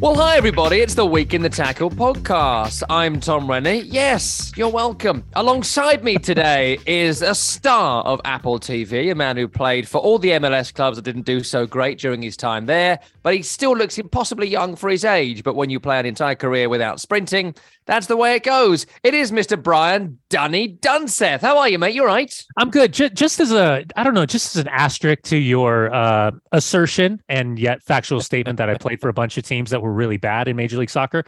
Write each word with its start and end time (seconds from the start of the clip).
Well, 0.00 0.14
hi, 0.14 0.38
everybody. 0.38 0.80
It's 0.80 0.94
the 0.94 1.04
Week 1.04 1.34
in 1.34 1.42
the 1.42 1.50
Tackle 1.50 1.90
podcast. 1.90 2.82
I'm 2.88 3.20
Tom 3.20 3.46
Rennie. 3.46 3.80
Yes, 3.80 4.50
you're 4.56 4.70
welcome. 4.70 5.22
Alongside 5.34 6.02
me 6.02 6.16
today 6.16 6.78
is 6.86 7.20
a 7.20 7.34
star 7.34 8.02
of 8.04 8.18
Apple 8.24 8.58
TV, 8.58 9.12
a 9.12 9.14
man 9.14 9.36
who 9.36 9.46
played 9.46 9.86
for 9.86 9.98
all 9.98 10.18
the 10.18 10.30
MLS 10.30 10.72
clubs 10.72 10.96
that 10.96 11.02
didn't 11.02 11.26
do 11.26 11.42
so 11.42 11.66
great 11.66 11.98
during 11.98 12.22
his 12.22 12.34
time 12.34 12.64
there, 12.64 12.98
but 13.22 13.34
he 13.34 13.42
still 13.42 13.76
looks 13.76 13.98
impossibly 13.98 14.48
young 14.48 14.74
for 14.74 14.88
his 14.88 15.04
age. 15.04 15.44
But 15.44 15.54
when 15.54 15.68
you 15.68 15.78
play 15.78 16.00
an 16.00 16.06
entire 16.06 16.34
career 16.34 16.70
without 16.70 16.98
sprinting, 16.98 17.54
that's 17.86 18.06
the 18.06 18.16
way 18.16 18.34
it 18.34 18.42
goes. 18.42 18.86
It 19.02 19.14
is 19.14 19.32
Mr. 19.32 19.60
Brian 19.60 20.18
Dunny 20.28 20.76
Dunseth. 20.76 21.40
How 21.40 21.58
are 21.58 21.68
you, 21.68 21.78
mate? 21.78 21.94
You 21.94 22.04
are 22.04 22.08
right. 22.08 22.32
I'm 22.56 22.70
good. 22.70 22.92
J- 22.92 23.10
just 23.10 23.40
as 23.40 23.52
a, 23.52 23.84
I 23.96 24.04
don't 24.04 24.14
know, 24.14 24.26
just 24.26 24.54
as 24.54 24.60
an 24.60 24.68
asterisk 24.68 25.22
to 25.24 25.36
your 25.36 25.92
uh, 25.92 26.30
assertion 26.52 27.20
and 27.28 27.58
yet 27.58 27.82
factual 27.82 28.20
statement 28.20 28.58
that 28.58 28.70
I 28.70 28.74
played 28.74 29.00
for 29.00 29.08
a 29.08 29.12
bunch 29.12 29.36
of 29.38 29.44
teams 29.44 29.70
that 29.70 29.82
were 29.82 29.92
really 29.92 30.18
bad 30.18 30.46
in 30.46 30.56
Major 30.56 30.78
League 30.78 30.90
Soccer, 30.90 31.24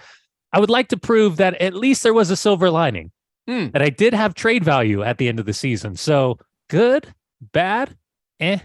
I 0.52 0.60
would 0.60 0.70
like 0.70 0.88
to 0.88 0.96
prove 0.96 1.38
that 1.38 1.54
at 1.60 1.74
least 1.74 2.02
there 2.02 2.14
was 2.14 2.30
a 2.30 2.36
silver 2.36 2.70
lining. 2.70 3.10
Mm. 3.48 3.72
That 3.72 3.82
I 3.82 3.90
did 3.90 4.14
have 4.14 4.34
trade 4.34 4.62
value 4.62 5.02
at 5.02 5.18
the 5.18 5.28
end 5.28 5.40
of 5.40 5.46
the 5.46 5.52
season. 5.52 5.96
So 5.96 6.38
good, 6.70 7.12
bad, 7.40 7.96
eh. 8.38 8.58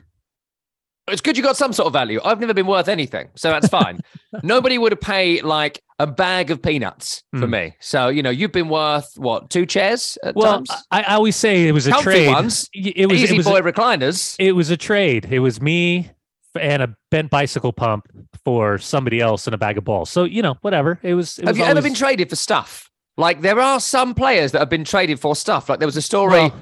It's 1.09 1.21
good 1.21 1.37
you 1.37 1.43
got 1.43 1.55
some 1.57 1.71
sort 1.73 1.87
of 1.87 1.93
value. 1.93 2.19
I've 2.23 2.39
never 2.39 2.53
been 2.53 2.67
worth 2.67 2.87
anything, 2.89 3.29
so 3.35 3.49
that's 3.49 3.67
fine. 3.69 4.01
Nobody 4.43 4.77
would 4.77 4.99
pay 4.99 5.41
like 5.41 5.81
a 5.99 6.05
bag 6.07 6.51
of 6.51 6.61
peanuts 6.61 7.23
for 7.33 7.45
Hmm. 7.45 7.51
me. 7.51 7.75
So 7.79 8.09
you 8.09 8.21
know, 8.21 8.29
you've 8.29 8.51
been 8.51 8.69
worth 8.69 9.13
what 9.15 9.49
two 9.49 9.65
chairs 9.65 10.17
at 10.23 10.35
Well, 10.35 10.53
times? 10.57 10.69
I, 10.91 11.03
I 11.03 11.15
always 11.15 11.35
say 11.35 11.67
it 11.67 11.71
was 11.71 11.87
a 11.87 11.91
Comfy 11.91 12.03
trade. 12.03 12.27
ones. 12.27 12.69
It 12.73 13.09
was 13.09 13.21
Easy 13.23 13.33
it 13.35 13.37
was 13.37 13.45
boy 13.45 13.57
a, 13.59 13.63
recliners. 13.63 14.35
it 14.39 14.51
was 14.51 14.69
a 14.69 14.77
trade. 14.77 15.27
It 15.31 15.39
was 15.39 15.61
me 15.61 16.11
and 16.59 16.81
a 16.83 16.95
bent 17.11 17.29
bicycle 17.29 17.71
pump 17.71 18.07
for 18.43 18.77
somebody 18.77 19.19
else 19.21 19.47
and 19.47 19.53
a 19.53 19.57
bag 19.57 19.77
of 19.77 19.83
balls. 19.85 20.09
So 20.09 20.23
you 20.25 20.41
know, 20.41 20.55
whatever. 20.61 20.99
It 21.03 21.13
was. 21.13 21.39
It 21.39 21.45
Have 21.45 21.53
was 21.53 21.59
you 21.59 21.65
ever 21.65 21.81
been 21.81 21.93
traded 21.93 22.29
for 22.29 22.35
stuff? 22.35 22.89
Like 23.15 23.41
there 23.41 23.59
are 23.59 23.79
some 23.79 24.13
players 24.13 24.51
that 24.51 24.59
have 24.59 24.69
been 24.69 24.83
traded 24.83 25.19
for 25.19 25.35
stuff. 25.35 25.69
Like 25.69 25.79
there 25.79 25.87
was 25.87 25.97
a 25.97 26.01
story 26.01 26.33
Well, 26.33 26.55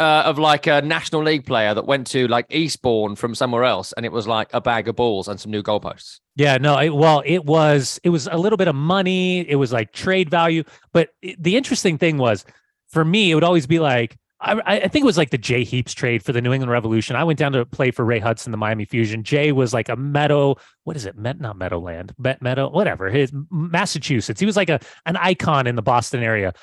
uh, 0.00 0.22
of 0.24 0.38
like 0.38 0.66
a 0.66 0.80
National 0.80 1.22
League 1.22 1.44
player 1.44 1.74
that 1.74 1.86
went 1.86 2.06
to 2.08 2.26
like 2.28 2.46
Eastbourne 2.50 3.16
from 3.16 3.34
somewhere 3.34 3.64
else, 3.64 3.92
and 3.92 4.06
it 4.06 4.12
was 4.12 4.26
like 4.26 4.48
a 4.54 4.60
bag 4.60 4.88
of 4.88 4.96
balls 4.96 5.28
and 5.28 5.38
some 5.38 5.52
new 5.52 5.62
goalposts. 5.62 6.20
Yeah, 6.36 6.56
no, 6.56 6.78
it, 6.78 6.94
well, 6.94 7.22
it 7.26 7.44
was 7.44 8.00
it 8.02 8.08
was 8.08 8.26
a 8.26 8.38
little 8.38 8.56
bit 8.56 8.68
of 8.68 8.74
money. 8.74 9.40
It 9.48 9.56
was 9.56 9.72
like 9.72 9.92
trade 9.92 10.30
value, 10.30 10.64
but 10.92 11.10
it- 11.20 11.40
the 11.42 11.56
interesting 11.56 11.98
thing 11.98 12.16
was, 12.16 12.44
for 12.88 13.04
me, 13.04 13.30
it 13.30 13.34
would 13.34 13.44
always 13.44 13.66
be 13.66 13.78
like 13.78 14.16
I, 14.40 14.58
I 14.66 14.88
think 14.88 15.02
it 15.02 15.06
was 15.06 15.18
like 15.18 15.30
the 15.30 15.38
Jay 15.38 15.64
Heaps 15.64 15.92
trade 15.92 16.22
for 16.22 16.32
the 16.32 16.40
New 16.40 16.52
England 16.54 16.70
Revolution. 16.72 17.14
I 17.14 17.24
went 17.24 17.38
down 17.38 17.52
to 17.52 17.66
play 17.66 17.90
for 17.90 18.04
Ray 18.06 18.20
Hudson, 18.20 18.52
the 18.52 18.56
Miami 18.56 18.86
Fusion. 18.86 19.22
Jay 19.22 19.52
was 19.52 19.74
like 19.74 19.90
a 19.90 19.96
Meadow, 19.96 20.56
what 20.84 20.96
is 20.96 21.04
it? 21.04 21.16
Met 21.16 21.40
not 21.40 21.58
Meadowland, 21.58 22.14
Met 22.16 22.40
Meadow, 22.40 22.70
whatever. 22.70 23.10
His 23.10 23.32
Massachusetts. 23.50 24.40
He 24.40 24.46
was 24.46 24.56
like 24.56 24.70
a 24.70 24.80
an 25.04 25.16
icon 25.16 25.66
in 25.66 25.76
the 25.76 25.82
Boston 25.82 26.22
area, 26.22 26.54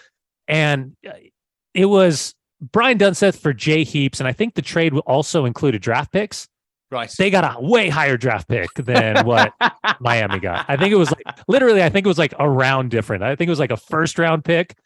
and 0.48 0.98
uh, 1.08 1.12
it 1.76 1.86
was 1.86 2.34
Brian 2.62 2.98
Dunseth 2.98 3.38
for 3.40 3.54
Jay 3.54 3.84
Heaps, 3.84 4.20
and 4.20 4.28
I 4.28 4.34
think 4.34 4.56
the 4.56 4.62
trade 4.62 4.94
also 5.06 5.46
included 5.46 5.82
draft 5.82 6.12
picks 6.12 6.48
Right. 6.90 7.14
they 7.18 7.30
got 7.30 7.58
a 7.58 7.62
way 7.62 7.90
higher 7.90 8.16
draft 8.18 8.48
pick 8.48 8.74
than 8.76 9.26
what 9.26 9.54
Miami 10.00 10.40
got. 10.40 10.66
I 10.70 10.78
think 10.78 10.94
it 10.94 10.96
was 10.98 11.12
like 11.12 11.38
literally, 11.48 11.84
I 11.84 11.90
think 11.90 12.06
it 12.06 12.08
was 12.08 12.18
like 12.18 12.34
a 12.40 12.50
round 12.50 12.92
different. 12.92 13.24
I 13.24 13.36
think 13.36 13.48
it 13.48 13.52
was 13.52 13.60
like 13.60 13.72
a 13.72 13.78
first 13.78 14.18
round 14.18 14.46
pick, 14.46 14.78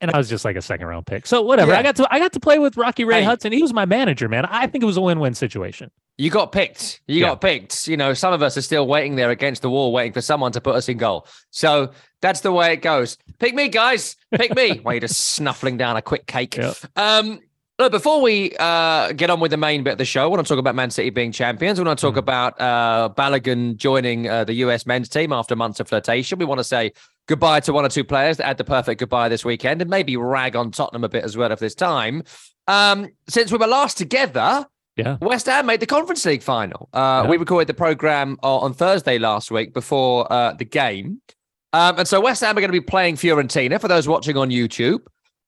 and 0.00 0.10
I 0.12 0.16
was 0.18 0.28
just 0.28 0.44
like 0.44 0.54
a 0.56 0.62
second 0.62 0.86
round 0.86 1.06
pick. 1.06 1.26
So 1.26 1.42
whatever. 1.42 1.72
Yeah. 1.72 1.80
I 1.80 1.82
got 1.82 1.96
to 1.96 2.06
I 2.14 2.20
got 2.20 2.32
to 2.34 2.40
play 2.40 2.58
with 2.60 2.76
Rocky 2.76 3.04
Ray 3.04 3.16
Hey. 3.20 3.24
Hudson. 3.24 3.50
He 3.52 3.60
was 3.60 3.72
my 3.74 3.86
manager, 3.86 4.28
man. 4.28 4.44
I 4.46 4.68
think 4.68 4.82
it 4.84 4.86
was 4.86 4.96
a 4.96 5.00
win 5.00 5.18
win 5.18 5.34
situation. 5.34 5.90
You 6.18 6.30
got 6.30 6.50
picked. 6.52 7.00
You 7.06 7.20
Yeah. 7.20 7.28
got 7.28 7.40
picked. 7.40 7.86
You 7.86 7.96
know, 7.96 8.12
some 8.12 8.32
of 8.32 8.42
us 8.42 8.56
are 8.56 8.62
still 8.62 8.86
waiting 8.88 9.14
there 9.16 9.30
against 9.30 9.62
the 9.62 9.70
wall, 9.70 9.92
waiting 9.92 10.12
for 10.12 10.20
someone 10.20 10.50
to 10.52 10.60
put 10.60 10.74
us 10.74 10.88
in 10.88 10.98
goal. 10.98 11.26
So 11.50 11.90
that's 12.20 12.40
the 12.40 12.50
way 12.52 12.72
it 12.72 12.82
goes. 12.82 13.16
Pick 13.38 13.54
me, 13.54 13.68
guys. 13.68 14.16
Pick 14.34 14.54
me. 14.56 14.78
While 14.82 14.94
you're 14.94 15.00
just 15.00 15.20
snuffling 15.20 15.76
down 15.76 15.96
a 15.96 16.02
quick 16.02 16.26
cake. 16.26 16.58
Um, 16.96 17.38
look, 17.78 17.92
before 17.92 18.20
we 18.20 18.52
uh, 18.58 19.12
get 19.12 19.30
on 19.30 19.38
with 19.38 19.52
the 19.52 19.56
main 19.56 19.84
bit 19.84 19.92
of 19.92 19.98
the 19.98 20.04
show, 20.04 20.24
I 20.24 20.26
want 20.26 20.44
to 20.44 20.48
talk 20.52 20.58
about 20.58 20.74
Man 20.74 20.90
City 20.90 21.10
being 21.10 21.30
champions. 21.30 21.78
We 21.78 21.86
want 21.86 22.00
to 22.00 22.06
talk 22.06 22.16
Mm. 22.16 22.18
about 22.18 22.60
uh, 22.60 23.10
Balogun 23.16 23.76
joining 23.76 24.28
uh, 24.28 24.42
the 24.42 24.54
US 24.54 24.86
men's 24.86 25.08
team 25.08 25.32
after 25.32 25.54
months 25.54 25.78
of 25.78 25.88
flirtation. 25.88 26.40
We 26.40 26.46
want 26.46 26.58
to 26.58 26.64
say 26.64 26.92
goodbye 27.28 27.60
to 27.60 27.72
one 27.72 27.84
or 27.84 27.90
two 27.90 28.02
players 28.02 28.38
that 28.38 28.46
had 28.46 28.56
the 28.58 28.64
perfect 28.64 28.98
goodbye 28.98 29.28
this 29.28 29.44
weekend 29.44 29.80
and 29.82 29.88
maybe 29.88 30.16
rag 30.16 30.56
on 30.56 30.72
Tottenham 30.72 31.04
a 31.04 31.08
bit 31.08 31.22
as 31.22 31.36
well 31.36 31.52
if 31.52 31.60
there's 31.60 31.76
time. 31.76 32.24
Um, 32.66 33.06
since 33.28 33.52
we 33.52 33.58
were 33.58 33.66
last 33.68 33.96
together, 33.98 34.66
Yeah. 34.98 35.16
West 35.20 35.46
Ham 35.46 35.64
made 35.66 35.80
the 35.80 35.86
Conference 35.86 36.24
League 36.26 36.42
final. 36.42 36.88
Uh, 36.92 37.22
Yeah. 37.24 37.30
We 37.30 37.36
recorded 37.38 37.68
the 37.68 37.74
program 37.74 38.36
o- 38.42 38.58
on 38.58 38.74
Thursday 38.74 39.18
last 39.18 39.50
week 39.50 39.72
before 39.72 40.30
uh, 40.32 40.52
the 40.54 40.64
game. 40.66 41.22
Um, 41.72 41.98
and 41.98 42.08
so 42.08 42.20
West 42.20 42.40
Ham 42.42 42.56
are 42.56 42.60
going 42.60 42.68
to 42.72 42.80
be 42.80 42.80
playing 42.80 43.16
Fiorentina. 43.16 43.80
For 43.80 43.88
those 43.88 44.08
watching 44.08 44.36
on 44.36 44.50
YouTube, 44.50 45.00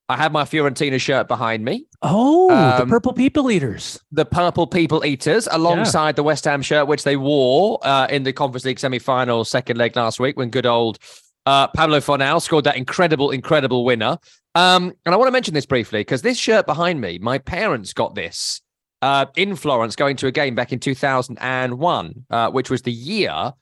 I 0.09 0.17
have 0.17 0.33
my 0.33 0.45
Fiorentina 0.45 1.01
shirt 1.01 1.29
behind 1.29 1.65
me. 1.65 1.87
Oh, 2.03 2.49
the 2.49 2.83
Um, 2.83 2.89
purple 2.89 3.13
people 3.13 3.51
eaters. 3.51 4.01
The 4.13 4.25
Purple 4.25 4.67
People 4.67 5.05
Eaters, 5.05 5.49
alongside 5.51 6.17
the 6.17 6.23
West 6.23 6.45
Ham 6.45 6.63
shirt, 6.63 6.87
which 6.89 7.05
they 7.05 7.17
wore 7.17 7.79
uh, 7.83 8.07
in 8.11 8.23
the 8.25 8.33
Conference 8.33 8.65
League 8.65 8.79
semi 8.79 8.99
final 8.99 9.45
second 9.45 9.77
leg 9.79 9.97
last 9.97 10.19
week 10.21 10.37
when 10.37 10.51
good 10.51 10.67
old 10.67 10.99
uh, 11.47 11.69
Pablo 11.69 11.99
Fornals 12.01 12.43
scored 12.43 12.65
that 12.65 12.77
incredible, 12.77 13.31
incredible 13.31 13.85
winner. 13.85 14.19
Um, 14.55 14.93
and 15.07 15.15
I 15.15 15.17
want 15.17 15.29
to 15.29 15.33
mention 15.33 15.55
this 15.55 15.67
briefly 15.67 16.01
because 16.01 16.23
this 16.23 16.39
shirt 16.39 16.67
behind 16.67 17.01
me, 17.01 17.19
my 17.21 17.39
parents 17.39 17.93
got 17.93 18.15
this 18.15 18.61
uh, 19.03 19.27
in 19.37 19.57
Florence 19.57 19.97
going 19.97 20.17
to 20.17 20.27
a 20.27 20.33
game 20.33 20.55
back 20.55 20.73
in 20.73 20.79
2001, 20.79 22.25
uh, 22.31 22.51
which 22.51 22.71
was 22.71 22.83
the 22.83 22.93
year 22.93 23.53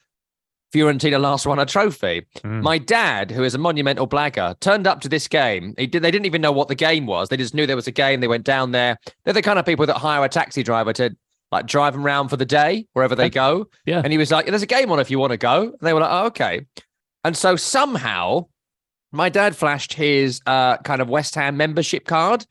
Fiorentina 0.73 1.19
last 1.19 1.47
won 1.47 1.59
a 1.59 1.67
trophy. 1.67 2.27
Mm. 2.39 2.63
My 2.63 2.79
dad, 2.79 3.31
who 3.31 3.43
is 3.43 3.55
a 3.55 3.59
monumental 3.59 4.07
blagger, 4.07 4.59
turned 4.61 4.87
up 4.87 5.01
to 5.01 5.09
this 5.09 5.27
game. 5.27 5.75
He 5.79 5.87
did, 5.87 6.03
they 6.03 6.11
didn't 6.11 6.27
even 6.27 6.43
know 6.43 6.53
what 6.53 6.69
the 6.69 6.75
game 6.75 7.07
was. 7.07 7.29
They 7.29 7.37
just 7.37 7.55
knew 7.55 7.67
there 7.67 7.77
was 7.77 7.87
a 7.87 7.93
game. 7.93 8.21
They 8.21 8.29
went 8.29 8.45
down 8.45 8.73
there. 8.73 8.99
They're 9.25 9.35
the 9.35 9.43
kind 9.43 9.59
of 9.59 9.65
people 9.65 9.87
that 9.87 9.97
hire 9.97 10.25
a 10.25 10.29
taxi 10.29 10.63
driver 10.63 10.93
to 10.95 11.17
like 11.51 11.67
drive 11.67 11.95
them 11.95 12.05
around 12.05 12.29
for 12.29 12.37
the 12.37 12.45
day 12.45 12.87
wherever 12.93 13.15
they 13.15 13.31
go. 13.31 13.69
Yeah. 13.87 14.03
And 14.05 14.13
he 14.13 14.19
was 14.19 14.31
like, 14.31 14.47
"There's 14.47 14.63
a 14.63 14.67
game 14.67 14.93
on 14.93 15.01
if 15.01 15.11
you 15.11 15.19
want 15.19 15.31
to 15.31 15.39
go." 15.39 15.63
And 15.63 15.81
they 15.81 15.95
were 15.95 16.01
like, 16.01 16.11
"Oh, 16.13 16.27
okay." 16.27 16.67
And 17.25 17.35
so 17.35 17.57
somehow, 17.57 18.47
my 19.13 19.31
dad 19.31 19.57
flashed 19.57 19.95
his 19.95 20.43
uh, 20.45 20.77
kind 20.79 21.01
of 21.01 21.09
West 21.09 21.35
Ham 21.37 21.57
membership 21.57 22.05
card, 22.05 22.45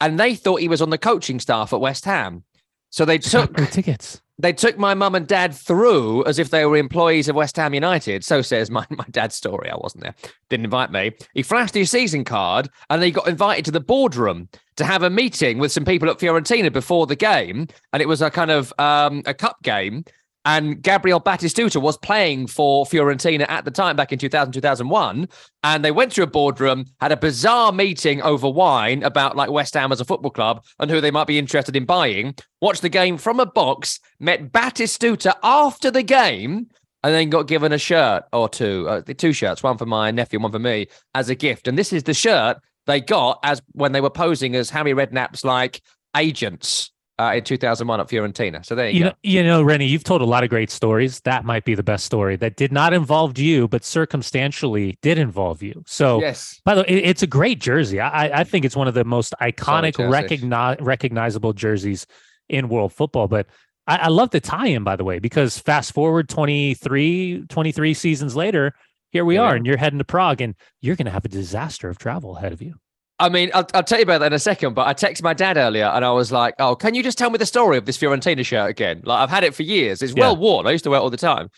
and 0.00 0.18
they 0.18 0.34
thought 0.34 0.60
he 0.60 0.68
was 0.68 0.82
on 0.82 0.90
the 0.90 0.98
coaching 0.98 1.40
staff 1.40 1.72
at 1.72 1.80
West 1.80 2.04
Ham. 2.04 2.44
So 2.90 3.04
they 3.04 3.18
took 3.18 3.54
tickets. 3.70 4.22
they 4.38 4.52
took 4.52 4.78
my 4.78 4.94
mum 4.94 5.14
and 5.14 5.26
dad 5.26 5.54
through 5.54 6.24
as 6.24 6.38
if 6.38 6.50
they 6.50 6.64
were 6.64 6.76
employees 6.76 7.28
of 7.28 7.36
West 7.36 7.56
Ham 7.56 7.74
United. 7.74 8.24
So 8.24 8.42
says 8.42 8.70
my, 8.70 8.86
my 8.90 9.04
dad's 9.10 9.34
story. 9.34 9.70
I 9.70 9.76
wasn't 9.76 10.04
there. 10.04 10.14
Didn't 10.48 10.64
invite 10.64 10.92
me. 10.92 11.12
He 11.34 11.42
flashed 11.42 11.74
his 11.74 11.90
season 11.90 12.24
card 12.24 12.68
and 12.90 13.02
he 13.02 13.10
got 13.10 13.28
invited 13.28 13.64
to 13.66 13.70
the 13.70 13.80
boardroom 13.80 14.48
to 14.76 14.84
have 14.84 15.02
a 15.02 15.10
meeting 15.10 15.58
with 15.58 15.72
some 15.72 15.84
people 15.84 16.08
at 16.10 16.18
Fiorentina 16.18 16.72
before 16.72 17.06
the 17.06 17.16
game. 17.16 17.66
And 17.92 18.00
it 18.02 18.08
was 18.08 18.22
a 18.22 18.30
kind 18.30 18.50
of 18.50 18.72
um, 18.78 19.22
a 19.26 19.34
cup 19.34 19.62
game. 19.62 20.04
And 20.46 20.80
Gabriel 20.80 21.20
Batistuta 21.20 21.82
was 21.82 21.98
playing 21.98 22.46
for 22.46 22.86
Fiorentina 22.86 23.46
at 23.48 23.64
the 23.64 23.70
time, 23.72 23.96
back 23.96 24.12
in 24.12 24.18
2000, 24.20 24.52
2001. 24.52 25.28
And 25.64 25.84
they 25.84 25.90
went 25.90 26.12
to 26.12 26.22
a 26.22 26.26
boardroom, 26.28 26.84
had 27.00 27.10
a 27.10 27.16
bizarre 27.16 27.72
meeting 27.72 28.22
over 28.22 28.48
wine 28.48 29.02
about 29.02 29.36
like 29.36 29.50
West 29.50 29.74
Ham 29.74 29.90
as 29.90 30.00
a 30.00 30.04
football 30.04 30.30
club 30.30 30.64
and 30.78 30.88
who 30.88 31.00
they 31.00 31.10
might 31.10 31.26
be 31.26 31.36
interested 31.36 31.74
in 31.74 31.84
buying. 31.84 32.32
Watched 32.60 32.82
the 32.82 32.88
game 32.88 33.18
from 33.18 33.40
a 33.40 33.46
box, 33.46 33.98
met 34.20 34.52
Batistuta 34.52 35.34
after 35.42 35.90
the 35.90 36.04
game, 36.04 36.68
and 37.02 37.12
then 37.12 37.28
got 37.28 37.48
given 37.48 37.72
a 37.72 37.78
shirt 37.78 38.22
or 38.32 38.48
two, 38.48 38.88
uh, 38.88 39.02
two 39.18 39.32
shirts, 39.32 39.64
one 39.64 39.76
for 39.76 39.86
my 39.86 40.12
nephew, 40.12 40.38
one 40.38 40.52
for 40.52 40.60
me, 40.60 40.86
as 41.16 41.28
a 41.28 41.34
gift. 41.34 41.66
And 41.66 41.76
this 41.76 41.92
is 41.92 42.04
the 42.04 42.14
shirt 42.14 42.58
they 42.86 43.00
got 43.00 43.40
as 43.42 43.60
when 43.72 43.90
they 43.90 44.00
were 44.00 44.10
posing 44.10 44.54
as 44.54 44.70
Harry 44.70 44.92
Redknapp's 44.92 45.44
like 45.44 45.82
agents 46.16 46.92
uh, 47.18 47.32
in 47.36 47.44
2001 47.44 48.00
at 48.00 48.08
Fiorentina. 48.08 48.64
So 48.64 48.74
there 48.74 48.88
you, 48.90 48.94
You 48.98 49.00
go. 49.04 49.08
know, 49.08 49.14
you 49.22 49.42
know, 49.42 49.62
Rennie, 49.62 49.86
you've 49.86 50.04
told 50.04 50.20
a 50.20 50.26
lot 50.26 50.44
of 50.44 50.50
great 50.50 50.70
stories. 50.70 51.20
That 51.20 51.44
might 51.44 51.64
be 51.64 51.74
the 51.74 51.82
best 51.82 52.04
story 52.04 52.36
that 52.36 52.56
did 52.56 52.72
not 52.72 52.92
involve 52.92 53.38
you, 53.38 53.68
but 53.68 53.84
circumstantially 53.84 54.98
did 55.02 55.18
involve 55.18 55.62
you. 55.62 55.82
So, 55.86 56.20
yes. 56.20 56.60
by 56.64 56.74
the 56.74 56.82
way, 56.82 56.88
it- 56.88 57.04
it's 57.06 57.22
a 57.22 57.26
great 57.26 57.60
jersey. 57.60 58.00
I, 58.00 58.40
I- 58.40 58.44
think 58.44 58.64
it's 58.64 58.76
one 58.76 58.88
of 58.88 58.94
the 58.94 59.04
most 59.04 59.34
iconic, 59.40 59.94
recogni- 59.94 60.76
recognizable 60.80 61.52
jerseys 61.52 62.06
in 62.48 62.68
world 62.68 62.92
football. 62.92 63.28
But 63.28 63.46
I, 63.86 63.96
I 63.96 64.08
love 64.08 64.30
the 64.30 64.40
tie-in, 64.40 64.84
by 64.84 64.96
the 64.96 65.04
way, 65.04 65.18
because 65.18 65.58
fast 65.58 65.92
forward 65.92 66.28
23, 66.28 67.44
23 67.48 67.94
seasons 67.94 68.36
later, 68.36 68.74
here 69.10 69.24
we 69.24 69.36
are, 69.38 69.52
are. 69.52 69.54
and 69.56 69.64
you're 69.64 69.76
heading 69.78 69.98
to 70.00 70.04
Prague, 70.04 70.40
and 70.40 70.54
you're 70.82 70.96
going 70.96 71.06
to 71.06 71.12
have 71.12 71.24
a 71.24 71.28
disaster 71.28 71.88
of 71.88 71.96
travel 71.98 72.36
ahead 72.36 72.52
of 72.52 72.60
you. 72.60 72.74
I 73.18 73.28
mean, 73.30 73.50
I'll, 73.54 73.66
I'll 73.72 73.82
tell 73.82 73.98
you 73.98 74.02
about 74.02 74.18
that 74.18 74.26
in 74.26 74.32
a 74.34 74.38
second, 74.38 74.74
but 74.74 74.86
I 74.86 74.92
texted 74.92 75.22
my 75.22 75.32
dad 75.32 75.56
earlier 75.56 75.86
and 75.86 76.04
I 76.04 76.10
was 76.12 76.30
like, 76.30 76.54
oh, 76.58 76.76
can 76.76 76.94
you 76.94 77.02
just 77.02 77.16
tell 77.16 77.30
me 77.30 77.38
the 77.38 77.46
story 77.46 77.78
of 77.78 77.86
this 77.86 77.96
Fiorentina 77.96 78.44
shirt 78.44 78.68
again? 78.70 79.00
Like, 79.04 79.20
I've 79.20 79.30
had 79.30 79.42
it 79.42 79.54
for 79.54 79.62
years. 79.62 80.02
It's 80.02 80.12
well 80.14 80.32
Yeah. 80.34 80.38
worn. 80.38 80.66
I 80.66 80.72
used 80.72 80.84
to 80.84 80.90
wear 80.90 80.98
it 81.00 81.02
all 81.02 81.08
the 81.10 81.16
time. 81.16 81.48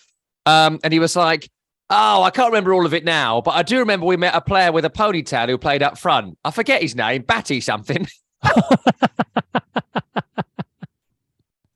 Um, 0.47 0.79
and 0.85 0.93
he 0.93 1.01
was 1.01 1.17
like, 1.17 1.49
oh, 1.91 2.23
I 2.23 2.31
can't 2.31 2.51
remember 2.53 2.73
all 2.75 2.87
of 2.87 2.95
it 2.95 3.05
now, 3.05 3.41
but 3.41 3.53
I 3.57 3.63
do 3.65 3.81
remember 3.81 4.07
we 4.07 4.17
met 4.17 4.35
a 4.37 4.41
player 4.41 4.71
with 4.71 4.85
a 4.85 4.91
ponytail 4.91 5.49
who 5.49 5.59
played 5.59 5.83
up 5.83 5.99
front. 5.99 6.39
I 6.45 6.53
forget 6.53 6.81
his 6.81 6.95
name, 6.95 7.23
Batty 7.23 7.61
something. 7.61 8.07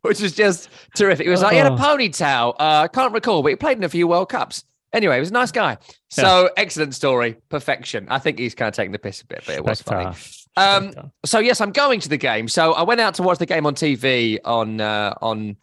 Which 0.03 0.21
was 0.21 0.33
just 0.33 0.69
terrific. 0.97 1.27
He 1.27 1.31
was 1.31 1.43
like, 1.43 1.53
he 1.53 1.59
had 1.59 1.69
a 1.71 1.75
Oh. 1.75 1.77
ponytail. 1.79 2.55
Uh, 2.59 2.83
I 2.85 2.89
can't 2.89 3.13
recall, 3.13 3.43
but 3.43 3.51
he 3.51 3.57
played 3.57 3.79
in 3.79 3.85
a 3.85 3.89
few 3.89 4.09
World 4.09 4.29
Cups. 4.31 4.65
Anyway, 4.93 5.15
he 5.15 5.21
was 5.21 5.31
a 5.31 5.35
nice 5.35 5.53
guy. 5.53 5.79
So 6.11 6.51
excellent 6.57 6.95
story, 6.95 7.37
perfection. 7.49 8.07
I 8.11 8.19
think 8.19 8.39
he's 8.39 8.55
kind 8.55 8.69
of 8.69 8.75
taking 8.75 8.93
the 8.93 8.99
piss 8.99 9.23
a 9.23 9.27
bit, 9.27 9.43
but 9.47 9.55
it 9.55 9.65
was 9.65 9.81
funny. 9.81 10.15
Um, 10.57 10.93
so 11.25 11.39
yes, 11.39 11.61
I'm 11.61 11.73
going 11.73 12.01
to 12.01 12.09
the 12.09 12.19
game. 12.19 12.49
So 12.49 12.73
I 12.75 12.83
went 12.83 13.01
out 13.01 13.15
to 13.15 13.23
watch 13.23 13.39
the 13.39 13.47
game 13.47 13.65
on 13.67 13.75
TV 13.75 14.39
on 14.45 14.81
uh, 14.81 15.15
on 15.23 15.57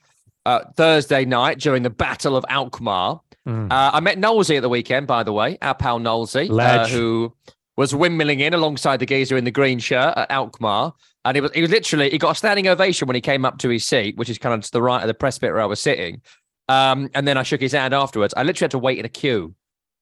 uh, 0.45 0.61
Thursday 0.75 1.25
night 1.25 1.59
during 1.59 1.83
the 1.83 1.89
Battle 1.89 2.35
of 2.35 2.43
Alkmaar. 2.49 3.21
Mm. 3.47 3.71
Uh, 3.71 3.91
I 3.93 3.99
met 3.99 4.17
Knowlesy 4.17 4.57
at 4.57 4.61
the 4.61 4.69
weekend, 4.69 5.07
by 5.07 5.23
the 5.23 5.33
way, 5.33 5.57
our 5.61 5.75
pal 5.75 5.99
Knowlesy, 5.99 6.49
uh, 6.59 6.87
who 6.87 7.33
was 7.77 7.93
windmilling 7.93 8.41
in 8.41 8.53
alongside 8.53 8.99
the 8.99 9.05
geezer 9.05 9.37
in 9.37 9.45
the 9.45 9.51
green 9.51 9.79
shirt 9.79 10.13
at 10.17 10.29
Alkmaar. 10.31 10.93
And 11.25 11.35
he 11.35 11.41
was 11.41 11.51
he 11.51 11.61
was 11.61 11.69
literally 11.69 12.09
he 12.09 12.17
got 12.17 12.31
a 12.31 12.35
standing 12.35 12.67
ovation 12.67 13.07
when 13.07 13.15
he 13.15 13.21
came 13.21 13.45
up 13.45 13.57
to 13.59 13.69
his 13.69 13.85
seat, 13.85 14.17
which 14.17 14.29
is 14.29 14.37
kind 14.37 14.55
of 14.55 14.61
to 14.61 14.71
the 14.71 14.81
right 14.81 15.01
of 15.01 15.07
the 15.07 15.13
press 15.13 15.37
bit 15.37 15.51
where 15.51 15.61
I 15.61 15.65
was 15.65 15.79
sitting. 15.79 16.21
Um, 16.69 17.10
and 17.13 17.27
then 17.27 17.36
I 17.38 17.44
shook 17.44 17.60
his 17.62 17.74
hand 17.74 17.94
afterwards. 17.94 18.33
I 18.38 18.44
literally 18.44 18.66
had 18.66 18.71
to 18.71 18.80
wait 18.80 18.98
in 19.00 19.04
a 19.06 19.10
queue 19.10 19.54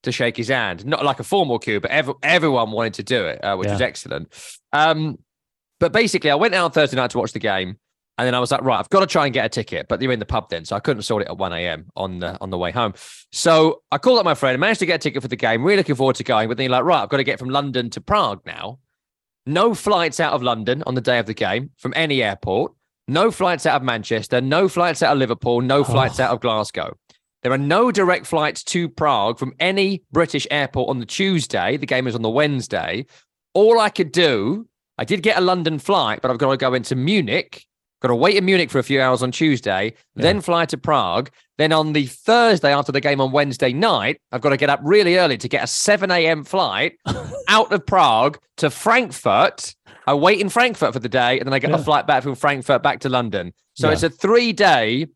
to 0.03 0.11
shake 0.11 0.37
his 0.37 0.49
hand, 0.49 0.85
not 0.85 1.03
like 1.03 1.19
a 1.19 1.23
formal 1.23 1.57
queue, 1.57 1.79
but 1.79 1.89
ev- 1.89 2.13
everyone 2.21 2.71
wanted 2.71 2.93
to 2.95 3.03
do 3.03 3.25
it, 3.25 3.43
uh, 3.43 3.55
which 3.55 3.67
Yeah. 3.67 3.73
was 3.73 3.81
excellent. 3.81 4.31
Um, 4.73 5.17
but 5.79 5.91
basically, 5.93 6.29
I 6.29 6.35
went 6.35 6.53
out 6.53 6.65
on 6.65 6.71
Thursday 6.71 6.97
night 6.97 7.09
to 7.11 7.17
watch 7.17 7.31
the 7.31 7.39
game, 7.39 7.77
and 8.17 8.27
then 8.27 8.35
I 8.35 8.39
was 8.39 8.51
like, 8.51 8.61
right, 8.61 8.79
I've 8.79 8.89
got 8.89 8.99
to 8.99 9.07
try 9.07 9.25
and 9.25 9.33
get 9.33 9.45
a 9.45 9.49
ticket. 9.49 9.87
But 9.87 10.01
you're 10.01 10.11
in 10.11 10.19
the 10.19 10.25
pub 10.25 10.49
then, 10.49 10.65
so 10.65 10.75
I 10.75 10.79
couldn't 10.79 11.03
sort 11.03 11.21
it 11.23 11.29
at 11.29 11.37
one 11.37 11.53
a.m. 11.53 11.85
on 11.95 12.19
the 12.19 12.37
on 12.41 12.49
the 12.49 12.57
way 12.57 12.71
home. 12.71 12.93
So 13.31 13.81
I 13.91 13.97
called 13.97 14.19
up 14.19 14.25
my 14.25 14.35
friend, 14.35 14.59
managed 14.59 14.79
to 14.81 14.85
get 14.85 14.95
a 14.95 14.99
ticket 14.99 15.21
for 15.21 15.27
the 15.29 15.35
game. 15.35 15.63
Really 15.63 15.77
looking 15.77 15.95
forward 15.95 16.15
to 16.17 16.23
going. 16.23 16.47
But 16.49 16.57
then 16.57 16.65
you're 16.65 16.71
like, 16.71 16.83
right, 16.83 17.01
I've 17.03 17.09
got 17.09 17.17
to 17.17 17.23
get 17.23 17.39
from 17.39 17.49
London 17.49 17.89
to 17.91 18.01
Prague 18.01 18.41
now. 18.45 18.79
No 19.45 19.73
flights 19.73 20.19
out 20.19 20.33
of 20.33 20.43
London 20.43 20.83
on 20.85 20.95
the 20.95 21.01
day 21.01 21.19
of 21.19 21.25
the 21.27 21.33
game 21.33 21.69
from 21.77 21.93
any 21.95 22.21
airport. 22.21 22.73
No 23.07 23.31
flights 23.31 23.65
out 23.65 23.77
of 23.77 23.83
Manchester. 23.83 24.41
No 24.41 24.67
flights 24.67 25.01
out 25.01 25.13
of 25.13 25.19
Liverpool. 25.19 25.61
No 25.61 25.79
oh. 25.79 25.83
flights 25.83 26.19
Oh. 26.19 26.23
out 26.25 26.31
of 26.31 26.41
Glasgow. 26.41 26.95
There 27.43 27.51
are 27.51 27.57
no 27.57 27.91
direct 27.91 28.25
flights 28.25 28.63
to 28.65 28.89
Prague 28.89 29.39
from 29.39 29.53
any 29.59 30.03
British 30.11 30.45
airport 30.51 30.89
on 30.89 30.99
the 30.99 31.05
Tuesday. 31.05 31.77
The 31.77 31.85
game 31.85 32.07
is 32.07 32.15
on 32.15 32.21
the 32.21 32.29
Wednesday. 32.29 33.05
All 33.53 33.79
I 33.79 33.89
could 33.89 34.11
do, 34.11 34.67
I 34.97 35.05
did 35.05 35.21
get 35.23 35.37
a 35.37 35.41
London 35.41 35.79
flight, 35.79 36.19
but 36.21 36.31
I've 36.31 36.39
got 36.39 36.51
to 36.51 36.57
go 36.57 36.73
into 36.73 36.95
Munich. 36.95 37.63
Got 38.01 38.09
to 38.09 38.15
wait 38.15 38.35
in 38.35 38.45
Munich 38.45 38.69
for 38.69 38.79
a 38.79 38.83
few 38.83 39.01
hours 39.01 39.23
on 39.23 39.31
Tuesday, 39.31 39.93
then 40.15 40.41
fly 40.41 40.65
to 40.65 40.77
Prague. 40.77 41.31
Then 41.57 41.71
on 41.71 41.93
the 41.93 42.05
Thursday 42.05 42.71
after 42.71 42.91
the 42.91 43.01
game 43.01 43.19
on 43.19 43.31
Wednesday 43.31 43.73
night, 43.73 44.21
I've 44.31 44.41
got 44.41 44.49
to 44.49 44.57
get 44.57 44.69
up 44.69 44.81
really 44.83 45.17
early 45.17 45.37
to 45.37 45.47
get 45.47 45.63
a 45.63 45.67
7 45.67 46.11
a.m. 46.11 46.43
flight 46.43 46.97
out 47.47 47.71
of 47.71 47.85
Prague 47.87 48.37
to 48.57 48.69
Frankfurt. 48.69 49.73
I 50.07 50.13
wait 50.13 50.39
in 50.39 50.49
Frankfurt 50.49 50.93
for 50.93 50.99
the 50.99 51.09
day, 51.09 51.37
and 51.37 51.45
then 51.45 51.53
I 51.53 51.59
get 51.59 51.71
a 51.71 51.77
flight 51.77 52.07
back 52.07 52.23
from 52.23 52.33
Frankfurt 52.35 52.81
back 52.81 53.01
to 53.01 53.09
London. 53.09 53.53
So 53.75 53.87
Yeah. 53.87 53.93
it's 53.93 54.03
a 54.03 54.09
three 54.09 54.53
day, 54.53 55.07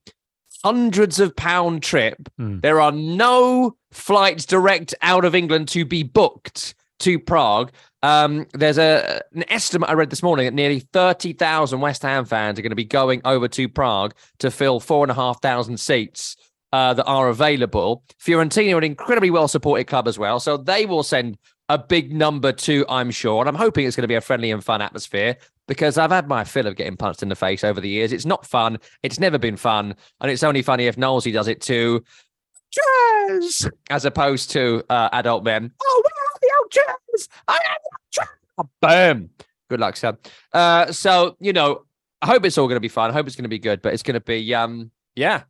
hundreds 0.63 1.19
of 1.19 1.35
pound 1.35 1.81
trip. 1.81 2.17
Hmm. 2.37 2.59
There 2.59 2.79
are 2.81 2.91
no 2.91 3.75
flights 3.91 4.45
direct 4.45 4.93
out 5.01 5.25
of 5.25 5.33
England 5.33 5.69
to 5.69 5.85
be 5.85 6.03
booked 6.03 6.75
to 6.99 7.17
Prague. 7.17 7.71
Um, 8.03 8.45
there's 8.53 8.77
a 8.77 9.21
an 9.33 9.43
estimate 9.49 9.89
I 9.89 9.93
read 9.93 10.09
this 10.09 10.23
morning 10.23 10.45
that 10.45 10.53
nearly 10.53 10.79
30,000 10.79 11.79
West 11.79 12.01
Ham 12.03 12.25
fans 12.25 12.59
are 12.59 12.61
going 12.61 12.71
to 12.71 12.75
be 12.75 12.83
going 12.85 13.21
over 13.25 13.47
to 13.47 13.69
Prague 13.69 14.13
to 14.39 14.51
fill 14.51 14.79
four 14.79 15.03
and 15.03 15.11
a 15.11 15.15
half 15.15 15.41
thousand 15.41 15.79
seats 15.79 16.35
uh, 16.73 16.93
that 16.93 17.05
are 17.05 17.29
available. 17.29 18.03
Fiorentina 18.23 18.75
are 18.75 18.77
an 18.79 18.83
incredibly 18.83 19.29
well 19.31 19.47
supported 19.47 19.85
club 19.85 20.07
as 20.07 20.17
well. 20.19 20.39
So 20.39 20.57
they 20.57 20.85
will 20.85 21.03
send 21.03 21.37
a 21.71 21.77
big 21.77 22.13
number 22.13 22.51
two, 22.51 22.85
I'm 22.89 23.11
sure. 23.11 23.39
And 23.41 23.47
I'm 23.47 23.55
hoping 23.55 23.87
it's 23.87 23.95
going 23.95 24.03
to 24.03 24.07
be 24.09 24.15
a 24.15 24.21
friendly 24.21 24.51
and 24.51 24.61
fun 24.61 24.81
atmosphere 24.81 25.37
because 25.69 25.97
I've 25.97 26.11
had 26.11 26.27
my 26.27 26.43
fill 26.43 26.67
of 26.67 26.75
getting 26.75 26.97
punched 26.97 27.23
in 27.23 27.29
the 27.29 27.35
face 27.35 27.63
over 27.63 27.79
the 27.79 27.87
years. 27.87 28.11
It's 28.11 28.25
not 28.25 28.45
fun. 28.45 28.77
It's 29.03 29.21
never 29.21 29.37
been 29.37 29.55
fun. 29.55 29.95
And 30.19 30.29
it's 30.29 30.43
only 30.43 30.63
funny 30.63 30.87
if 30.87 30.97
Knowlesy 30.97 31.31
does 31.31 31.47
it 31.47 31.61
too. 31.61 32.03
Jazz, 32.71 33.69
as 33.89 34.03
opposed 34.03 34.51
to 34.51 34.83
uh, 34.89 35.07
adult 35.13 35.45
men. 35.45 35.71
Oh, 35.81 36.03
where 36.03 36.11
are 36.27 36.39
the 36.41 36.51
old 36.59 36.71
jazz? 36.71 37.29
I 37.47 37.55
am 37.55 37.77
jazz. 38.11 38.67
Boom. 38.81 39.29
Good 39.69 39.79
luck, 39.79 39.95
Sam. 39.95 40.17
Uh, 40.51 40.91
so 40.91 41.37
you 41.39 41.53
know, 41.53 41.85
I 42.21 42.27
hope 42.27 42.43
it's 42.43 42.57
all 42.57 42.67
going 42.67 42.75
to 42.75 42.81
be 42.81 42.89
fun. 42.89 43.09
I 43.09 43.13
hope 43.13 43.27
it's 43.27 43.37
going 43.37 43.43
to 43.43 43.49
be 43.49 43.59
good, 43.59 43.81
but 43.81 43.93
it's 43.93 44.03
going 44.03 44.15
to 44.15 44.19
be, 44.19 44.53
um, 44.53 44.91
yeah. 45.15 45.43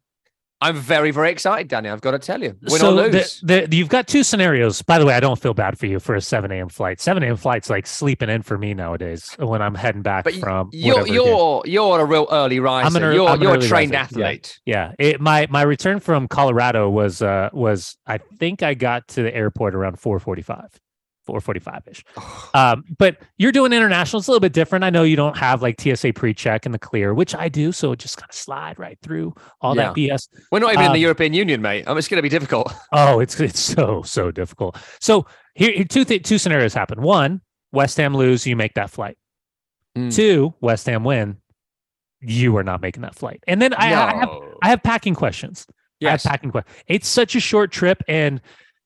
I'm 0.61 0.75
very, 0.75 1.09
very 1.09 1.31
excited, 1.31 1.67
Danny. 1.67 1.89
I've 1.89 2.01
got 2.01 2.11
to 2.11 2.19
tell 2.19 2.41
you, 2.41 2.55
win 2.61 2.79
so 2.79 2.89
or 2.97 3.07
lose. 3.09 3.41
the- 3.41 3.67
you've 3.71 3.89
got 3.89 4.07
two 4.07 4.23
scenarios. 4.23 4.81
By 4.83 4.99
the 4.99 5.05
way, 5.05 5.13
I 5.15 5.19
don't 5.19 5.39
feel 5.39 5.55
bad 5.55 5.79
for 5.79 5.87
you 5.87 5.99
for 5.99 6.13
a 6.13 6.21
7 6.21 6.51
a.m. 6.51 6.69
flight. 6.69 7.01
7 7.01 7.23
a.m. 7.23 7.35
flight's 7.35 7.69
like 7.69 7.87
sleeping 7.87 8.29
in 8.29 8.43
for 8.43 8.57
me 8.57 8.73
nowadays 8.75 9.35
when 9.39 9.61
I'm 9.61 9.73
heading 9.73 10.03
back 10.03 10.23
but 10.23 10.35
from. 10.35 10.69
you're 10.71 11.07
you're 11.07 11.63
you're 11.65 11.99
a 11.99 12.05
real 12.05 12.27
early 12.31 12.59
riser. 12.59 13.03
ear- 13.03 13.11
you're 13.13 13.27
I'm 13.29 13.41
you're 13.41 13.55
a 13.55 13.59
trained 13.61 13.91
riser, 13.93 14.19
yeah. 14.19 14.25
athlete. 14.27 14.59
Yeah, 14.65 14.91
it, 14.99 15.19
my 15.19 15.47
my 15.49 15.63
return 15.63 15.99
from 15.99 16.27
Colorado 16.27 16.89
was 16.89 17.21
uh 17.21 17.49
was 17.53 17.97
I 18.05 18.19
think 18.39 18.61
I 18.61 18.75
got 18.75 19.07
to 19.09 19.23
the 19.23 19.35
airport 19.35 19.73
around 19.73 19.97
4:45. 19.99 20.67
4:45 21.31 21.87
ish. 21.87 22.03
Um, 22.53 22.83
but 22.97 23.17
you're 23.37 23.51
doing 23.51 23.73
international. 23.73 24.19
It's 24.19 24.27
a 24.27 24.31
little 24.31 24.39
bit 24.41 24.53
different. 24.53 24.83
I 24.83 24.89
know 24.89 25.03
you 25.03 25.15
don't 25.15 25.37
have 25.37 25.61
like 25.61 25.79
TSA 25.79 26.13
pre-check 26.13 26.65
and 26.65 26.73
the 26.73 26.79
clear, 26.79 27.13
which 27.13 27.33
I 27.35 27.49
do. 27.49 27.71
So 27.71 27.91
it 27.93 27.99
just 27.99 28.17
kind 28.17 28.29
of 28.29 28.35
slide 28.35 28.77
right 28.77 28.97
through 29.01 29.33
all 29.61 29.75
that 29.75 29.95
BS. 29.95 30.27
We're 30.51 30.59
not 30.59 30.73
even 30.73 30.85
in 30.85 30.91
the 30.91 30.97
Um, 30.97 31.01
European 31.01 31.33
Union, 31.33 31.61
mate. 31.61 31.87
Mean, 31.87 31.97
it's 31.97 32.07
going 32.07 32.17
to 32.17 32.21
be 32.21 32.29
difficult. 32.29 32.73
Oh, 32.93 33.19
it's 33.19 33.39
it's 33.39 33.59
so 33.59 34.01
so 34.03 34.31
difficult. 34.31 34.77
So 34.99 35.25
here, 35.55 35.71
here 35.71 35.85
two 35.85 36.03
th- 36.05 36.23
two 36.23 36.37
scenarios 36.37 36.73
happen. 36.73 37.01
One, 37.01 37.41
West 37.71 37.97
Ham 37.97 38.15
lose, 38.15 38.45
you 38.45 38.55
make 38.55 38.73
that 38.73 38.89
flight. 38.89 39.17
Mm. 39.97 40.13
Two, 40.13 40.53
West 40.61 40.85
Ham 40.87 41.03
win, 41.03 41.37
you 42.19 42.55
are 42.57 42.63
not 42.63 42.81
making 42.81 43.01
that 43.01 43.15
flight. 43.15 43.43
And 43.47 43.61
then 43.61 43.73
I, 43.73 43.87
I 43.93 44.13
have 44.19 44.29
I 44.61 44.69
have 44.69 44.83
packing 44.83 45.15
questions. 45.15 45.65
yes. 45.99 46.25
I 46.25 46.29
have 46.29 46.33
packing 46.33 46.51
questions. 46.51 46.75
It's 46.87 47.07
such 47.07 47.35
a 47.35 47.39
short 47.39 47.71
trip, 47.71 48.03
and 48.07 48.41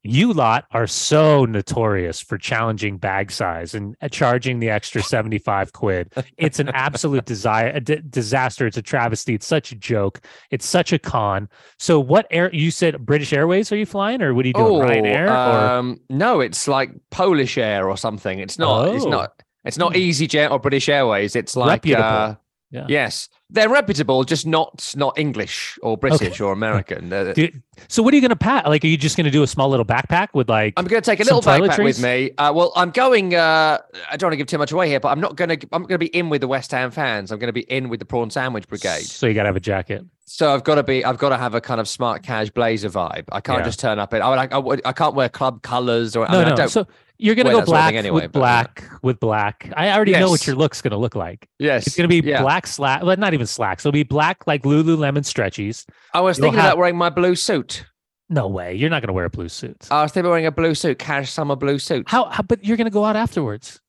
you 0.05 0.31
lot 0.33 0.65
are 0.71 0.87
so 0.87 1.45
notorious 1.45 2.21
for 2.21 2.37
challenging 2.37 2.97
bag 2.97 3.31
size 3.31 3.73
and 3.73 3.95
uh, 4.01 4.07
charging 4.07 4.59
the 4.59 4.69
extra 4.69 5.01
75 5.15 5.73
quid. 5.73 6.13
It's 6.37 6.59
an 6.59 6.69
absolute 6.69 7.25
desire, 7.25 7.69
a 7.73 7.79
d- 7.81 8.01
disaster. 8.09 8.67
It's 8.67 8.77
a 8.77 8.81
travesty. 8.81 9.33
It's 9.33 9.47
such 9.47 9.71
a 9.71 9.75
joke. 9.75 10.21
It's 10.51 10.65
such 10.65 10.93
a 10.93 10.99
con. 10.99 11.49
So, 11.79 11.99
what 11.99 12.27
air 12.29 12.53
you 12.53 12.71
said 12.71 13.05
British 13.05 13.33
Airways 13.33 13.71
are 13.71 13.77
you 13.77 13.85
flying, 13.85 14.21
or 14.21 14.33
what 14.33 14.45
are 14.45 14.47
you 14.47 14.53
doing? 14.53 14.81
Ryanair? 14.81 15.27
or 15.27 15.31
um, 15.31 15.99
no, 16.09 16.39
it's 16.39 16.67
like 16.67 16.91
Polish 17.11 17.57
Air 17.57 17.89
or 17.89 17.97
something. 17.97 18.39
It's 18.39 18.59
not. 18.59 18.93
It's 18.95 19.05
Oh. 19.05 19.09
not. 19.09 19.41
It's 19.65 19.77
not. 19.77 19.93
EasyJet 19.93 20.51
or 20.51 20.59
British 20.59 20.87
Airways. 20.87 21.35
It's 21.35 21.55
like 21.55 21.87
uh, 21.89 22.35
Yeah. 22.75 22.85
yes, 22.89 23.29
they're 23.49 23.69
reputable, 23.69 24.23
just 24.23 24.45
not 24.45 24.93
not 24.97 25.17
English 25.17 25.79
or 25.81 25.97
British 25.97 26.39
or 26.41 26.51
American. 26.51 27.09
So, 27.89 28.01
what 28.01 28.13
are 28.13 28.15
you 28.15 28.21
going 28.21 28.29
to 28.29 28.35
pack? 28.37 28.65
Like, 28.67 28.85
are 28.85 28.87
you 28.87 28.95
just 28.95 29.17
going 29.17 29.25
to 29.25 29.31
do 29.31 29.43
a 29.43 29.47
small 29.47 29.67
little 29.69 29.85
backpack 29.85 30.29
with 30.33 30.47
like? 30.49 30.73
I'm 30.77 30.85
going 30.85 31.01
to 31.01 31.05
take 31.11 31.19
a 31.19 31.23
little 31.23 31.41
backpack 31.41 31.83
with 31.83 32.01
me. 32.01 32.31
Uh, 32.37 32.53
well, 32.55 32.71
I'm 32.75 32.89
going. 32.89 33.35
Uh, 33.35 33.79
I 34.09 34.15
don't 34.15 34.27
want 34.27 34.33
to 34.33 34.37
give 34.37 34.47
too 34.47 34.57
much 34.57 34.71
away 34.71 34.87
here, 34.87 35.01
but 35.01 35.09
I'm 35.09 35.19
not 35.19 35.35
going 35.35 35.49
to. 35.59 35.67
I'm 35.73 35.81
going 35.81 35.89
to 35.95 35.97
be 35.97 36.05
in 36.07 36.29
with 36.29 36.39
the 36.39 36.47
West 36.47 36.71
Ham 36.71 36.89
fans. 36.89 37.31
I'm 37.33 37.39
going 37.39 37.49
to 37.49 37.53
be 37.53 37.61
in 37.69 37.89
with 37.89 37.99
the 37.99 38.05
prawn 38.05 38.29
sandwich 38.29 38.65
brigade. 38.69 39.01
So 39.03 39.27
you 39.27 39.33
got 39.33 39.43
to 39.43 39.47
have 39.49 39.55
a 39.57 39.59
jacket. 39.59 40.05
So 40.23 40.53
I've 40.53 40.63
got 40.63 40.75
to 40.75 40.83
be. 40.83 41.03
I've 41.03 41.17
got 41.17 41.29
to 41.29 41.37
have 41.37 41.53
a 41.53 41.59
kind 41.61 41.81
of 41.81 41.87
smart 41.89 42.23
cash 42.23 42.49
blazer 42.49 42.89
vibe. 42.89 43.25
I 43.31 43.41
can't 43.41 43.59
Yeah. 43.59 43.65
just 43.65 43.79
turn 43.81 43.99
up 43.99 44.13
in. 44.13 44.21
I, 44.21 44.29
would- 44.29 44.53
I, 44.53 44.57
would- 44.57 44.81
I 44.85 44.93
can't 44.93 45.13
wear 45.15 45.27
club 45.27 45.61
colors 45.61 46.15
or. 46.15 46.25
I 46.27 46.31
No, 46.31 46.37
mean, 46.39 46.47
I 46.47 46.49
no. 46.51 46.55
don't, 46.55 46.69
So 46.69 46.87
you're 47.17 47.35
going 47.35 47.45
to 47.45 47.53
wear 47.53 47.55
go 47.55 47.59
that 47.61 47.65
sort 47.67 47.77
of 47.77 47.81
black 47.83 47.93
anyway, 47.95 48.21
with 48.23 48.31
black 48.31 48.83
with 49.01 49.19
black. 49.19 49.71
I 49.75 49.91
already 49.91 50.11
know 50.13 50.29
what 50.29 50.45
your 50.47 50.55
look's 50.55 50.81
going 50.81 50.91
to 50.91 50.97
look 50.97 51.15
like. 51.15 51.47
yes, 51.59 51.87
It's 51.87 51.95
going 51.95 52.09
to 52.09 52.21
be 52.21 52.27
yeah. 52.27 52.41
black 52.41 52.67
slack, 52.67 53.03
well, 53.03 53.15
not 53.17 53.33
even 53.33 53.47
slacks. 53.47 53.83
It'll 53.85 53.91
be 53.93 54.03
black 54.03 54.45
like 54.47 54.63
Lululemon 54.63 55.23
stretchies. 55.23 55.85
I 56.13 56.21
was 56.21 56.37
You'll 56.37 56.45
thinking 56.45 56.59
have- 56.59 56.69
about 56.73 56.77
wearing 56.79 56.97
my 56.97 57.09
blue 57.09 57.35
suit. 57.35 57.85
No 58.29 58.47
way. 58.47 58.73
You're 58.73 58.89
not 58.89 59.01
going 59.01 59.07
to 59.09 59.13
wear 59.13 59.25
a 59.25 59.29
blue 59.29 59.49
suit. 59.49 59.87
I 59.91 60.01
was 60.01 60.11
thinking 60.11 60.25
about 60.25 60.31
wearing 60.31 60.45
a 60.47 60.51
blue 60.51 60.73
suit, 60.73 60.97
cash 60.97 61.31
summer 61.31 61.55
blue 61.55 61.77
suit. 61.77 62.09
how, 62.09 62.25
how? 62.25 62.41
But 62.41 62.65
you're 62.65 62.75
going 62.77 62.85
to 62.85 62.91
go 62.91 63.05
out 63.05 63.15
afterwards. 63.15 63.79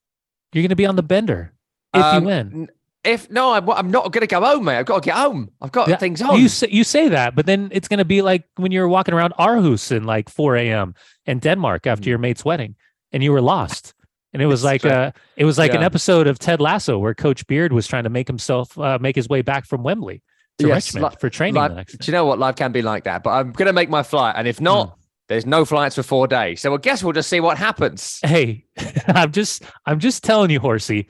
You're 0.53 0.61
going 0.61 0.69
to 0.69 0.75
be 0.75 0.85
on 0.85 0.95
the 0.95 1.01
bender 1.03 1.53
if 1.93 2.03
Um, 2.03 2.21
you 2.23 2.27
win. 2.27 2.51
n- 2.53 2.67
If 3.03 3.31
no, 3.31 3.53
I'm, 3.53 3.67
I'm 3.69 3.89
not 3.89 4.11
going 4.11 4.21
to 4.21 4.27
go 4.27 4.39
home, 4.41 4.65
mate. 4.65 4.77
I've 4.77 4.85
got 4.85 5.01
to 5.01 5.07
get 5.09 5.15
home. 5.15 5.49
I've 5.59 5.71
got 5.71 5.87
Yeah, 5.87 5.95
things 5.95 6.21
on. 6.21 6.39
You 6.39 6.49
say, 6.49 6.67
you 6.69 6.83
say 6.83 7.09
that, 7.09 7.33
but 7.35 7.45
then 7.47 7.69
it's 7.71 7.87
going 7.87 7.97
to 7.99 8.05
be 8.05 8.21
like 8.21 8.43
when 8.57 8.71
you're 8.71 8.87
walking 8.87 9.15
around 9.15 9.33
Aarhus 9.39 9.91
in 9.91 10.03
like 10.03 10.29
4 10.29 10.55
a.m. 10.57 10.93
in 11.25 11.39
Denmark 11.39 11.87
after 11.87 12.07
your 12.09 12.19
mate's 12.19 12.45
wedding, 12.45 12.75
and 13.11 13.23
you 13.23 13.31
were 13.31 13.41
lost. 13.41 13.93
And 14.33 14.41
it 14.41 14.45
was 14.45 14.63
like 14.63 14.81
true. 14.81 14.91
uh 14.91 15.11
it 15.35 15.45
was 15.45 15.57
like 15.57 15.73
an 15.73 15.83
episode 15.83 16.27
of 16.27 16.37
Ted 16.37 16.59
Lasso 16.61 16.99
where 16.99 17.15
Coach 17.15 17.47
Beard 17.47 17.73
was 17.73 17.87
trying 17.87 18.03
to 18.03 18.09
make 18.09 18.27
himself 18.27 18.77
uh, 18.77 18.97
make 19.01 19.15
his 19.15 19.27
way 19.29 19.41
back 19.41 19.65
from 19.65 19.83
Wembley 19.83 20.21
to 20.59 20.67
Yes, 20.67 20.93
Richmond 20.93 21.13
li- 21.13 21.17
for 21.19 21.29
training 21.29 21.55
Life- 21.55 21.87
do 21.87 21.97
you 22.05 22.11
know 22.11 22.25
what? 22.25 22.37
Life 22.37 22.55
can 22.57 22.71
be 22.71 22.81
like 22.81 23.05
that. 23.05 23.23
But 23.23 23.31
I'm 23.31 23.51
going 23.51 23.67
to 23.67 23.73
make 23.73 23.89
my 23.89 24.03
flight. 24.03 24.35
And 24.37 24.47
if 24.47 24.59
not, 24.59 24.89
Hmm. 24.89 24.93
there's 25.29 25.45
no 25.45 25.65
flights 25.65 25.95
for 25.95 26.03
four 26.03 26.27
days. 26.27 26.61
So 26.61 26.73
I 26.73 26.77
guess 26.77 27.03
we'll 27.03 27.13
just 27.13 27.29
see 27.29 27.39
what 27.39 27.57
happens. 27.57 28.19
Hey, 28.23 28.65
I'm 29.07 29.31
just 29.31 29.63
I'm 29.85 29.99
just 29.99 30.23
telling 30.23 30.51
you, 30.51 30.59
Horsey, 30.59 31.07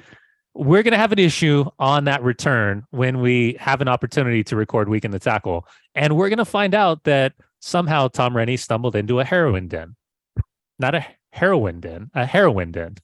we're 0.53 0.83
gonna 0.83 0.97
have 0.97 1.11
an 1.11 1.19
issue 1.19 1.65
on 1.79 2.05
that 2.05 2.21
return 2.23 2.83
when 2.91 3.19
we 3.19 3.57
have 3.59 3.81
an 3.81 3.87
opportunity 3.87 4.43
to 4.45 4.55
record 4.55 4.89
Week 4.89 5.03
in 5.05 5.11
the 5.11 5.19
Tackle, 5.19 5.67
and 5.95 6.15
we're 6.15 6.29
gonna 6.29 6.45
find 6.45 6.73
out 6.75 7.03
that 7.05 7.33
somehow 7.59 8.07
Tom 8.07 8.35
Rennie 8.37 8.57
stumbled 8.57 8.95
into 8.95 9.19
a 9.19 9.23
heroin 9.25 9.67
den, 9.67 9.95
not 10.79 10.93
a 10.95 11.05
heroin 11.37 11.79
den, 11.79 12.09
a 12.13 12.25
heroin 12.25 12.71
den. 12.71 12.95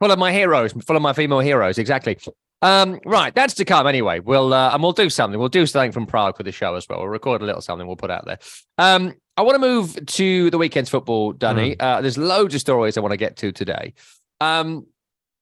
Full 0.00 0.10
of 0.10 0.18
my 0.18 0.32
heroes, 0.32 0.72
full 0.72 0.96
of 0.96 1.02
my 1.02 1.12
female 1.12 1.40
heroes. 1.40 1.78
Exactly. 1.78 2.18
Um, 2.62 2.98
right, 3.04 3.34
that's 3.34 3.54
to 3.54 3.64
come 3.64 3.86
anyway. 3.86 4.20
We'll 4.20 4.54
uh, 4.54 4.70
and 4.72 4.82
we'll 4.82 4.92
do 4.92 5.10
something. 5.10 5.38
We'll 5.38 5.48
do 5.50 5.66
something 5.66 5.92
from 5.92 6.06
Prague 6.06 6.36
for 6.36 6.42
the 6.42 6.52
show 6.52 6.74
as 6.74 6.88
well. 6.88 7.00
We'll 7.00 7.08
record 7.08 7.42
a 7.42 7.44
little 7.44 7.60
something. 7.60 7.86
We'll 7.86 7.96
put 7.96 8.10
out 8.10 8.24
there. 8.24 8.38
Um, 8.78 9.14
I 9.36 9.42
want 9.42 9.56
to 9.56 9.58
move 9.58 10.06
to 10.06 10.50
the 10.50 10.58
weekend's 10.58 10.90
football, 10.90 11.32
Danny. 11.32 11.76
Mm. 11.76 11.82
Uh, 11.82 12.00
there's 12.00 12.16
loads 12.16 12.54
of 12.54 12.60
stories 12.60 12.96
I 12.96 13.00
want 13.00 13.12
to 13.12 13.18
get 13.18 13.36
to 13.38 13.52
today. 13.52 13.92
Um, 14.40 14.86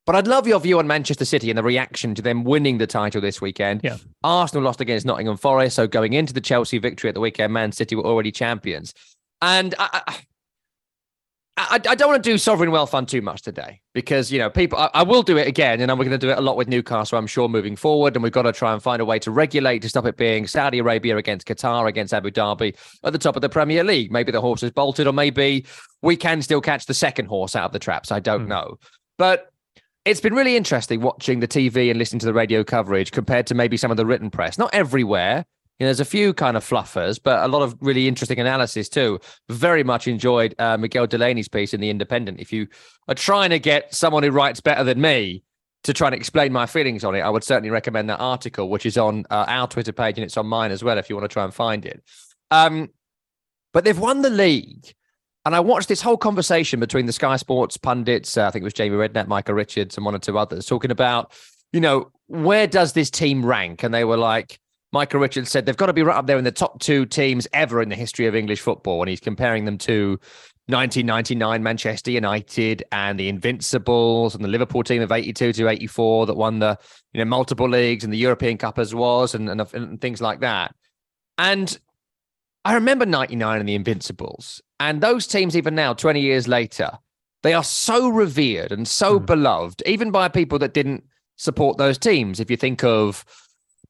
but 0.05 0.17
I'd 0.17 0.27
love 0.27 0.49
your 0.49 0.59
view 0.59 0.81
on 0.81 0.87
Manchester 0.89 1.25
City 1.25 1.49
and 1.51 1.57
the 1.57 1.63
reaction 1.63 2.15
to 2.17 2.23
them 2.23 2.43
winning 2.43 2.79
the 2.79 2.89
title 2.89 3.21
this 3.21 3.41
weekend. 3.41 3.83
Yeah. 3.85 3.99
Arsenal 4.25 4.65
lost 4.65 4.81
against 4.81 5.07
Nottingham 5.07 5.37
Forest, 5.37 5.77
so 5.77 5.87
going 5.87 6.15
into 6.15 6.33
the 6.33 6.41
Chelsea 6.41 6.79
victory 6.79 7.09
at 7.09 7.15
the 7.15 7.21
weekend, 7.21 7.53
Man 7.53 7.71
City 7.71 7.95
were 7.95 8.05
already 8.05 8.33
champions. 8.33 8.95
And 9.41 9.75
I, 9.79 10.03
I, 10.09 10.19
I, 11.57 11.75
I 11.87 11.95
don't 11.95 12.09
want 12.09 12.25
to 12.25 12.31
do 12.31 12.39
sovereign 12.39 12.71
wealth 12.71 12.91
fund 12.91 13.09
too 13.09 13.21
much 13.21 13.43
today 13.43 13.83
because 13.93 14.33
you 14.33 14.39
know 14.39 14.49
people. 14.49 14.79
I, 14.79 14.91
I 14.95 15.03
will 15.03 15.23
do 15.23 15.37
it 15.37 15.47
again, 15.47 15.81
and 15.81 15.91
we're 15.99 16.05
going 16.05 16.19
to 16.19 16.19
do 16.19 16.31
it 16.31 16.39
a 16.39 16.41
lot 16.41 16.57
with 16.57 16.67
Newcastle. 16.67 17.19
I'm 17.19 17.27
sure 17.27 17.47
moving 17.47 17.77
forward, 17.77 18.17
and 18.17 18.23
we've 18.23 18.33
got 18.33 18.43
to 18.43 18.53
try 18.53 18.73
and 18.73 18.83
find 18.83 19.03
a 19.03 19.05
way 19.05 19.19
to 19.19 19.31
regulate 19.31 19.83
to 19.83 19.89
stop 19.91 20.07
it 20.07 20.17
being 20.17 20.47
Saudi 20.47 20.79
Arabia 20.79 21.19
against 21.19 21.47
Qatar 21.47 21.87
against 21.89 22.15
Abu 22.15 22.31
Dhabi 22.31 22.75
at 23.05 23.13
the 23.13 23.19
top 23.19 23.37
of 23.37 23.43
the 23.43 23.51
Premier 23.51 23.85
League. 23.85 24.11
Maybe 24.11 24.33
the 24.33 24.41
horse 24.41 24.63
is 24.63 24.71
bolted, 24.71 25.07
or 25.07 25.13
maybe 25.13 25.67
we 26.01 26.17
can 26.17 26.41
still 26.41 26.63
catch 26.63 26.87
the 26.87 26.95
second 26.95 27.27
horse 27.27 27.55
out 27.55 27.67
of 27.67 27.73
the 27.73 27.79
traps. 27.79 28.11
I 28.11 28.21
don't 28.21 28.47
mm. 28.47 28.49
know, 28.49 28.79
but 29.19 29.51
it's 30.07 30.21
been 30.21 30.35
really 30.35 30.57
interesting 30.57 31.03
watching 31.03 31.41
the 31.41 31.49
TV 31.49 31.91
and 31.91 31.99
listening 31.99 32.21
to 32.21 32.27
the 32.27 32.35
radio 32.35 32.65
coverage 32.65 33.13
compared 33.13 33.47
to 33.49 33.55
maybe 33.55 33.77
some 33.77 33.91
of 33.91 33.99
the 33.99 34.07
written 34.07 34.31
press. 34.31 34.57
Not 34.57 34.71
everywhere, 34.73 35.45
know, 35.83 35.89
there's 35.89 36.01
a 36.01 36.05
few 36.05 36.35
kind 36.35 36.57
of 36.57 36.65
fluffers, 36.65 37.21
but 37.23 37.43
a 37.43 37.49
lot 37.49 37.63
of 37.63 37.77
really 37.81 38.09
interesting 38.09 38.39
analysis 38.39 38.89
too. 38.89 39.21
Very 39.49 39.85
much 39.85 40.09
enjoyed 40.09 40.55
uh, 40.59 40.77
Miguel 40.77 41.07
Delaney's 41.07 41.49
piece 41.49 41.75
in 41.75 41.81
The 41.81 41.91
Independent. 41.91 42.41
If 42.41 42.53
you 42.53 42.69
are 43.09 43.15
trying 43.15 43.51
to 43.51 43.59
get 43.59 43.95
someone 43.95 44.23
who 44.23 44.31
writes 44.31 44.61
better 44.61 44.85
than 44.85 45.01
me 45.01 45.43
to 45.85 45.93
try 45.93 46.09
and 46.09 46.15
explain 46.15 46.53
my 46.53 46.67
feelings 46.67 47.05
on 47.05 47.15
it, 47.15 47.21
I 47.21 47.31
would 47.31 47.45
certainly 47.45 47.71
recommend 47.71 48.09
that 48.11 48.19
article, 48.19 48.69
which 48.69 48.87
is 48.87 48.97
on 48.97 49.25
uh, 49.31 49.45
our 49.49 49.67
Twitter 49.67 49.93
page 49.93 50.19
and 50.19 50.25
it's 50.25 50.37
on 50.37 50.47
mine 50.47 50.71
as 50.71 50.85
well 50.85 50.99
if 50.99 51.11
you 51.11 51.17
want 51.17 51.29
to 51.29 51.33
try 51.33 51.45
and 51.45 51.53
find 51.53 51.85
it. 51.85 52.03
Um, 52.51 52.91
but 53.73 53.85
they've 53.85 53.99
won 53.99 54.23
the 54.23 54.31
league. 54.31 54.95
And 55.45 55.57
I 55.57 55.61
watched 55.61 55.89
this 55.89 56.01
whole 56.01 56.17
conversation 56.17 56.79
between 56.79 57.07
the 57.07 57.13
Sky 57.13 57.37
Sports 57.37 57.77
pundits, 57.77 58.37
uh, 58.37 58.47
I 58.47 58.51
think 58.51 58.63
it 58.63 58.65
was 58.65 58.75
Jamie 58.75 58.97
Redknapp, 58.97 59.27
Micah 59.27 59.55
Richards, 59.55 59.97
and 59.97 60.07
one 60.07 60.15
or 60.15 60.21
two 60.21 60.39
others, 60.39 60.67
talking 60.67 60.93
about, 60.93 61.33
you 61.73 61.81
know, 61.81 62.13
where 62.27 62.69
does 62.69 62.93
this 62.93 63.11
team 63.11 63.45
rank? 63.45 63.83
And 63.83 63.93
they 63.93 64.05
were 64.05 64.17
like, 64.17 64.61
Micah 64.93 65.19
Richards 65.19 65.51
said 65.51 65.65
they've 65.65 65.77
got 65.77 65.87
to 65.87 65.93
be 65.93 66.03
right 66.03 66.17
up 66.17 66.27
there 66.27 66.39
in 66.39 66.45
the 66.45 66.53
top 66.53 66.81
two 66.81 67.07
teams 67.07 67.49
ever 67.53 67.81
in 67.81 67.89
the 67.89 67.97
history 67.97 68.27
of 68.27 68.35
English 68.35 68.61
football. 68.61 69.01
And 69.01 69.09
he's 69.09 69.21
comparing 69.21 69.65
them 69.65 69.79
to 69.79 70.21
1999 70.67 71.63
Manchester 71.63 72.11
United 72.11 72.85
and 72.93 73.19
the 73.19 73.29
Invincibles 73.29 74.35
and 74.35 74.45
the 74.45 74.49
Liverpool 74.49 74.83
team 74.83 75.03
of 75.03 75.11
82 75.11 75.55
to 75.55 75.69
84 75.69 76.27
that 76.27 76.37
won 76.37 76.59
the 76.59 76.79
you 77.13 77.19
know 77.19 77.25
multiple 77.25 77.69
leagues 77.69 78.05
and 78.05 78.13
the 78.13 78.19
European 78.19 78.59
Cup 78.59 78.79
as 78.79 78.95
was 78.95 79.35
and, 79.35 79.49
and, 79.49 79.61
and 79.75 80.01
things 80.01 80.21
like 80.21 80.41
that. 80.41 80.75
And 81.39 81.79
I 82.65 82.75
remember 82.75 83.07
99 83.07 83.61
and 83.61 83.69
the 83.69 83.75
Invincibles. 83.75 84.61
And 84.79 85.01
those 85.01 85.27
teams, 85.27 85.57
even 85.57 85.75
now, 85.75 85.95
20 85.95 86.21
years 86.21 86.47
later, 86.47 86.91
they 87.43 87.55
are 87.55 87.65
so 87.65 88.09
revered 88.09 88.73
and 88.73 88.87
so 88.87 89.19
mm. 89.19 89.27
beloved, 89.27 89.83
even 89.87 90.11
by 90.11 90.29
people 90.29 90.59
that 90.61 90.75
didn't 90.75 91.05
support 91.37 91.79
those 91.79 91.99
teams. 91.99 92.41
If 92.41 92.51
you 92.51 92.57
think 92.57 92.85
of 92.85 93.25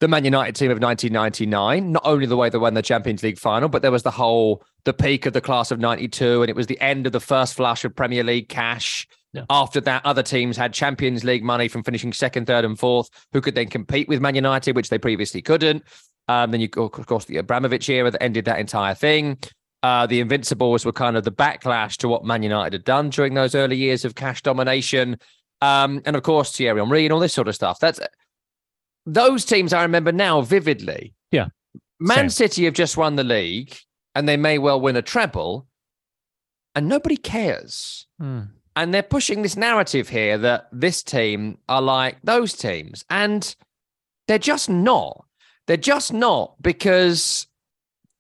the 0.03 0.09
Man 0.09 0.25
United 0.25 0.57
team 0.57 0.73
of 0.73 0.81
1999. 0.81 1.93
Not 1.93 2.03
only 2.05 2.27
the 2.27 2.37
way 2.37 2.51
they 2.51 2.59
won 2.59 2.75
the 2.75 2.83
Champions 2.83 3.23
League 3.23 3.39
final, 3.39 3.69
but 3.69 3.83
there 3.83 3.93
was 3.93 4.03
the 4.03 4.11
whole 4.11 4.65
the 4.85 4.93
peak 4.93 5.27
of 5.27 5.33
the 5.33 5.41
class 5.41 5.71
of 5.71 5.79
92 5.79 6.43
and 6.43 6.51
it 6.51 6.57
was 6.57 6.67
the 6.67 6.81
end 6.81 7.07
of 7.07 7.13
the 7.13 7.21
first 7.21 7.55
flush 7.55 7.85
of 7.85 7.95
Premier 7.95 8.25
League 8.25 8.49
cash. 8.49 9.07
After 9.49 9.81
that, 9.83 10.05
other 10.05 10.25
teams 10.25 10.57
had 10.57 10.73
Champions 10.73 11.23
League 11.23 11.45
money 11.45 11.69
from 11.69 11.85
finishing 11.85 12.13
second, 12.13 12.47
third, 12.47 12.65
and 12.65 12.77
fourth, 12.77 13.11
who 13.33 13.41
could 13.41 13.55
then 13.55 13.69
compete 13.69 14.09
with 14.09 14.21
Man 14.21 14.35
United, 14.35 14.75
which 14.75 14.91
they 14.91 14.99
previously 14.99 15.41
couldn't. 15.41 15.85
Um, 16.27 16.51
then 16.51 16.61
you, 16.61 16.69
of 16.77 17.07
course, 17.07 17.27
the 17.27 17.37
Abramovich 17.37 17.89
era 17.89 18.11
that 18.11 18.23
ended 18.23 18.47
that 18.47 18.59
entire 18.59 18.97
thing. 18.97 19.39
Uh, 19.85 20.07
the 20.09 20.21
Invincibles 20.21 20.85
were 20.85 20.93
kind 20.93 21.17
of 21.17 21.23
the 21.23 21.31
backlash 21.31 21.97
to 21.99 22.09
what 22.09 22.25
Man 22.25 22.43
United 22.43 22.73
had 22.73 22.85
done 22.85 23.11
during 23.11 23.35
those 23.35 23.55
early 23.55 23.77
years 23.77 24.05
of 24.05 24.17
cash 24.17 24.43
domination. 24.43 25.17
Um, 25.61 26.03
and 26.05 26.17
of 26.17 26.25
course, 26.25 26.57
Thierry 26.57 26.81
Henry 26.81 27.07
and 27.07 27.13
all 27.13 27.21
this 27.21 27.33
sort 27.33 27.47
of 27.47 27.55
stuff. 27.55 27.79
That's 27.79 28.01
those 29.07 29.45
teams 29.45 29.73
I 29.73 29.83
remember 29.83 30.13
now 30.13 30.41
vividly. 30.43 31.15
Yeah. 31.31 31.49
Man 32.01 32.17
Same. 32.17 32.31
City 32.31 32.65
have 32.65 32.75
just 32.75 32.97
won 32.97 33.17
the 33.17 33.25
league 33.25 33.77
and 34.15 34.29
they 34.29 34.37
may 34.37 34.59
well 34.59 34.81
win 34.81 34.97
a 34.97 35.03
treble 35.03 35.67
and 36.75 36.89
nobody 36.89 37.17
cares. 37.17 38.07
Mm. 38.21 38.49
And 38.75 38.95
they're 38.95 39.03
pushing 39.03 39.43
this 39.43 39.57
narrative 39.57 40.09
here 40.09 40.39
that 40.39 40.69
this 40.73 41.03
team 41.03 41.59
are 41.69 41.83
like 41.83 42.17
those 42.25 42.55
teams. 42.55 43.05
And 43.11 43.55
they're 44.29 44.39
just 44.39 44.71
not. 44.71 45.27
They're 45.67 45.77
just 45.77 46.13
not 46.13 46.55
because 46.63 47.47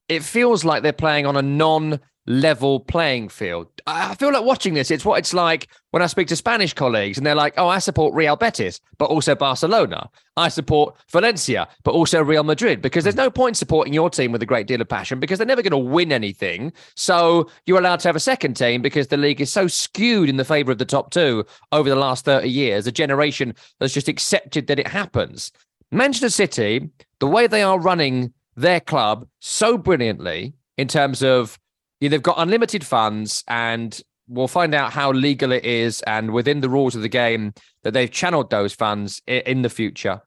it 0.09 0.23
feels 0.23 0.65
like 0.65 0.83
they're 0.83 0.93
playing 0.93 1.27
on 1.27 1.37
a 1.37 1.43
non 1.43 2.01
level 2.27 2.81
playing 2.81 3.29
field. 3.29 3.69
I 3.87 4.15
feel 4.15 4.33
like 4.33 4.45
watching 4.45 4.75
this. 4.75 4.91
It's 4.91 5.05
what 5.05 5.19
it's 5.19 5.35
like 5.35 5.69
when 5.91 6.03
I 6.03 6.07
speak 6.07 6.29
to 6.29 6.37
Spanish 6.37 6.73
colleagues 6.73 7.19
and 7.19 7.27
they're 7.27 7.35
like, 7.35 7.55
oh, 7.57 7.69
I 7.69 7.79
support 7.79 8.15
Real 8.15 8.37
Betis, 8.37 8.81
but 8.99 9.07
also 9.07 9.35
Barcelona. 9.35 10.09
I 10.37 10.49
support 10.49 10.97
Valencia, 11.11 11.69
but 11.83 11.93
also 11.93 12.23
Real 12.23 12.45
Madrid, 12.45 12.81
because 12.81 13.05
there's 13.05 13.17
hmm. 13.17 13.23
no 13.23 13.31
point 13.31 13.57
supporting 13.57 13.93
your 13.93 14.09
team 14.09 14.33
with 14.33 14.43
a 14.43 14.47
great 14.47 14.67
deal 14.67 14.81
of 14.81 14.89
passion 14.89 15.21
because 15.21 15.39
they're 15.39 15.47
never 15.47 15.63
going 15.63 15.73
to 15.73 15.79
win 15.79 16.13
anything. 16.13 16.73
So 16.95 17.51
you're 17.67 17.81
allowed 17.81 18.01
to 18.01 18.09
have 18.09 18.17
a 18.17 18.21
second 18.21 18.55
team 18.55 18.83
because 18.83 19.09
the 19.09 19.17
league 19.17 19.41
is 19.41 19.53
so 19.53 19.67
skewed 19.67 20.29
in 20.29 20.37
the 20.37 20.45
favor 20.45 20.71
of 20.71 20.79
the 20.79 20.85
top 20.85 21.11
two 21.11 21.45
over 21.73 21.89
the 21.89 21.97
last 21.97 22.25
30 22.25 22.49
years. 22.49 22.87
A 22.87 22.93
generation 22.93 23.55
has 23.81 23.93
just 23.93 24.09
accepted 24.09 24.69
that 24.69 24.79
it 24.79 24.89
happens. 24.89 25.51
Manchester 25.91 26.31
City, 26.31 26.89
the 27.19 27.27
way 27.27 27.47
they 27.47 27.63
are 27.63 27.79
running 27.79 28.33
their 28.57 28.81
club 28.81 29.27
so 29.41 29.77
brilliantly 29.77 30.55
in 30.79 30.89
terms 30.89 31.23
of 31.23 31.59
yeah, 32.03 32.09
they've 32.09 32.21
got 32.21 32.35
unlimited 32.39 32.85
funds 32.85 33.45
and 33.47 34.03
we'll 34.27 34.49
find 34.49 34.75
out 34.75 34.93
how 34.93 35.13
legal 35.13 35.53
it 35.53 35.65
is 35.65 36.03
and 36.03 36.33
within 36.33 36.61
the 36.61 36.69
rules 36.69 36.97
of 36.97 37.03
the 37.03 37.09
game 37.09 37.55
that 37.85 37.93
they've 37.93 38.11
channeled 38.11 38.51
those 38.51 38.73
funds 38.73 39.23
in 39.29 39.63
the 39.63 39.69
future. 39.69 40.21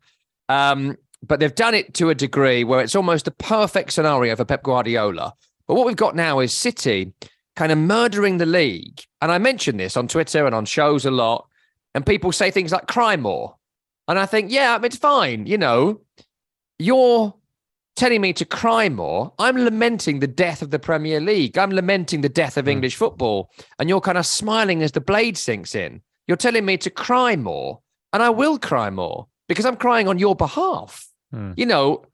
Um, 0.48 0.96
but 1.22 1.42
they've 1.42 1.54
done 1.54 1.74
it 1.74 1.94
to 1.96 2.10
a 2.10 2.16
degree 2.16 2.64
where 2.64 2.80
it's 2.80 2.96
almost 2.96 3.28
a 3.28 3.32
perfect 3.32 3.92
scenario 3.92 4.38
for 4.38 4.46
Pep 4.46 4.64
Guardiola. 4.64 5.34
But 5.68 5.76
what 5.76 5.86
we've 5.86 5.98
got 5.98 6.16
now 6.16 6.40
is 6.40 6.54
City 6.54 7.12
kind 7.58 7.74
of 7.74 7.78
murdering 7.78 8.38
the 8.38 8.46
league. 8.46 9.02
And 9.22 9.30
I 9.30 9.38
mention 9.38 9.76
this 9.76 9.98
on 9.98 10.08
Twitter 10.08 10.46
and 10.46 10.56
on 10.56 10.64
shows 10.64 11.06
a 11.06 11.12
lot. 11.12 11.46
And 11.94 12.06
people 12.06 12.32
say 12.32 12.52
things 12.52 12.72
like 12.72 12.88
cry 12.88 13.18
more. 13.18 13.58
And 14.08 14.18
I 14.18 14.26
think, 14.26 14.50
yeah, 14.50 14.80
it's 14.82 14.96
fine. 14.96 15.46
You 15.46 15.58
know, 15.58 16.00
you're 16.80 17.36
telling 17.96 18.22
me 18.22 18.34
to 18.34 18.46
cry 18.46 18.90
more. 18.90 19.34
I'm 19.40 19.58
lamenting 19.58 20.20
the 20.20 20.28
death 20.28 20.62
of 20.62 20.72
the 20.72 20.80
Premier 20.80 21.20
League. 21.20 21.58
I'm 21.58 21.72
lamenting 21.72 22.22
the 22.22 22.30
death 22.30 22.58
of 22.58 22.66
mm. 22.66 22.72
English 22.72 22.96
football. 22.96 23.50
And 23.80 23.90
you're 23.90 24.02
kind 24.02 24.18
of 24.18 24.26
smiling 24.26 24.84
as 24.84 24.92
the 24.92 25.02
blade 25.02 25.38
sinks 25.38 25.76
in. 25.76 26.02
You're 26.28 26.38
telling 26.38 26.66
me 26.66 26.78
to 26.78 26.90
cry 26.90 27.36
more. 27.36 27.80
And 28.14 28.22
I 28.22 28.30
will 28.30 28.58
cry 28.60 28.90
more 28.90 29.28
because 29.48 29.66
I'm 29.66 29.78
crying 29.78 30.08
on 30.08 30.20
your 30.20 30.36
behalf. 30.36 31.08
Mm. 31.34 31.54
You 31.58 31.66
know, 31.66 32.06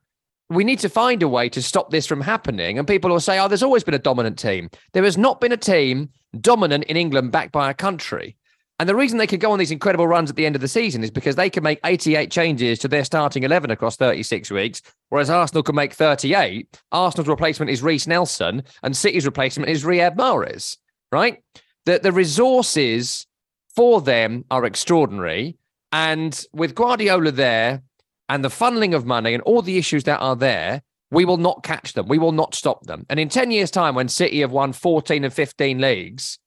we 0.50 0.64
need 0.64 0.80
to 0.80 0.90
find 0.90 1.24
a 1.24 1.28
way 1.28 1.48
to 1.50 1.62
stop 1.62 1.92
this 1.92 2.06
from 2.06 2.22
happening. 2.22 2.78
And 2.78 2.88
people 2.88 3.10
will 3.10 3.20
say, 3.20 3.40
oh, 3.40 3.48
there's 3.48 3.64
always 3.64 3.84
been 3.84 3.94
a 3.94 4.00
dominant 4.00 4.38
team. 4.38 4.70
There 4.94 5.04
has 5.04 5.18
not 5.18 5.40
been 5.40 5.52
a 5.52 5.58
team 5.58 6.10
dominant 6.40 6.84
in 6.86 6.98
England 6.98 7.32
backed 7.32 7.52
by 7.52 7.70
a 7.70 7.74
country. 7.74 8.36
And 8.82 8.90
the 8.90 8.96
reason 8.96 9.20
they 9.20 9.28
could 9.28 9.40
go 9.40 9.52
on 9.52 9.60
these 9.60 9.70
incredible 9.70 10.08
runs 10.08 10.32
at 10.32 10.36
the 10.36 10.46
end 10.48 10.56
of 10.56 10.62
the 10.62 10.68
season 10.68 11.04
is 11.04 11.12
because 11.12 11.36
they 11.36 11.52
can 11.52 11.62
make 11.62 11.80
88 11.86 12.32
changes 12.32 12.80
to 12.80 12.88
their 12.88 13.06
starting 13.06 13.44
11 13.44 13.70
across 13.70 13.96
36 13.96 14.50
weeks, 14.50 14.82
whereas 15.10 15.30
Arsenal 15.30 15.62
can 15.62 15.76
make 15.76 15.94
38. 15.94 16.82
Arsenal's 16.92 17.28
replacement 17.28 17.70
is 17.70 17.84
Reiss 17.84 18.08
Nelson, 18.08 18.64
and 18.82 18.98
City's 18.98 19.28
replacement 19.28 19.70
is 19.70 19.84
Riyad 19.84 20.16
Mahrez, 20.16 20.78
right? 21.12 21.44
The, 21.86 22.00
the 22.00 22.12
resources 22.12 23.28
for 23.76 24.02
them 24.02 24.46
are 24.50 24.66
extraordinary. 24.66 25.58
And 25.92 26.44
with 26.52 26.74
Guardiola 26.74 27.34
there 27.34 27.84
and 28.30 28.44
the 28.44 28.50
funneling 28.50 28.96
of 28.96 29.06
money 29.06 29.36
and 29.36 29.44
all 29.44 29.62
the 29.62 29.78
issues 29.78 30.06
that 30.06 30.22
are 30.22 30.36
there, 30.36 30.82
we 31.12 31.24
will 31.24 31.38
not 31.38 31.62
catch 31.62 31.94
them. 31.94 32.08
We 32.08 32.18
will 32.18 32.32
not 32.32 32.56
stop 32.56 32.88
them. 32.88 33.06
And 33.12 33.20
in 33.20 33.30
10 33.30 33.52
years' 33.52 33.70
time, 33.70 33.94
when 33.94 34.08
City 34.08 34.40
have 34.40 34.52
won 34.52 34.74
14 34.74 35.24
and 35.24 35.32
15 35.32 35.78
leagues, 35.80 36.40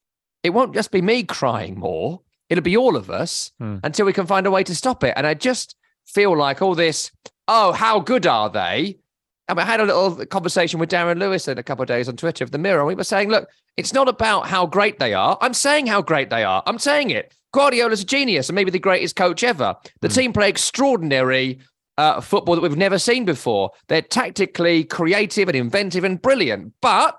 it 0.43 0.51
won't 0.51 0.75
just 0.75 0.91
be 0.91 1.01
me 1.01 1.23
crying 1.23 1.79
more. 1.79 2.21
It'll 2.55 2.63
be 2.63 2.77
all 2.77 2.95
of 2.95 3.11
us 3.11 3.51
hmm. 3.59 3.79
until 3.83 4.07
we 4.07 4.13
can 4.13 4.27
find 4.27 4.47
a 4.47 4.51
way 4.51 4.63
to 4.63 4.77
stop 4.77 5.03
it. 5.03 5.15
And 5.17 5.27
I 5.27 5.35
just 5.35 5.75
feel 6.07 6.37
like 6.39 6.63
all 6.63 6.77
this, 6.77 7.11
oh, 7.49 7.73
how 7.73 7.99
good 7.99 8.29
are 8.29 8.49
they? 8.49 9.01
I, 9.49 9.55
mean, 9.55 9.59
I 9.59 9.65
had 9.65 9.81
a 9.81 9.85
little 9.85 10.25
conversation 10.27 10.79
with 10.79 10.89
Darren 10.89 11.19
Lewis 11.19 11.49
in 11.49 11.59
a 11.59 11.65
couple 11.65 11.83
of 11.83 11.89
days 11.89 12.09
on 12.09 12.17
Twitter 12.17 12.45
of 12.45 12.53
the 12.53 12.59
Mirror. 12.59 12.79
And 12.79 12.87
we 12.87 12.95
were 12.95 13.03
saying, 13.03 13.29
look, 13.29 13.49
it's 13.77 13.93
not 13.93 14.07
about 14.07 14.47
how 14.47 14.67
great 14.67 15.01
they 15.01 15.15
are. 15.15 15.37
I'm 15.41 15.53
saying 15.53 15.89
how 15.89 16.01
great 16.01 16.31
they 16.31 16.45
are. 16.45 16.63
I'm 16.65 16.79
saying 16.79 17.11
it. 17.11 17.35
Guardiola's 17.53 18.03
a 18.03 18.07
genius 18.07 18.49
and 18.49 18.55
maybe 18.55 18.71
the 18.71 18.79
greatest 18.79 19.17
coach 19.17 19.43
ever. 19.43 19.75
The 20.01 20.07
mm. 20.07 20.15
team 20.15 20.33
play 20.33 20.49
extraordinary 20.49 21.59
uh, 21.99 22.21
football 22.21 22.55
that 22.55 22.61
we've 22.61 22.77
never 22.77 23.01
seen 23.01 23.25
before. 23.25 23.73
They're 23.89 24.01
tactically 24.01 24.85
creative 24.85 25.49
and 25.49 25.57
inventive 25.57 26.05
and 26.05 26.23
brilliant, 26.23 26.75
but 26.81 27.19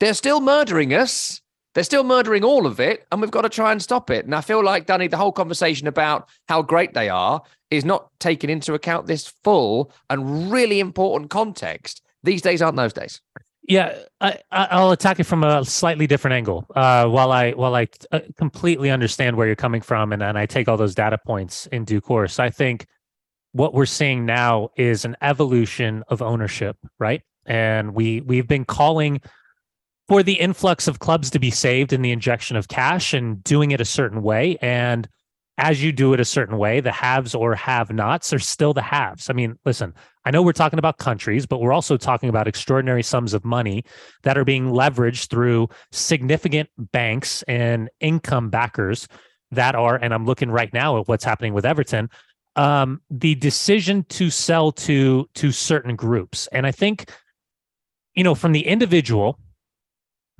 they're 0.00 0.14
still 0.14 0.40
murdering 0.40 0.94
us 0.94 1.39
They're 1.74 1.84
still 1.84 2.04
murdering 2.04 2.42
all 2.42 2.66
of 2.66 2.80
it, 2.80 3.06
and 3.12 3.20
we've 3.20 3.30
got 3.30 3.42
to 3.42 3.48
try 3.48 3.70
and 3.70 3.80
stop 3.80 4.10
it. 4.10 4.24
And 4.24 4.34
I 4.34 4.40
feel 4.40 4.64
like, 4.64 4.86
Danny, 4.86 5.06
the 5.06 5.16
whole 5.16 5.32
conversation 5.32 5.86
about 5.86 6.28
how 6.48 6.62
great 6.62 6.94
they 6.94 7.08
are 7.08 7.42
is 7.70 7.84
not 7.84 8.10
taking 8.18 8.50
into 8.50 8.74
account 8.74 9.06
this 9.06 9.32
full 9.44 9.92
and 10.08 10.50
really 10.50 10.80
important 10.80 11.30
context. 11.30 12.02
These 12.24 12.42
days 12.42 12.60
aren't 12.60 12.76
those 12.76 12.92
days. 12.92 13.20
Yeah, 13.68 14.00
I, 14.20 14.38
I'll 14.50 14.90
attack 14.90 15.20
it 15.20 15.24
from 15.24 15.44
a 15.44 15.64
slightly 15.64 16.08
different 16.08 16.34
angle. 16.34 16.66
Uh, 16.74 17.06
while 17.06 17.30
I 17.30 17.52
while 17.52 17.76
I 17.76 17.86
uh, 18.10 18.20
completely 18.36 18.90
understand 18.90 19.36
where 19.36 19.46
you're 19.46 19.54
coming 19.54 19.80
from, 19.80 20.12
and, 20.12 20.22
and 20.22 20.36
I 20.36 20.46
take 20.46 20.66
all 20.66 20.76
those 20.76 20.94
data 20.94 21.18
points 21.24 21.66
in 21.66 21.84
due 21.84 22.00
course, 22.00 22.40
I 22.40 22.50
think 22.50 22.86
what 23.52 23.72
we're 23.72 23.86
seeing 23.86 24.26
now 24.26 24.70
is 24.76 25.04
an 25.04 25.16
evolution 25.22 26.02
of 26.08 26.20
ownership, 26.20 26.76
right? 26.98 27.22
And 27.46 27.94
we 27.94 28.22
we've 28.22 28.48
been 28.48 28.64
calling 28.64 29.20
for 30.10 30.24
the 30.24 30.40
influx 30.40 30.88
of 30.88 30.98
clubs 30.98 31.30
to 31.30 31.38
be 31.38 31.52
saved 31.52 31.92
in 31.92 32.02
the 32.02 32.10
injection 32.10 32.56
of 32.56 32.66
cash 32.66 33.14
and 33.14 33.44
doing 33.44 33.70
it 33.70 33.80
a 33.80 33.84
certain 33.84 34.22
way. 34.22 34.58
And 34.60 35.08
as 35.56 35.84
you 35.84 35.92
do 35.92 36.12
it 36.12 36.18
a 36.18 36.24
certain 36.24 36.58
way, 36.58 36.80
the 36.80 36.90
haves 36.90 37.32
or 37.32 37.54
have 37.54 37.92
nots 37.92 38.32
are 38.32 38.40
still 38.40 38.74
the 38.74 38.82
haves. 38.82 39.30
I 39.30 39.34
mean, 39.34 39.56
listen, 39.64 39.94
I 40.24 40.32
know 40.32 40.42
we're 40.42 40.52
talking 40.52 40.80
about 40.80 40.98
countries, 40.98 41.46
but 41.46 41.60
we're 41.60 41.72
also 41.72 41.96
talking 41.96 42.28
about 42.28 42.48
extraordinary 42.48 43.04
sums 43.04 43.34
of 43.34 43.44
money 43.44 43.84
that 44.24 44.36
are 44.36 44.44
being 44.44 44.72
leveraged 44.72 45.28
through 45.30 45.68
significant 45.92 46.68
banks 46.76 47.44
and 47.44 47.88
income 48.00 48.50
backers 48.50 49.06
that 49.52 49.76
are, 49.76 49.94
and 49.94 50.12
I'm 50.12 50.26
looking 50.26 50.50
right 50.50 50.74
now 50.74 50.98
at 50.98 51.06
what's 51.06 51.22
happening 51.22 51.54
with 51.54 51.64
Everton, 51.64 52.10
um, 52.56 53.00
the 53.10 53.36
decision 53.36 54.02
to 54.08 54.28
sell 54.28 54.72
to 54.72 55.28
to 55.34 55.52
certain 55.52 55.94
groups. 55.94 56.48
And 56.48 56.66
I 56.66 56.72
think, 56.72 57.12
you 58.16 58.24
know, 58.24 58.34
from 58.34 58.50
the 58.50 58.66
individual, 58.66 59.38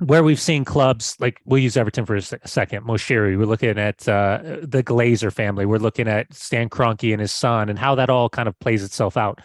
where 0.01 0.23
we've 0.23 0.41
seen 0.41 0.65
clubs 0.65 1.15
like 1.19 1.39
we'll 1.45 1.61
use 1.61 1.77
Everton 1.77 2.05
for 2.05 2.15
a 2.15 2.21
second. 2.21 2.83
Moshiri, 2.85 3.37
we're 3.37 3.45
looking 3.45 3.77
at 3.77 4.07
uh, 4.09 4.39
the 4.63 4.83
Glazer 4.83 5.31
family. 5.31 5.65
We're 5.65 5.77
looking 5.77 6.07
at 6.07 6.33
Stan 6.33 6.69
Kroenke 6.69 7.11
and 7.11 7.21
his 7.21 7.31
son, 7.31 7.69
and 7.69 7.77
how 7.77 7.93
that 7.95 8.09
all 8.09 8.27
kind 8.27 8.49
of 8.49 8.59
plays 8.59 8.83
itself 8.83 9.15
out. 9.15 9.39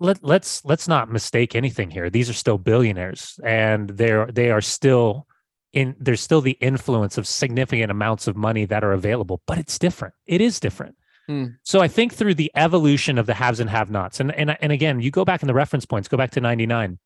Let 0.00 0.24
let's 0.24 0.64
let's 0.64 0.88
not 0.88 1.10
mistake 1.10 1.54
anything 1.54 1.90
here. 1.90 2.08
These 2.08 2.30
are 2.30 2.34
still 2.34 2.56
billionaires, 2.56 3.38
and 3.44 3.90
they're 3.90 4.26
they 4.26 4.50
are 4.50 4.62
still 4.62 5.26
in. 5.74 5.94
There's 6.00 6.22
still 6.22 6.40
the 6.40 6.56
influence 6.62 7.18
of 7.18 7.26
significant 7.26 7.90
amounts 7.90 8.26
of 8.26 8.36
money 8.36 8.64
that 8.64 8.82
are 8.84 8.92
available, 8.92 9.42
but 9.46 9.58
it's 9.58 9.78
different. 9.78 10.14
It 10.26 10.40
is 10.40 10.58
different. 10.60 10.96
Hmm. 11.26 11.46
So 11.62 11.80
I 11.80 11.88
think 11.88 12.14
through 12.14 12.36
the 12.36 12.50
evolution 12.54 13.18
of 13.18 13.26
the 13.26 13.34
haves 13.34 13.60
and 13.60 13.68
have-nots, 13.68 14.18
and 14.18 14.32
and 14.32 14.56
and 14.62 14.72
again, 14.72 15.00
you 15.00 15.10
go 15.10 15.26
back 15.26 15.42
in 15.42 15.46
the 15.46 15.54
reference 15.54 15.84
points. 15.84 16.08
Go 16.08 16.16
back 16.16 16.30
to 16.30 16.40
'99 16.40 16.98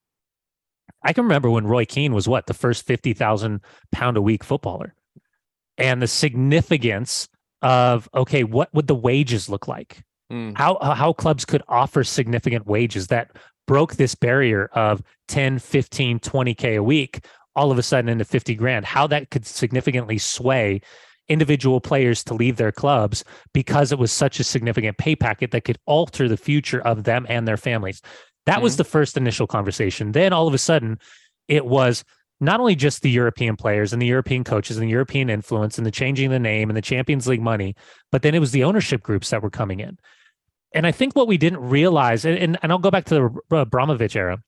I 1.02 1.12
can 1.12 1.24
remember 1.24 1.50
when 1.50 1.66
Roy 1.66 1.84
Keane 1.84 2.14
was 2.14 2.28
what 2.28 2.46
the 2.46 2.54
first 2.54 2.86
fifty 2.86 3.12
thousand 3.12 3.60
pound 3.92 4.16
a 4.16 4.22
week 4.22 4.44
footballer, 4.44 4.94
and 5.78 6.00
the 6.00 6.06
significance 6.06 7.28
of 7.62 8.08
okay, 8.14 8.44
what 8.44 8.72
would 8.74 8.86
the 8.86 8.94
wages 8.94 9.48
look 9.48 9.68
like? 9.68 10.02
Mm. 10.32 10.56
How 10.56 10.78
how 10.80 11.12
clubs 11.12 11.44
could 11.44 11.62
offer 11.68 12.04
significant 12.04 12.66
wages 12.66 13.08
that 13.08 13.30
broke 13.66 13.94
this 13.94 14.16
barrier 14.16 14.66
of 14.72 15.00
10, 15.28 15.60
15, 15.60 16.18
20k 16.18 16.76
a 16.76 16.82
week 16.82 17.24
all 17.54 17.70
of 17.70 17.78
a 17.78 17.82
sudden 17.82 18.08
into 18.08 18.24
50 18.24 18.54
grand. 18.54 18.84
How 18.84 19.06
that 19.08 19.30
could 19.30 19.46
significantly 19.46 20.18
sway 20.18 20.80
individual 21.28 21.80
players 21.80 22.24
to 22.24 22.34
leave 22.34 22.56
their 22.56 22.72
clubs 22.72 23.24
because 23.54 23.92
it 23.92 23.98
was 23.98 24.10
such 24.10 24.40
a 24.40 24.44
significant 24.44 24.98
pay 24.98 25.14
packet 25.14 25.52
that 25.52 25.64
could 25.64 25.78
alter 25.86 26.28
the 26.28 26.36
future 26.36 26.80
of 26.80 27.04
them 27.04 27.24
and 27.28 27.46
their 27.46 27.56
families. 27.56 28.02
That 28.50 28.56
mm-hmm. 28.56 28.64
was 28.64 28.76
the 28.78 28.84
first 28.84 29.16
initial 29.16 29.46
conversation. 29.46 30.10
Then 30.10 30.32
all 30.32 30.48
of 30.48 30.54
a 30.54 30.58
sudden, 30.58 30.98
it 31.46 31.66
was 31.66 32.02
not 32.40 32.58
only 32.58 32.74
just 32.74 33.00
the 33.00 33.08
European 33.08 33.54
players 33.54 33.92
and 33.92 34.02
the 34.02 34.08
European 34.08 34.42
coaches 34.42 34.76
and 34.76 34.88
the 34.88 34.90
European 34.90 35.30
influence 35.30 35.78
and 35.78 35.86
the 35.86 35.92
changing 35.92 36.30
the 36.30 36.40
name 36.40 36.68
and 36.68 36.76
the 36.76 36.82
Champions 36.82 37.28
League 37.28 37.40
money, 37.40 37.76
but 38.10 38.22
then 38.22 38.34
it 38.34 38.40
was 38.40 38.50
the 38.50 38.64
ownership 38.64 39.04
groups 39.04 39.30
that 39.30 39.40
were 39.40 39.50
coming 39.50 39.78
in. 39.78 39.98
And 40.74 40.84
I 40.84 40.90
think 40.90 41.14
what 41.14 41.28
we 41.28 41.38
didn't 41.38 41.60
realize, 41.60 42.24
and, 42.24 42.36
and, 42.36 42.58
and 42.60 42.72
I'll 42.72 42.78
go 42.78 42.90
back 42.90 43.04
to 43.04 43.40
the 43.50 43.56
Abramovich 43.56 44.16
era. 44.16 44.42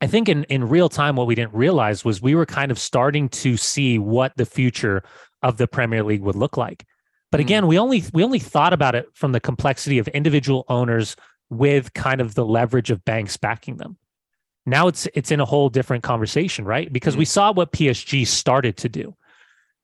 I 0.00 0.08
think 0.08 0.28
in, 0.28 0.42
in 0.44 0.68
real 0.68 0.88
time, 0.88 1.14
what 1.14 1.28
we 1.28 1.36
didn't 1.36 1.54
realize 1.54 2.04
was 2.04 2.20
we 2.20 2.34
were 2.34 2.44
kind 2.44 2.72
of 2.72 2.78
starting 2.78 3.28
to 3.28 3.56
see 3.56 4.00
what 4.00 4.32
the 4.36 4.46
future 4.46 5.04
of 5.44 5.58
the 5.58 5.68
Premier 5.68 6.02
League 6.02 6.22
would 6.22 6.34
look 6.34 6.56
like. 6.56 6.84
But 7.30 7.38
mm. 7.38 7.44
again, 7.44 7.68
we 7.68 7.78
only 7.78 8.02
we 8.12 8.24
only 8.24 8.40
thought 8.40 8.72
about 8.72 8.96
it 8.96 9.06
from 9.14 9.30
the 9.30 9.38
complexity 9.38 9.98
of 9.98 10.08
individual 10.08 10.64
owners 10.68 11.14
with 11.52 11.92
kind 11.92 12.20
of 12.20 12.34
the 12.34 12.44
leverage 12.44 12.90
of 12.90 13.04
banks 13.04 13.36
backing 13.36 13.76
them. 13.76 13.98
Now 14.64 14.88
it's 14.88 15.06
it's 15.14 15.30
in 15.30 15.40
a 15.40 15.44
whole 15.44 15.68
different 15.68 16.02
conversation, 16.02 16.64
right? 16.64 16.92
Because 16.92 17.14
mm-hmm. 17.14 17.20
we 17.20 17.24
saw 17.26 17.52
what 17.52 17.72
PSG 17.72 18.26
started 18.26 18.76
to 18.78 18.88
do. 18.88 19.14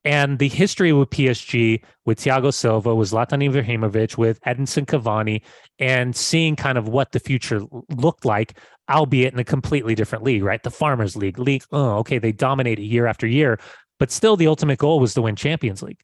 And 0.05 0.39
the 0.39 0.49
history 0.49 0.93
with 0.93 1.11
PSG, 1.11 1.83
with 2.07 2.21
Thiago 2.21 2.55
Silva, 2.55 2.95
with 2.95 3.11
Zlatan 3.11 3.45
Ibrahimovic, 3.45 4.17
with 4.17 4.41
Edinson 4.43 4.87
Cavani, 4.87 5.43
and 5.79 6.15
seeing 6.17 6.57
kind 6.57 6.79
of 6.79 6.89
what 6.89 7.13
the 7.13 7.21
future 7.21 7.61
looked 7.91 8.25
like, 8.25 8.57
albeit 8.89 9.35
in 9.35 9.41
a 9.41 9.45
completely 9.45 9.95
different 9.95 10.25
league, 10.25 10.45
right? 10.45 10.63
The 10.63 10.71
Farmers 10.71 11.17
League, 11.17 11.39
league. 11.39 11.65
Oh, 11.73 11.97
okay, 11.99 12.19
they 12.19 12.33
dominate 12.33 12.79
year 12.79 13.07
after 13.07 13.27
year, 13.27 13.59
but 13.99 14.11
still 14.11 14.37
the 14.37 14.47
ultimate 14.47 14.79
goal 14.79 15.01
was 15.01 15.13
to 15.15 15.23
win 15.23 15.37
Champions 15.37 15.83
League. 15.83 16.01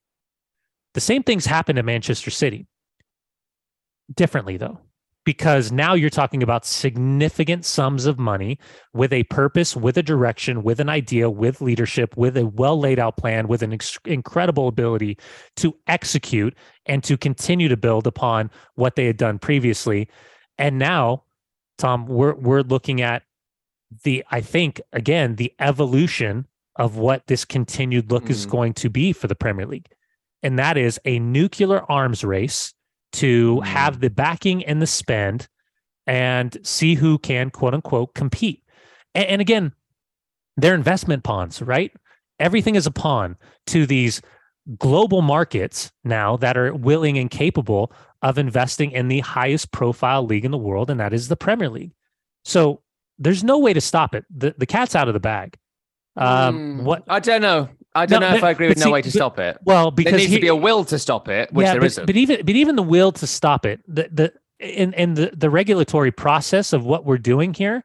The 0.92 1.00
same 1.00 1.22
things 1.22 1.46
happened 1.46 1.76
to 1.76 1.82
Manchester 1.82 2.30
City. 2.30 2.66
Differently 4.14 4.58
though, 4.58 4.80
because 5.24 5.72
now 5.72 5.94
you're 5.94 6.10
talking 6.10 6.42
about 6.42 6.66
significant 6.66 7.64
sums 7.64 8.06
of 8.06 8.18
money 8.18 8.58
with 8.92 9.12
a 9.12 9.24
purpose, 9.24 9.74
with 9.74 9.96
a 9.96 10.02
direction, 10.02 10.62
with 10.62 10.80
an 10.80 10.88
idea, 10.88 11.30
with 11.30 11.60
leadership, 11.60 12.16
with 12.16 12.36
a 12.36 12.46
well 12.46 12.78
laid 12.78 12.98
out 12.98 13.16
plan, 13.16 13.48
with 13.48 13.62
an 13.62 13.72
ex- 13.72 13.98
incredible 14.04 14.68
ability 14.68 15.18
to 15.56 15.74
execute 15.86 16.54
and 16.86 17.02
to 17.04 17.16
continue 17.16 17.68
to 17.68 17.76
build 17.76 18.06
upon 18.06 18.50
what 18.74 18.96
they 18.96 19.06
had 19.06 19.16
done 19.16 19.38
previously. 19.38 20.08
And 20.58 20.78
now, 20.78 21.24
Tom, 21.78 22.06
we're 22.06 22.34
we're 22.34 22.62
looking 22.62 23.00
at 23.00 23.22
the 24.02 24.24
I 24.30 24.40
think 24.40 24.80
again 24.92 25.36
the 25.36 25.52
evolution 25.58 26.46
of 26.76 26.96
what 26.96 27.26
this 27.28 27.44
continued 27.44 28.10
look 28.10 28.24
mm. 28.24 28.30
is 28.30 28.46
going 28.46 28.74
to 28.74 28.90
be 28.90 29.12
for 29.12 29.26
the 29.26 29.34
Premier 29.34 29.66
League. 29.66 29.88
And 30.42 30.58
that 30.58 30.76
is 30.76 31.00
a 31.06 31.18
nuclear 31.18 31.90
arms 31.90 32.22
race 32.22 32.73
to 33.14 33.56
mm. 33.56 33.64
have 33.64 34.00
the 34.00 34.10
backing 34.10 34.64
and 34.64 34.80
the 34.80 34.86
spend 34.86 35.48
and 36.06 36.56
see 36.62 36.94
who 36.94 37.18
can 37.18 37.50
quote 37.50 37.74
unquote 37.74 38.14
compete. 38.14 38.62
And, 39.14 39.26
and 39.26 39.40
again, 39.40 39.72
they're 40.56 40.74
investment 40.74 41.24
pawns, 41.24 41.62
right? 41.62 41.92
Everything 42.38 42.74
is 42.74 42.86
a 42.86 42.90
pawn 42.90 43.36
to 43.68 43.86
these 43.86 44.20
global 44.78 45.22
markets 45.22 45.92
now 46.04 46.36
that 46.38 46.56
are 46.56 46.74
willing 46.74 47.18
and 47.18 47.30
capable 47.30 47.92
of 48.22 48.38
investing 48.38 48.90
in 48.92 49.08
the 49.08 49.20
highest 49.20 49.70
profile 49.72 50.24
league 50.24 50.44
in 50.44 50.50
the 50.50 50.58
world, 50.58 50.90
and 50.90 50.98
that 51.00 51.12
is 51.12 51.28
the 51.28 51.36
Premier 51.36 51.68
League. 51.68 51.92
So 52.44 52.82
there's 53.18 53.44
no 53.44 53.58
way 53.58 53.72
to 53.72 53.80
stop 53.80 54.14
it. 54.14 54.24
The 54.34 54.54
the 54.56 54.66
cat's 54.66 54.94
out 54.94 55.08
of 55.08 55.14
the 55.14 55.20
bag. 55.20 55.56
Um, 56.16 56.80
mm, 56.80 56.82
what 56.84 57.04
I 57.08 57.20
don't 57.20 57.42
know. 57.42 57.68
I 57.94 58.06
don't 58.06 58.20
no, 58.20 58.26
know 58.26 58.32
but, 58.32 58.38
if 58.38 58.44
I 58.44 58.50
agree 58.50 58.68
with 58.68 58.78
see, 58.78 58.84
no 58.84 58.90
way 58.90 59.02
to 59.02 59.08
but, 59.08 59.14
stop 59.14 59.38
it. 59.38 59.58
Well, 59.64 59.90
because 59.90 60.12
there 60.12 60.18
needs 60.18 60.30
he, 60.30 60.36
to 60.36 60.42
be 60.42 60.48
a 60.48 60.56
will 60.56 60.84
to 60.86 60.98
stop 60.98 61.28
it, 61.28 61.52
which 61.52 61.64
yeah, 61.64 61.72
there 61.72 61.80
but, 61.80 61.96
not 61.96 62.06
But 62.06 62.16
even 62.16 62.44
but 62.44 62.54
even 62.54 62.76
the 62.76 62.82
will 62.82 63.12
to 63.12 63.26
stop 63.26 63.64
it, 63.64 63.80
the 63.86 64.08
the 64.12 64.32
in 64.58 64.92
in 64.94 65.14
the 65.14 65.30
the 65.34 65.50
regulatory 65.50 66.10
process 66.10 66.72
of 66.72 66.84
what 66.84 67.04
we're 67.04 67.18
doing 67.18 67.54
here, 67.54 67.84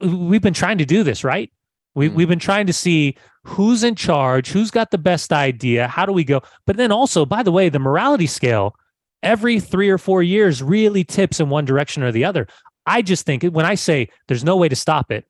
we've 0.00 0.42
been 0.42 0.54
trying 0.54 0.78
to 0.78 0.84
do 0.84 1.02
this, 1.02 1.24
right? 1.24 1.50
We 1.94 2.08
mm. 2.08 2.14
we've 2.14 2.28
been 2.28 2.38
trying 2.38 2.66
to 2.66 2.72
see 2.72 3.16
who's 3.44 3.82
in 3.82 3.94
charge, 3.94 4.50
who's 4.50 4.70
got 4.70 4.90
the 4.90 4.98
best 4.98 5.32
idea, 5.32 5.88
how 5.88 6.06
do 6.06 6.12
we 6.12 6.24
go? 6.24 6.42
But 6.66 6.76
then 6.76 6.92
also, 6.92 7.26
by 7.26 7.42
the 7.42 7.52
way, 7.52 7.68
the 7.68 7.78
morality 7.78 8.26
scale 8.26 8.76
every 9.22 9.60
3 9.60 9.88
or 9.88 9.98
4 9.98 10.22
years 10.22 10.62
really 10.62 11.04
tips 11.04 11.40
in 11.40 11.48
one 11.48 11.64
direction 11.64 12.02
or 12.02 12.12
the 12.12 12.24
other. 12.24 12.46
I 12.86 13.02
just 13.02 13.24
think 13.24 13.44
when 13.44 13.66
I 13.66 13.76
say 13.76 14.08
there's 14.26 14.44
no 14.44 14.56
way 14.56 14.68
to 14.68 14.76
stop 14.76 15.10
it, 15.10 15.24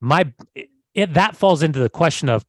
my 0.00 0.32
it, 0.94 1.14
that 1.14 1.36
falls 1.36 1.62
into 1.62 1.78
the 1.78 1.88
question 1.88 2.28
of 2.28 2.44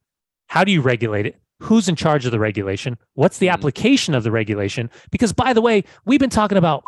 how 0.48 0.64
do 0.64 0.72
you 0.72 0.80
regulate 0.80 1.26
it? 1.26 1.40
Who's 1.60 1.88
in 1.88 1.96
charge 1.96 2.26
of 2.26 2.32
the 2.32 2.38
regulation? 2.38 2.98
What's 3.14 3.38
the 3.38 3.46
mm-hmm. 3.46 3.54
application 3.54 4.14
of 4.14 4.24
the 4.24 4.30
regulation? 4.30 4.90
Because 5.10 5.32
by 5.32 5.52
the 5.52 5.60
way, 5.60 5.84
we've 6.04 6.20
been 6.20 6.30
talking 6.30 6.58
about 6.58 6.84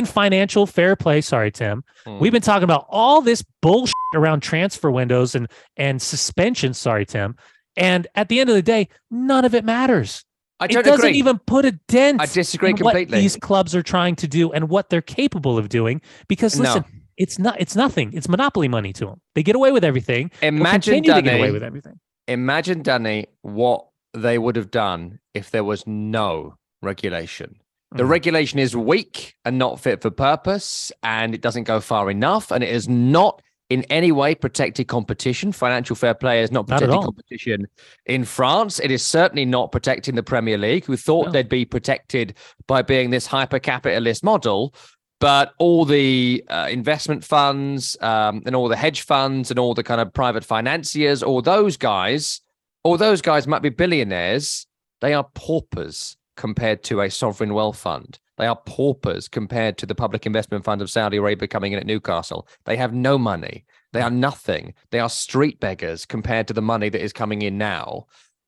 financial 0.00 0.66
fair 0.66 0.96
play. 0.96 1.20
Sorry, 1.20 1.50
Tim. 1.50 1.84
Mm. 2.06 2.18
We've 2.18 2.32
been 2.32 2.40
talking 2.40 2.64
about 2.64 2.86
all 2.88 3.20
this 3.20 3.44
bullshit 3.60 3.92
around 4.14 4.40
transfer 4.40 4.90
windows 4.90 5.34
and 5.34 5.48
and 5.76 6.00
suspension. 6.00 6.72
Sorry, 6.72 7.04
Tim. 7.04 7.36
And 7.76 8.06
at 8.14 8.28
the 8.28 8.40
end 8.40 8.48
of 8.48 8.56
the 8.56 8.62
day, 8.62 8.88
none 9.10 9.44
of 9.44 9.54
it 9.54 9.64
matters. 9.64 10.24
I 10.60 10.66
don't 10.66 10.80
it 10.80 10.84
doesn't 10.84 11.06
agree. 11.06 11.18
even 11.18 11.38
put 11.40 11.64
a 11.64 11.72
dent. 11.88 12.20
I 12.20 12.26
disagree 12.26 12.72
completely. 12.72 13.16
What 13.16 13.20
these 13.20 13.36
clubs 13.36 13.74
are 13.74 13.82
trying 13.82 14.16
to 14.16 14.28
do 14.28 14.50
and 14.52 14.68
what 14.68 14.88
they're 14.88 15.02
capable 15.02 15.58
of 15.58 15.68
doing. 15.68 16.00
Because 16.28 16.58
listen, 16.58 16.84
no. 16.86 17.00
it's 17.18 17.38
not. 17.38 17.60
It's 17.60 17.76
nothing. 17.76 18.12
It's 18.14 18.28
monopoly 18.28 18.68
money 18.68 18.94
to 18.94 19.06
them. 19.06 19.20
They 19.34 19.42
get 19.42 19.56
away 19.56 19.72
with 19.72 19.84
everything. 19.84 20.30
Imagine 20.40 21.02
Danny, 21.02 21.20
to 21.20 21.22
get 21.22 21.38
away 21.38 21.50
with 21.50 21.62
everything 21.62 21.98
imagine, 22.28 22.82
Danny, 22.82 23.26
what 23.42 23.86
they 24.14 24.38
would 24.38 24.56
have 24.56 24.70
done 24.70 25.18
if 25.34 25.50
there 25.50 25.64
was 25.64 25.86
no 25.86 26.56
regulation. 26.82 27.56
The 27.90 28.02
mm-hmm. 28.02 28.10
regulation 28.10 28.58
is 28.58 28.76
weak 28.76 29.34
and 29.44 29.58
not 29.58 29.80
fit 29.80 30.00
for 30.00 30.10
purpose, 30.10 30.92
and 31.02 31.34
it 31.34 31.40
doesn't 31.40 31.64
go 31.64 31.80
far 31.80 32.10
enough, 32.10 32.50
and 32.50 32.64
it 32.64 32.70
is 32.70 32.88
not 32.88 33.42
in 33.68 33.84
any 33.84 34.12
way 34.12 34.34
protected 34.34 34.86
competition. 34.88 35.50
Financial 35.50 35.96
fair 35.96 36.14
play 36.14 36.42
is 36.42 36.50
not 36.50 36.68
Not 36.68 36.78
protecting 36.80 36.98
all. 36.98 37.04
competition 37.04 37.66
in 38.06 38.24
France. 38.24 38.80
It 38.80 38.90
is 38.90 39.02
certainly 39.02 39.46
not 39.46 39.72
protecting 39.72 40.14
the 40.14 40.22
Premier 40.22 40.58
League, 40.58 40.84
who 40.84 40.96
thought 40.96 41.26
No. 41.26 41.32
they'd 41.32 41.48
be 41.48 41.64
protected 41.64 42.34
by 42.66 42.82
being 42.82 43.10
this 43.10 43.26
hyper 43.26 43.58
capitalist 43.58 44.22
model. 44.22 44.74
But 45.22 45.54
all 45.58 45.84
the 45.84 46.44
uh, 46.48 46.66
investment 46.68 47.22
funds 47.22 47.96
um, 48.00 48.42
and 48.44 48.56
all 48.56 48.66
the 48.66 48.74
hedge 48.74 49.02
funds 49.02 49.52
and 49.52 49.58
all 49.60 49.72
the 49.72 49.84
kind 49.84 50.00
of 50.00 50.12
private 50.12 50.44
financiers, 50.44 51.22
all 51.22 51.40
those 51.40 51.76
guys, 51.76 52.40
all 52.82 52.96
those 52.96 53.22
guys 53.22 53.46
might 53.46 53.62
be 53.62 53.68
billionaires. 53.68 54.66
They 55.00 55.14
are 55.14 55.22
paupers 55.34 56.16
compared 56.36 56.82
to 56.84 57.02
a 57.02 57.08
sovereign 57.08 57.54
wealth 57.54 57.78
fund. 57.78 58.18
They 58.36 58.48
are 58.48 58.58
paupers 58.66 59.28
compared 59.28 59.78
to 59.78 59.86
the 59.86 59.94
public 59.94 60.26
investment 60.26 60.64
fund 60.64 60.82
of 60.82 60.90
Saudi 60.90 61.18
Arabia 61.18 61.46
coming 61.46 61.70
in 61.70 61.78
at 61.78 61.86
Newcastle. 61.86 62.48
They 62.64 62.76
have 62.76 62.92
no 62.92 63.16
money. 63.16 63.64
They 63.92 64.00
are 64.00 64.10
nothing. 64.10 64.74
They 64.90 64.98
are 64.98 65.08
street 65.08 65.60
beggars 65.60 66.04
compared 66.04 66.48
to 66.48 66.52
the 66.52 66.62
money 66.62 66.88
that 66.88 67.00
is 67.00 67.12
coming 67.12 67.42
in 67.42 67.58
now. 67.58 68.06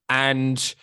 And 0.08 0.74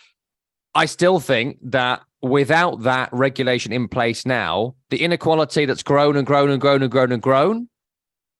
I 0.74 0.86
still 0.86 1.20
think 1.20 1.58
that 1.62 2.02
without 2.22 2.82
that 2.82 3.10
regulation 3.12 3.72
in 3.72 3.88
place 3.88 4.24
now, 4.24 4.74
the 4.90 5.02
inequality 5.02 5.66
that's 5.66 5.82
grown 5.82 6.16
and 6.16 6.26
grown 6.26 6.50
and 6.50 6.60
grown 6.60 6.82
and 6.82 6.90
grown 6.90 7.12
and 7.12 7.22
grown, 7.22 7.68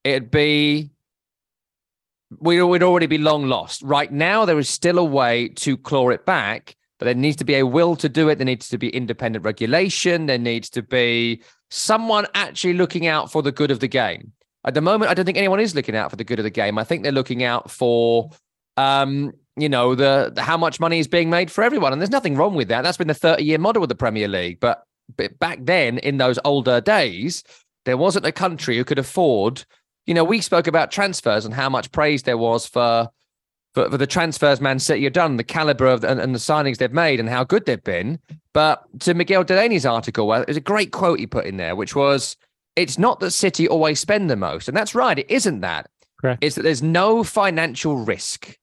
it'd 0.05 0.31
be 0.31 0.91
we'd, 2.39 2.63
we'd 2.63 2.83
already 2.83 3.07
be 3.07 3.19
long 3.19 3.47
lost. 3.47 3.83
Right 3.83 4.11
now, 4.11 4.45
there 4.45 4.59
is 4.59 4.69
still 4.69 4.99
a 4.99 5.05
way 5.05 5.49
to 5.49 5.77
claw 5.77 6.11
it 6.11 6.25
back, 6.25 6.77
but 6.99 7.07
there 7.07 7.15
needs 7.15 7.37
to 7.37 7.45
be 7.45 7.57
a 7.57 7.67
will 7.67 7.97
to 7.97 8.09
do 8.09 8.29
it. 8.29 8.37
There 8.37 8.45
needs 8.45 8.69
to 8.69 8.79
be 8.79 8.89
independent 8.89 9.45
regulation. 9.45 10.27
There 10.27 10.39
needs 10.39 10.71
to 10.71 10.83
be 10.83 11.43
someone 11.71 12.27
actually 12.35 12.75
looking 12.75 13.07
out 13.07 13.31
for 13.31 13.43
the 13.43 13.53
good 13.53 13.71
of 13.71 13.81
the 13.81 13.89
game. 13.89 14.33
At 14.65 14.75
the 14.75 14.81
moment, 14.81 15.11
I 15.11 15.15
don't 15.15 15.25
think 15.25 15.39
anyone 15.39 15.61
is 15.61 15.75
looking 15.75 15.97
out 15.97 16.11
for 16.11 16.17
the 16.17 16.25
good 16.25 16.39
of 16.39 16.45
the 16.45 16.51
game. 16.51 16.79
I 16.79 16.85
think 16.85 17.03
they're 17.03 17.11
looking 17.11 17.43
out 17.43 17.71
for, 17.71 18.31
um, 18.77 19.33
you 19.57 19.69
know, 19.69 19.95
the, 19.95 20.33
the 20.35 20.43
how 20.43 20.57
much 20.57 20.81
money 20.81 20.99
is 20.99 21.09
being 21.09 21.31
made 21.31 21.51
for 21.51 21.63
everyone, 21.63 21.93
and 21.93 22.01
there's 22.01 22.11
nothing 22.11 22.37
wrong 22.37 22.55
with 22.55 22.69
that. 22.69 22.83
That's 22.83 22.97
been 22.97 23.09
the 23.09 23.15
30 23.15 23.43
year 23.43 23.59
model 23.59 23.83
of 23.83 23.89
the 23.89 23.95
Premier 23.95 24.29
League. 24.29 24.61
But, 24.61 24.85
but 25.17 25.39
back 25.39 25.59
then, 25.63 25.99
in 25.99 26.19
those 26.19 26.39
older 26.45 26.81
days, 26.81 27.45
there 27.85 27.97
wasn't 27.97 28.27
a 28.27 28.33
country 28.33 28.77
who 28.77 28.85
could 28.85 28.99
afford. 28.99 29.65
You 30.07 30.15
know, 30.15 30.25
we 30.25 30.41
spoke 30.41 30.67
about 30.67 30.91
transfers 30.91 31.45
and 31.45 31.55
how 31.55 31.69
much 31.69 31.93
praise 31.93 32.23
there 32.23 32.39
was 32.39 32.67
for 32.67 33.09
for, 33.75 33.91
for 33.91 33.97
the 33.97 34.07
transfers 34.07 34.61
Man 34.61 34.79
City 34.79 35.05
have 35.05 35.13
done, 35.13 35.37
the 35.37 35.45
caliber 35.45 35.87
of 35.87 36.05
and, 36.05 36.21
and 36.21 36.35
the 36.35 36.39
signings 36.39 36.79
they've 36.79 36.93
made, 36.93 37.21
and 37.21 37.29
how 37.29 37.45
good 37.45 37.67
they've 37.67 37.83
been. 37.83 38.19
But 38.53 38.85
to 39.01 39.15
Miguel 39.15 39.45
Delaney's 39.45 39.87
article, 39.87 40.27
well, 40.27 40.45
there's 40.45 40.57
a 40.57 40.61
great 40.61 40.93
quote 40.93 41.19
he 41.19 41.27
put 41.27 41.47
in 41.47 41.57
there, 41.57 41.75
which 41.75 41.97
was, 41.97 42.37
"It's 42.77 42.99
not 42.99 43.21
that 43.21 43.31
City 43.31 43.67
always 43.67 44.01
spend 44.01 44.29
the 44.29 44.37
most, 44.37 44.69
and 44.69 44.77
that's 44.77 44.95
right. 44.95 45.19
It 45.19 45.31
isn't 45.31 45.61
that. 45.61 45.89
Correct. 46.21 46.45
It's 46.45 46.57
that 46.57 46.63
there's 46.63 46.83
no 46.83 47.25
financial 47.25 47.97
risk. 47.97 48.57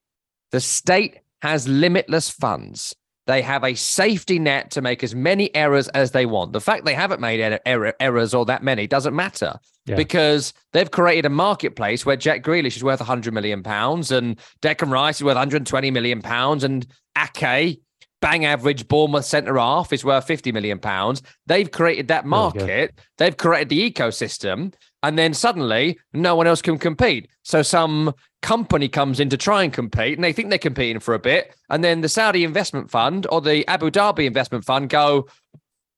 The 0.52 0.60
state 0.60 1.20
has 1.42 1.68
limitless 1.68 2.30
funds. 2.30 2.96
They 3.28 3.42
have 3.44 3.64
a 3.64 3.76
safety 3.76 4.40
net 4.40 4.72
to 4.72 4.82
make 4.82 5.04
as 5.04 5.14
many 5.14 5.54
errors 5.56 5.88
as 5.90 6.12
they 6.12 6.26
want. 6.26 6.52
The 6.52 6.62
fact 6.62 6.84
they 6.86 6.96
haven't 6.96 7.22
made 7.22 7.40
er- 7.40 7.60
error, 7.66 7.94
errors 8.00 8.34
or 8.34 8.44
that 8.46 8.64
many 8.64 8.88
doesn't 8.88 9.16
matter 9.16 9.60
Yeah. 9.86 9.96
because 9.96 10.52
they've 10.74 10.90
created 10.90 11.26
a 11.26 11.30
marketplace 11.30 12.08
where 12.08 12.16
Jack 12.16 12.42
Grealish 12.42 12.76
is 12.76 12.84
worth 12.84 13.02
100 13.02 13.32
million 13.32 13.62
pounds 13.62 14.10
and 14.12 14.40
Declan 14.64 14.92
Rice 14.92 15.18
is 15.18 15.24
worth 15.24 15.36
120 15.36 15.92
million 15.92 16.24
pounds 16.24 16.64
and 16.64 16.88
Ake, 17.16 17.82
bang 18.20 18.46
average 18.46 18.88
Bournemouth 18.88 19.26
centre 19.26 19.58
half, 19.60 19.94
is 19.94 20.04
worth 20.04 20.26
50 20.26 20.52
million 20.52 20.80
pounds. 20.80 21.22
They've 21.46 21.70
created 21.70 22.08
that 22.08 22.26
market. 22.26 23.00
They've 23.20 23.38
created 23.38 23.70
the 23.70 23.92
ecosystem. 23.92 24.74
And 25.02 25.18
then 25.18 25.34
suddenly 25.34 25.98
no 26.14 26.36
one 26.36 26.48
else 26.48 26.62
can 26.62 26.78
compete. 26.78 27.30
So 27.44 27.62
some 27.62 28.14
company 28.42 28.88
comes 28.88 29.20
in 29.20 29.30
to 29.30 29.38
try 29.38 29.64
and 29.64 29.72
compete 29.72 30.18
and 30.18 30.24
they 30.24 30.34
think 30.34 30.50
they're 30.50 30.58
competing 30.58 31.00
for 31.00 31.14
a 31.14 31.20
bit. 31.20 31.56
And 31.70 31.84
then 31.84 32.02
the 32.02 32.10
Saudi 32.10 32.44
investment 32.44 32.90
fund 32.90 33.26
or 33.30 33.42
the 33.42 33.68
Abu 33.68 33.92
Dhabi 33.92 34.26
investment 34.26 34.66
fund 34.66 34.90
go, 34.90 35.28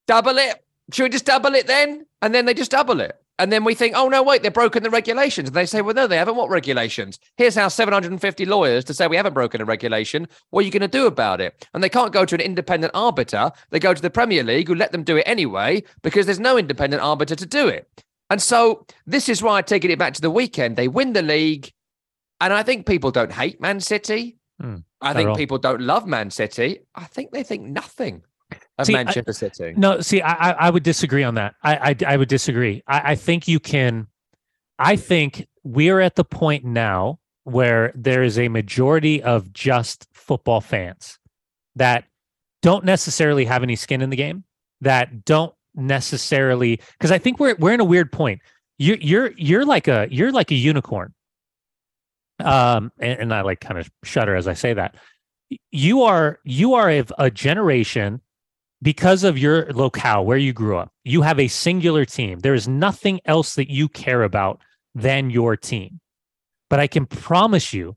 double 0.08 0.38
it. 0.38 0.64
Should 0.92 1.04
we 1.04 1.10
just 1.10 1.26
double 1.26 1.56
it 1.56 1.68
then? 1.68 2.06
And 2.22 2.34
then 2.36 2.46
they 2.46 2.54
just 2.54 2.72
double 2.72 3.00
it. 3.00 3.18
And 3.40 3.52
then 3.52 3.64
we 3.64 3.74
think, 3.74 3.96
oh, 3.98 4.08
no, 4.08 4.22
wait, 4.22 4.44
they've 4.44 4.54
broken 4.54 4.84
the 4.84 4.92
regulations. 4.92 5.50
And 5.50 5.56
they 5.56 5.66
say, 5.66 5.82
well, 5.82 5.96
no, 5.96 6.06
they 6.06 6.18
haven't. 6.18 6.36
What 6.36 6.50
regulations? 6.50 7.18
Here's 7.38 7.58
our 7.58 7.72
750 7.72 8.46
lawyers 8.46 8.84
to 8.86 8.94
say 8.94 9.08
we 9.08 9.16
haven't 9.16 9.34
broken 9.34 9.62
a 9.62 9.66
regulation. 9.66 10.28
What 10.52 10.62
are 10.62 10.66
you 10.66 10.72
going 10.72 10.82
to 10.82 10.88
do 10.88 11.08
about 11.08 11.42
it? 11.42 11.68
And 11.74 11.84
they 11.84 11.90
can't 11.90 12.14
go 12.14 12.24
to 12.24 12.36
an 12.36 12.42
independent 12.42 12.92
arbiter. 12.94 13.52
They 13.72 13.80
go 13.80 13.96
to 13.96 14.02
the 14.02 14.12
Premier 14.12 14.44
League, 14.44 14.68
who 14.68 14.76
let 14.76 14.92
them 14.92 15.04
do 15.04 15.18
it 15.18 15.24
anyway, 15.26 15.82
because 16.04 16.28
there's 16.28 16.40
no 16.40 16.56
independent 16.56 17.02
arbiter 17.02 17.36
to 17.36 17.46
do 17.48 17.68
it. 17.68 17.90
And 18.32 18.42
so 18.42 18.86
this 19.06 19.28
is 19.28 19.44
why 19.44 19.62
taking 19.62 19.92
it 19.92 20.00
back 20.00 20.14
to 20.14 20.22
the 20.22 20.32
weekend, 20.32 20.78
they 20.78 20.88
win 20.88 21.12
the 21.12 21.22
league. 21.22 21.70
And 22.40 22.54
I 22.54 22.64
think 22.64 22.86
people 22.86 23.12
don't 23.12 23.32
hate 23.32 23.60
Man 23.60 23.82
City. 23.82 24.38
Hmm, 24.60 24.78
I 25.02 25.14
think 25.14 25.30
all. 25.30 25.36
people 25.36 25.58
don't 25.58 25.82
love 25.82 26.08
Man 26.08 26.32
City. 26.32 26.80
I 26.96 27.04
think 27.04 27.32
they 27.32 27.44
think 27.44 27.64
nothing 27.64 28.24
of 28.78 28.88
See, 28.88 28.96
I- 28.96 29.04
Manchester 29.04 29.34
City. 29.34 29.74
No, 29.76 30.00
see, 30.00 30.22
I, 30.22 30.32
I 30.32 30.52
I 30.52 30.70
would 30.70 30.84
disagree 30.84 31.24
on 31.24 31.36
that. 31.36 31.56
I, 31.62 31.90
I, 31.90 32.14
I 32.14 32.18
would 32.18 32.30
disagree. 32.30 32.82
I, 32.88 33.12
I 33.12 33.16
think 33.16 33.50
you 33.50 33.60
can. 33.60 34.08
I 34.80 34.96
think 34.96 35.46
we 35.64 35.90
are 35.90 36.00
at 36.00 36.16
the 36.16 36.24
point 36.24 36.64
now 36.64 37.20
where 37.44 37.92
there 37.96 38.24
is 38.24 38.40
a 38.40 38.48
majority 38.48 39.22
of 39.22 39.52
just 39.52 40.08
football 40.14 40.62
fans 40.62 41.20
that 41.76 42.06
don't 42.62 42.86
necessarily 42.86 43.44
have 43.44 43.62
any 43.62 43.76
skin 43.76 44.02
in 44.02 44.10
the 44.10 44.16
game, 44.16 44.46
that 44.80 45.26
don't 45.26 45.54
necessarily 45.76 46.80
because 46.94 47.12
I 47.12 47.18
think 47.18 47.40
we're 47.40 47.56
we're 47.56 47.74
in 47.74 47.80
a 47.80 47.86
weird 47.86 48.12
point. 48.12 48.42
You 48.78 48.98
you're 49.00 49.32
you're 49.38 49.66
like 49.66 49.88
a 49.88 50.08
you're 50.10 50.32
like 50.32 50.52
a 50.52 50.56
unicorn. 50.56 51.14
Um, 52.40 52.92
and, 53.00 53.20
and 53.20 53.34
I 53.34 53.42
like 53.42 53.60
kind 53.60 53.80
of 53.80 53.90
shudder 54.04 54.36
as 54.36 54.48
I 54.48 54.54
say 54.54 54.74
that. 54.74 54.96
You 55.72 56.04
are 56.04 56.40
you 56.44 56.74
are 56.74 56.90
of 56.90 57.14
a 57.18 57.30
generation 57.30 58.22
because 58.82 59.24
of 59.24 59.38
your 59.38 59.72
locale 59.74 60.26
where 60.26 60.38
you 60.38 60.54
grew 60.54 60.78
up, 60.78 60.92
you 61.04 61.22
have 61.22 61.40
a 61.40 61.48
singular 61.48 62.04
team. 62.06 62.40
There 62.40 62.56
is 62.56 62.68
nothing 62.68 63.20
else 63.26 63.56
that 63.56 63.70
you 63.70 63.88
care 63.88 64.24
about 64.24 64.60
than 64.96 65.30
your 65.30 65.56
team. 65.56 66.00
But 66.70 66.80
I 66.80 66.88
can 66.88 67.06
promise 67.06 67.74
you, 67.74 67.96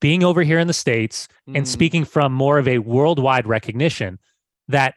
being 0.00 0.22
over 0.22 0.42
here 0.42 0.58
in 0.58 0.66
the 0.66 0.74
States 0.74 1.26
and 1.46 1.64
Mm. 1.64 1.66
speaking 1.66 2.04
from 2.04 2.32
more 2.32 2.58
of 2.58 2.68
a 2.68 2.78
worldwide 2.78 3.46
recognition, 3.46 4.18
that 4.68 4.94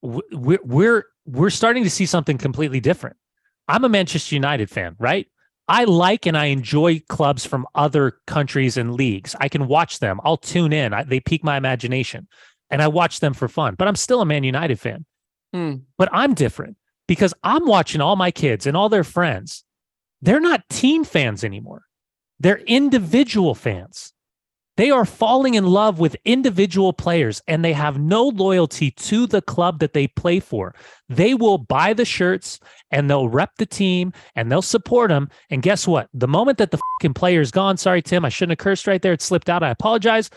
we're, 0.00 0.58
we're, 0.64 1.04
we're 1.30 1.50
starting 1.50 1.84
to 1.84 1.90
see 1.90 2.06
something 2.06 2.38
completely 2.38 2.80
different. 2.80 3.16
I'm 3.68 3.84
a 3.84 3.88
Manchester 3.88 4.34
United 4.34 4.68
fan, 4.68 4.96
right? 4.98 5.26
I 5.68 5.84
like 5.84 6.26
and 6.26 6.36
I 6.36 6.46
enjoy 6.46 7.00
clubs 7.08 7.46
from 7.46 7.66
other 7.76 8.18
countries 8.26 8.76
and 8.76 8.94
leagues. 8.94 9.36
I 9.40 9.48
can 9.48 9.68
watch 9.68 10.00
them. 10.00 10.20
I'll 10.24 10.36
tune 10.36 10.72
in. 10.72 10.92
I, 10.92 11.04
they 11.04 11.20
pique 11.20 11.44
my 11.44 11.56
imagination 11.56 12.26
and 12.70 12.82
I 12.82 12.88
watch 12.88 13.20
them 13.20 13.34
for 13.34 13.46
fun. 13.46 13.76
But 13.76 13.86
I'm 13.86 13.96
still 13.96 14.20
a 14.20 14.26
Man 14.26 14.42
United 14.42 14.80
fan. 14.80 15.04
Hmm. 15.52 15.76
But 15.96 16.08
I'm 16.12 16.34
different 16.34 16.76
because 17.06 17.34
I'm 17.44 17.66
watching 17.66 18.00
all 18.00 18.16
my 18.16 18.32
kids 18.32 18.66
and 18.66 18.76
all 18.76 18.88
their 18.88 19.04
friends. 19.04 19.64
They're 20.22 20.40
not 20.40 20.68
team 20.68 21.04
fans 21.04 21.44
anymore. 21.44 21.82
They're 22.40 22.58
individual 22.58 23.54
fans. 23.54 24.12
They 24.80 24.90
are 24.90 25.04
falling 25.04 25.56
in 25.56 25.66
love 25.66 25.98
with 25.98 26.16
individual 26.24 26.94
players 26.94 27.42
and 27.46 27.62
they 27.62 27.74
have 27.74 28.00
no 28.00 28.28
loyalty 28.28 28.90
to 28.92 29.26
the 29.26 29.42
club 29.42 29.78
that 29.80 29.92
they 29.92 30.06
play 30.06 30.40
for. 30.40 30.74
They 31.06 31.34
will 31.34 31.58
buy 31.58 31.92
the 31.92 32.06
shirts 32.06 32.58
and 32.90 33.10
they'll 33.10 33.28
rep 33.28 33.56
the 33.58 33.66
team 33.66 34.14
and 34.34 34.50
they'll 34.50 34.62
support 34.62 35.10
them. 35.10 35.28
And 35.50 35.60
guess 35.60 35.86
what? 35.86 36.08
The 36.14 36.26
moment 36.26 36.56
that 36.56 36.70
the 36.70 36.78
fucking 36.78 37.12
player 37.12 37.42
is 37.42 37.50
gone, 37.50 37.76
sorry, 37.76 38.00
Tim, 38.00 38.24
I 38.24 38.30
shouldn't 38.30 38.52
have 38.52 38.64
cursed 38.64 38.86
right 38.86 39.02
there. 39.02 39.12
It 39.12 39.20
slipped 39.20 39.50
out. 39.50 39.62
I 39.62 39.68
apologize. 39.68 40.30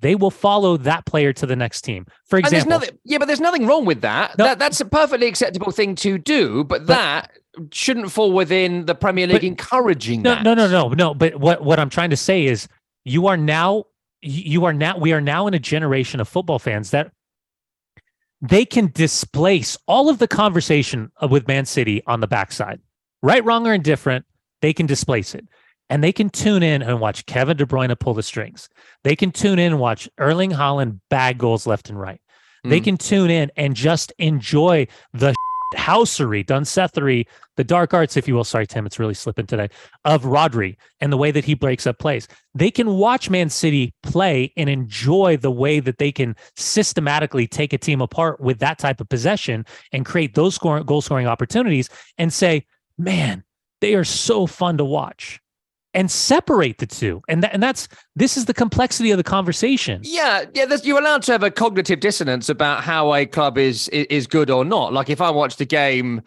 They 0.00 0.14
will 0.14 0.30
follow 0.30 0.76
that 0.76 1.06
player 1.06 1.32
to 1.32 1.46
the 1.46 1.56
next 1.56 1.80
team. 1.80 2.04
For 2.26 2.38
example, 2.38 2.68
nothing, 2.68 2.98
yeah, 3.04 3.16
but 3.16 3.28
there's 3.28 3.40
nothing 3.40 3.66
wrong 3.66 3.86
with 3.86 4.02
that. 4.02 4.36
No. 4.36 4.44
that. 4.44 4.58
That's 4.58 4.82
a 4.82 4.84
perfectly 4.84 5.26
acceptable 5.26 5.72
thing 5.72 5.94
to 5.96 6.18
do, 6.18 6.64
but, 6.64 6.86
But- 6.86 6.86
that 6.88 7.30
shouldn't 7.72 8.12
fall 8.12 8.32
within 8.32 8.84
the 8.84 8.94
Premier 8.94 9.26
League 9.26 9.36
But- 9.36 9.44
encouraging 9.44 10.20
no, 10.20 10.34
that. 10.34 10.42
no, 10.42 10.52
no, 10.52 10.68
no, 10.68 10.88
no. 10.90 11.14
But 11.14 11.36
what 11.36 11.64
what 11.64 11.80
I'm 11.80 11.88
trying 11.88 12.10
to 12.10 12.16
say 12.16 12.44
is, 12.44 12.68
you 13.10 13.26
are 13.26 13.36
now, 13.36 13.84
you 14.22 14.64
are 14.64 14.72
now, 14.72 14.96
we 14.96 15.12
are 15.12 15.20
now 15.20 15.46
in 15.46 15.54
a 15.54 15.58
generation 15.58 16.20
of 16.20 16.28
football 16.28 16.58
fans 16.58 16.90
that 16.92 17.10
they 18.40 18.64
can 18.64 18.90
displace 18.94 19.76
all 19.86 20.08
of 20.08 20.18
the 20.18 20.28
conversation 20.28 21.10
with 21.28 21.46
Man 21.48 21.66
City 21.66 22.02
on 22.06 22.20
the 22.20 22.26
backside, 22.26 22.80
right, 23.22 23.44
wrong, 23.44 23.66
or 23.66 23.74
indifferent. 23.74 24.24
They 24.62 24.72
can 24.72 24.86
displace 24.86 25.34
it, 25.34 25.46
and 25.88 26.02
they 26.04 26.12
can 26.12 26.30
tune 26.30 26.62
in 26.62 26.82
and 26.82 27.00
watch 27.00 27.26
Kevin 27.26 27.56
De 27.56 27.66
Bruyne 27.66 27.98
pull 27.98 28.14
the 28.14 28.22
strings. 28.22 28.68
They 29.04 29.16
can 29.16 29.30
tune 29.32 29.58
in 29.58 29.72
and 29.72 29.80
watch 29.80 30.08
Erling 30.18 30.52
Haaland 30.52 31.00
bag 31.10 31.38
goals 31.38 31.66
left 31.66 31.90
and 31.90 31.98
right. 32.00 32.20
They 32.62 32.80
Mm. 32.80 32.84
can 32.84 32.96
tune 32.98 33.30
in 33.30 33.50
and 33.56 33.74
just 33.74 34.12
enjoy 34.18 34.86
the 35.14 35.34
housery, 35.74 36.44
dunsethery, 36.44 37.26
the 37.56 37.64
dark 37.64 37.94
arts, 37.94 38.16
if 38.16 38.26
you 38.26 38.34
will. 38.34 38.44
Sorry, 38.44 38.66
Tim, 38.66 38.86
it's 38.86 38.98
really 38.98 39.14
slipping 39.14 39.46
today. 39.46 39.68
Of 40.04 40.22
Rodri 40.22 40.76
and 41.00 41.12
the 41.12 41.16
way 41.16 41.30
that 41.30 41.44
he 41.44 41.54
breaks 41.54 41.86
up 41.86 41.98
plays. 41.98 42.26
They 42.54 42.70
can 42.70 42.96
watch 42.96 43.30
Man 43.30 43.48
City 43.50 43.94
play 44.02 44.52
and 44.56 44.68
enjoy 44.68 45.36
the 45.36 45.50
way 45.50 45.80
that 45.80 45.98
they 45.98 46.12
can 46.12 46.36
systematically 46.56 47.46
take 47.46 47.72
a 47.72 47.78
team 47.78 48.00
apart 48.00 48.40
with 48.40 48.58
that 48.60 48.78
type 48.78 49.00
of 49.00 49.08
possession 49.08 49.64
and 49.92 50.04
create 50.06 50.34
those 50.34 50.58
goal 50.58 51.00
scoring 51.00 51.26
opportunities 51.26 51.88
and 52.18 52.32
say, 52.32 52.66
man, 52.98 53.44
they 53.80 53.94
are 53.94 54.04
so 54.04 54.46
fun 54.46 54.78
to 54.78 54.84
watch. 54.84 55.40
And 55.94 56.10
separate 56.10 56.78
the 56.78 56.86
two. 56.86 57.22
And 57.28 57.42
that, 57.42 57.52
and 57.52 57.62
that's 57.62 57.88
this 58.16 58.36
is 58.36 58.44
the 58.44 58.54
complexity 58.54 59.10
of 59.10 59.18
the 59.18 59.24
conversation. 59.24 60.00
Yeah, 60.04 60.44
yeah. 60.54 60.76
you're 60.82 60.98
allowed 60.98 61.22
to 61.24 61.32
have 61.32 61.42
a 61.42 61.50
cognitive 61.50 62.00
dissonance 62.00 62.48
about 62.48 62.84
how 62.84 63.14
a 63.14 63.26
club 63.26 63.58
is 63.58 63.88
is 63.88 64.26
good 64.26 64.50
or 64.50 64.64
not. 64.64 64.92
Like 64.92 65.10
if 65.10 65.20
I 65.20 65.30
watched 65.30 65.60
a 65.60 65.64
game 65.64 66.22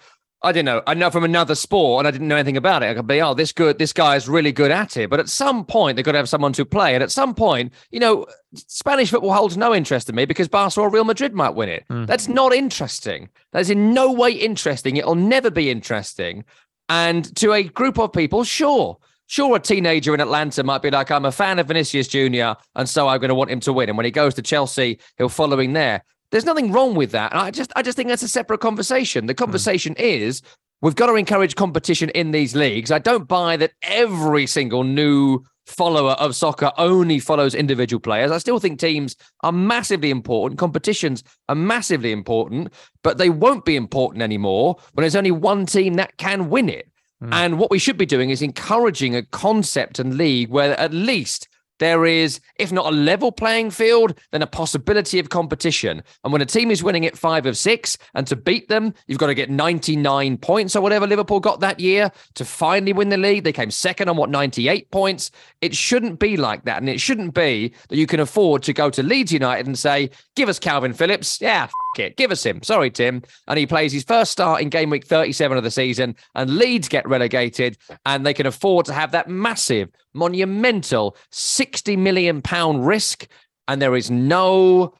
I 0.45 0.51
don't 0.51 0.65
know. 0.65 0.83
I 0.85 0.93
know 0.93 1.09
from 1.09 1.23
another 1.23 1.55
sport 1.55 2.01
and 2.01 2.07
I 2.07 2.11
didn't 2.11 2.27
know 2.27 2.35
anything 2.35 2.57
about 2.57 2.83
it. 2.83 2.87
I 2.87 2.93
could 2.95 3.07
be, 3.07 3.21
oh, 3.21 3.33
this 3.33 3.53
good, 3.53 3.79
this 3.79 3.93
guy 3.93 4.17
is 4.17 4.27
really 4.27 4.51
good 4.51 4.71
at 4.71 4.97
it. 4.97 5.09
But 5.09 5.21
at 5.21 5.29
some 5.29 5.63
point, 5.63 5.95
they've 5.95 6.03
got 6.03 6.11
to 6.11 6.17
have 6.17 6.27
someone 6.27 6.51
to 6.53 6.65
play. 6.65 6.93
And 6.93 7.01
at 7.01 7.11
some 7.11 7.33
point, 7.33 7.71
you 7.91 7.99
know, 8.01 8.25
Spanish 8.53 9.09
football 9.09 9.31
holds 9.31 9.55
no 9.55 9.73
interest 9.73 10.09
in 10.09 10.15
me 10.15 10.25
because 10.25 10.49
Barcelona 10.49 10.89
or 10.89 10.91
Real 10.91 11.05
Madrid 11.05 11.33
might 11.33 11.51
win 11.51 11.69
it. 11.69 11.85
Mm. 11.89 12.07
That's 12.07 12.27
not 12.27 12.51
interesting. 12.51 13.29
That's 13.53 13.69
in 13.69 13.93
no 13.93 14.11
way 14.11 14.31
interesting. 14.31 14.97
It'll 14.97 15.15
never 15.15 15.49
be 15.49 15.69
interesting. 15.69 16.43
And 16.89 17.33
to 17.37 17.53
a 17.53 17.63
group 17.63 17.97
of 17.97 18.11
people, 18.11 18.43
sure. 18.43 18.97
Sure, 19.33 19.55
a 19.55 19.59
teenager 19.59 20.13
in 20.13 20.21
Atlanta 20.21 20.63
might 20.63 20.83
be 20.83 20.91
like, 20.91 21.09
I'm 21.09 21.25
a 21.25 21.31
fan 21.31 21.57
of 21.57 21.67
Vinicius 21.67 22.07
Jr., 22.07 22.51
and 22.75 22.87
so 22.87 23.07
I'm 23.07 23.19
going 23.19 23.29
to 23.29 23.33
want 23.33 23.49
him 23.49 23.59
to 23.61 23.73
win. 23.73 23.89
And 23.89 23.97
when 23.97 24.05
he 24.05 24.11
goes 24.11 24.35
to 24.35 24.43
Chelsea, 24.43 24.99
he'll 25.17 25.27
follow 25.27 25.59
him 25.59 25.73
there. 25.73 26.03
There's 26.29 26.45
nothing 26.45 26.71
wrong 26.71 26.93
with 26.93 27.09
that. 27.13 27.31
And 27.31 27.41
I 27.41 27.49
just 27.49 27.73
I 27.75 27.81
just 27.81 27.95
think 27.95 28.09
that's 28.09 28.21
a 28.21 28.27
separate 28.27 28.59
conversation. 28.59 29.25
The 29.25 29.33
hmm. 29.33 29.37
conversation 29.37 29.95
mm. 29.95 30.01
is 30.01 30.43
we've 30.83 30.93
got 30.93 31.07
to 31.07 31.15
encourage 31.15 31.55
competition 31.55 32.09
in 32.09 32.29
these 32.29 32.55
leagues. 32.55 32.91
I 32.91 32.99
don't 32.99 33.27
buy 33.27 33.57
that 33.57 33.71
every 33.81 34.45
single 34.45 34.83
new 34.83 35.41
follower 35.65 36.11
of 36.11 36.35
soccer 36.35 36.71
only 36.77 37.17
follows 37.17 37.55
individual 37.55 38.01
players. 38.01 38.29
I 38.29 38.37
still 38.37 38.59
think 38.59 38.79
teams 38.79 39.15
are 39.41 39.51
massively 39.51 40.11
important, 40.11 40.59
competitions 40.59 41.23
are 41.49 41.55
massively 41.55 42.11
important, 42.11 42.71
but 43.01 43.17
they 43.17 43.31
won't 43.31 43.65
be 43.65 43.77
important 43.77 44.21
anymore 44.21 44.75
when 44.91 45.01
there's 45.01 45.15
only 45.15 45.31
one 45.31 45.65
team 45.65 45.95
that 45.95 46.17
can 46.17 46.51
win 46.51 46.69
it. 46.69 46.87
Mm. 47.23 47.33
And 47.33 47.59
what 47.59 47.71
we 47.71 47.79
should 47.79 47.97
be 47.97 48.05
doing 48.05 48.29
is 48.29 48.41
encouraging 48.41 49.15
a 49.15 49.23
concept 49.23 49.99
and 49.99 50.17
league 50.17 50.49
where 50.49 50.77
at 50.79 50.93
least 50.93 51.47
there 51.79 52.05
is, 52.05 52.39
if 52.59 52.71
not 52.71 52.85
a 52.85 52.95
level 52.95 53.31
playing 53.31 53.71
field, 53.71 54.17
then 54.31 54.41
a 54.41 54.47
possibility 54.47 55.19
of 55.19 55.29
competition. 55.29 56.03
And 56.23 56.31
when 56.31 56.41
a 56.41 56.45
team 56.45 56.71
is 56.71 56.83
winning 56.83 57.05
at 57.05 57.17
five 57.17 57.45
of 57.45 57.57
six, 57.57 57.97
and 58.13 58.27
to 58.27 58.35
beat 58.35 58.69
them, 58.69 58.93
you've 59.07 59.19
got 59.19 59.27
to 59.27 59.35
get 59.35 59.49
99 59.49 60.37
points 60.37 60.75
or 60.75 60.81
whatever 60.81 61.07
Liverpool 61.07 61.39
got 61.39 61.59
that 61.61 61.79
year 61.79 62.11
to 62.35 62.45
finally 62.45 62.93
win 62.93 63.09
the 63.09 63.17
league. 63.17 63.43
They 63.43 63.51
came 63.51 63.71
second 63.71 64.07
on 64.07 64.17
what, 64.17 64.29
98 64.29 64.91
points? 64.91 65.31
It 65.61 65.75
shouldn't 65.75 66.19
be 66.19 66.37
like 66.37 66.63
that. 66.65 66.77
And 66.77 66.89
it 66.89 67.01
shouldn't 67.01 67.33
be 67.33 67.73
that 67.89 67.97
you 67.97 68.07
can 68.07 68.19
afford 68.19 68.63
to 68.63 68.73
go 68.73 68.89
to 68.89 69.03
Leeds 69.03 69.31
United 69.31 69.65
and 69.65 69.77
say, 69.77 70.09
give 70.35 70.49
us 70.49 70.59
Calvin 70.59 70.93
Phillips. 70.93 71.41
Yeah, 71.41 71.67
it. 71.99 72.17
Give 72.17 72.31
us 72.31 72.45
him. 72.45 72.61
Sorry, 72.63 72.89
Tim. 72.89 73.23
And 73.47 73.57
he 73.57 73.65
plays 73.65 73.91
his 73.91 74.03
first 74.03 74.31
start 74.31 74.61
in 74.61 74.69
game 74.69 74.89
week 74.89 75.05
37 75.05 75.57
of 75.57 75.63
the 75.63 75.71
season, 75.71 76.15
and 76.35 76.57
Leeds 76.57 76.87
get 76.87 77.07
relegated, 77.07 77.77
and 78.05 78.25
they 78.25 78.33
can 78.33 78.45
afford 78.45 78.85
to 78.87 78.93
have 78.93 79.11
that 79.11 79.29
massive, 79.29 79.89
monumental 80.13 81.15
60 81.31 81.95
million 81.97 82.41
pound 82.41 82.85
risk. 82.85 83.27
And 83.67 83.81
there 83.81 83.95
is 83.95 84.11
no 84.11 84.93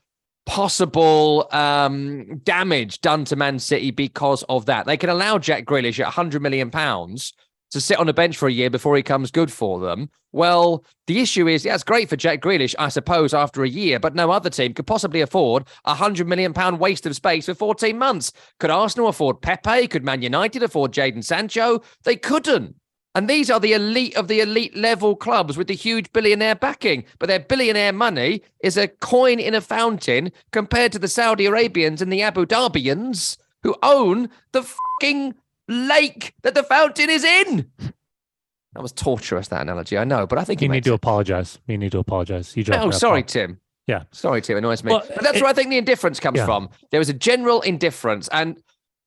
possible 0.46 1.48
um, 1.52 2.38
damage 2.44 3.02
done 3.02 3.26
to 3.26 3.36
Man 3.36 3.60
City 3.60 3.92
because 3.92 4.44
of 4.50 4.66
that. 4.66 4.86
They 4.86 4.98
can 4.98 5.10
allow 5.10 5.38
Jack 5.38 5.66
Grealish 5.66 6.00
at 6.00 6.06
100 6.06 6.42
million 6.42 6.70
pounds 6.70 7.34
to 7.74 7.82
sit 7.82 8.00
on 8.00 8.08
the 8.08 8.14
bench 8.14 8.38
for 8.38 8.48
a 8.48 8.52
year 8.52 8.70
before 8.70 8.96
he 8.96 9.04
comes 9.04 9.32
good 9.32 9.52
for 9.52 9.80
them. 9.80 10.10
Well, 10.32 10.86
the 11.08 11.20
issue 11.20 11.48
is, 11.48 11.66
yeah, 11.66 11.76
it's 11.76 11.84
great 11.84 12.10
for 12.10 12.16
Jack 12.16 12.42
Grealish, 12.42 12.76
I 12.80 12.90
suppose, 12.90 13.34
after 13.34 13.64
a 13.64 13.70
year, 13.70 14.00
but 14.00 14.16
no 14.16 14.32
other 14.32 14.50
team 14.50 14.74
could 14.74 14.88
possibly 14.88 15.22
afford 15.22 15.68
a 15.86 15.94
hundred 15.94 16.28
million 16.28 16.54
pound 16.54 16.80
waste 16.80 17.06
of 17.06 17.16
space 17.16 17.46
for 17.46 17.54
14 17.54 17.98
months. 17.98 18.32
Could 18.60 18.70
Arsenal 18.70 19.10
afford 19.10 19.42
Pepe? 19.42 19.88
Could 19.88 20.04
Man 20.04 20.22
United 20.22 20.64
afford 20.64 20.94
Jadon 20.94 21.24
Sancho? 21.24 21.82
They 22.04 22.16
couldn't. 22.16 22.76
And 23.16 23.30
these 23.30 23.52
are 23.52 23.60
the 23.60 23.74
elite 23.74 24.16
of 24.16 24.28
the 24.28 24.40
elite 24.40 24.76
level 24.76 25.16
clubs 25.16 25.56
with 25.56 25.68
the 25.68 25.76
huge 25.76 26.12
billionaire 26.14 26.56
backing. 26.56 27.04
But 27.20 27.28
their 27.28 27.40
billionaire 27.40 27.94
money 27.94 28.42
is 28.64 28.76
a 28.76 28.88
coin 28.88 29.40
in 29.40 29.54
a 29.54 29.62
fountain 29.62 30.32
compared 30.52 30.92
to 30.94 31.00
the 31.00 31.08
Saudi 31.08 31.46
Arabians 31.46 32.02
and 32.02 32.12
the 32.12 32.24
Abu 32.24 32.46
Dhabians 32.46 33.38
who 33.64 33.76
own 33.82 34.30
the 34.52 34.64
fucking 34.64 35.36
lake 35.68 36.34
that 36.44 36.56
the 36.56 36.64
fountain 36.64 37.10
is 37.10 37.24
in. 37.24 37.72
That 38.74 38.82
was 38.82 38.92
torturous, 38.92 39.50
that 39.50 39.62
analogy. 39.62 39.98
I 39.98 40.04
know, 40.04 40.26
but 40.26 40.40
I 40.40 40.44
think 40.44 40.62
you 40.62 40.70
need 40.70 40.84
to 40.86 40.94
it. 40.94 40.96
apologize. 40.96 41.60
You 41.68 41.78
need 41.78 41.92
to 41.92 42.00
apologize. 42.00 42.58
You 42.58 42.64
oh, 42.74 42.92
sorry, 42.92 43.24
Tim. 43.24 43.60
Yeah. 43.88 44.04
Sorry, 44.12 44.42
Tim. 44.42 44.58
Annoys 44.58 44.84
me. 44.84 44.92
Well, 44.92 45.04
but 45.14 45.24
that's 45.24 45.38
it, 45.38 45.42
where 45.42 45.50
I 45.50 45.54
think 45.54 45.70
the 45.70 45.78
indifference 45.78 46.20
comes 46.20 46.38
yeah. 46.38 46.46
from. 46.46 46.70
There 46.92 47.00
was 47.00 47.10
a 47.10 47.14
general 47.14 47.62
indifference. 47.62 48.28
And 48.30 48.62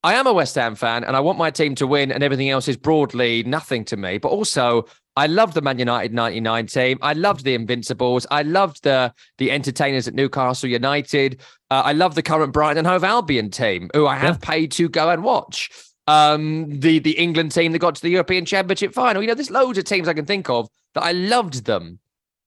I 0.05 0.15
am 0.15 0.27
a 0.27 0.33
West 0.33 0.55
Ham 0.55 0.77
fan 0.77 1.03
and 1.03 1.17
I 1.17 1.21
want 1.21 1.39
my 1.39 1.51
team 1.51 1.75
to 1.77 1.87
win, 1.87 2.13
and 2.13 2.23
everything 2.23 2.49
else 2.49 2.69
is 2.69 2.77
broadly 2.77 3.43
nothing 3.43 3.85
to 3.87 3.97
me. 3.97 4.19
But 4.19 4.29
also, 4.29 4.87
I 5.17 5.27
loved 5.27 5.55
the 5.55 5.63
Man 5.63 5.79
United 5.79 6.13
99 6.13 6.67
team. 6.67 6.99
I 7.03 7.15
loved 7.15 7.43
the 7.43 7.55
Invincibles. 7.55 8.27
I 8.31 8.43
loved 8.43 8.85
the 8.85 9.13
the 9.39 9.51
entertainers 9.51 10.07
at 10.07 10.15
Newcastle 10.15 10.69
United. 10.69 11.41
Uh, 11.71 11.83
I 11.85 11.93
love 11.93 12.15
the 12.15 12.23
current 12.23 12.53
Brighton 12.53 12.79
and 12.79 12.87
Hove 12.87 13.03
Albion 13.03 13.51
team, 13.51 13.91
who 13.95 14.07
I 14.07 14.15
have 14.17 14.39
yeah. 14.43 14.49
paid 14.49 14.73
to 14.73 14.89
go 14.89 15.11
and 15.11 15.25
watch 15.25 15.71
um, 16.07 16.81
the 16.81 16.99
the 16.99 17.19
England 17.19 17.53
team 17.53 17.73
that 17.73 17.79
got 17.79 17.95
to 17.97 18.03
the 18.03 18.11
European 18.11 18.45
Championship 18.45 18.93
final. 18.93 19.23
You 19.23 19.29
know, 19.29 19.35
there's 19.35 19.51
loads 19.51 19.79
of 19.79 19.85
teams 19.85 20.09
I 20.09 20.15
can 20.15 20.27
think 20.27 20.49
of 20.49 20.69
that 20.95 21.03
I 21.03 21.13
loved 21.13 21.65
them. 21.65 21.99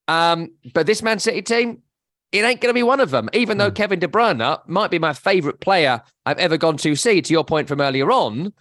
Um, 0.08 0.52
but 0.74 0.86
this 0.86 1.04
Man 1.04 1.20
City 1.20 1.42
team, 1.42 1.84
it 2.32 2.44
ain't 2.44 2.62
going 2.62 2.70
to 2.72 2.78
be 2.78 2.84
one 2.84 3.00
of 3.00 3.12
them. 3.12 3.30
Even 3.34 3.58
though 3.58 3.72
mm. 3.72 3.76
Kevin 3.76 4.00
De 4.00 4.08
Bruyne 4.08 4.60
might 4.68 4.92
be 4.92 5.00
my 5.00 5.14
favourite 5.14 5.60
player 5.60 6.02
I've 6.26 6.40
ever 6.40 6.58
gone 6.58 6.78
to 6.78 6.96
see, 6.96 7.22
to 7.22 7.34
your 7.34 7.44
point 7.44 7.68
from 7.68 7.82
earlier 7.82 8.12
on, 8.12 8.54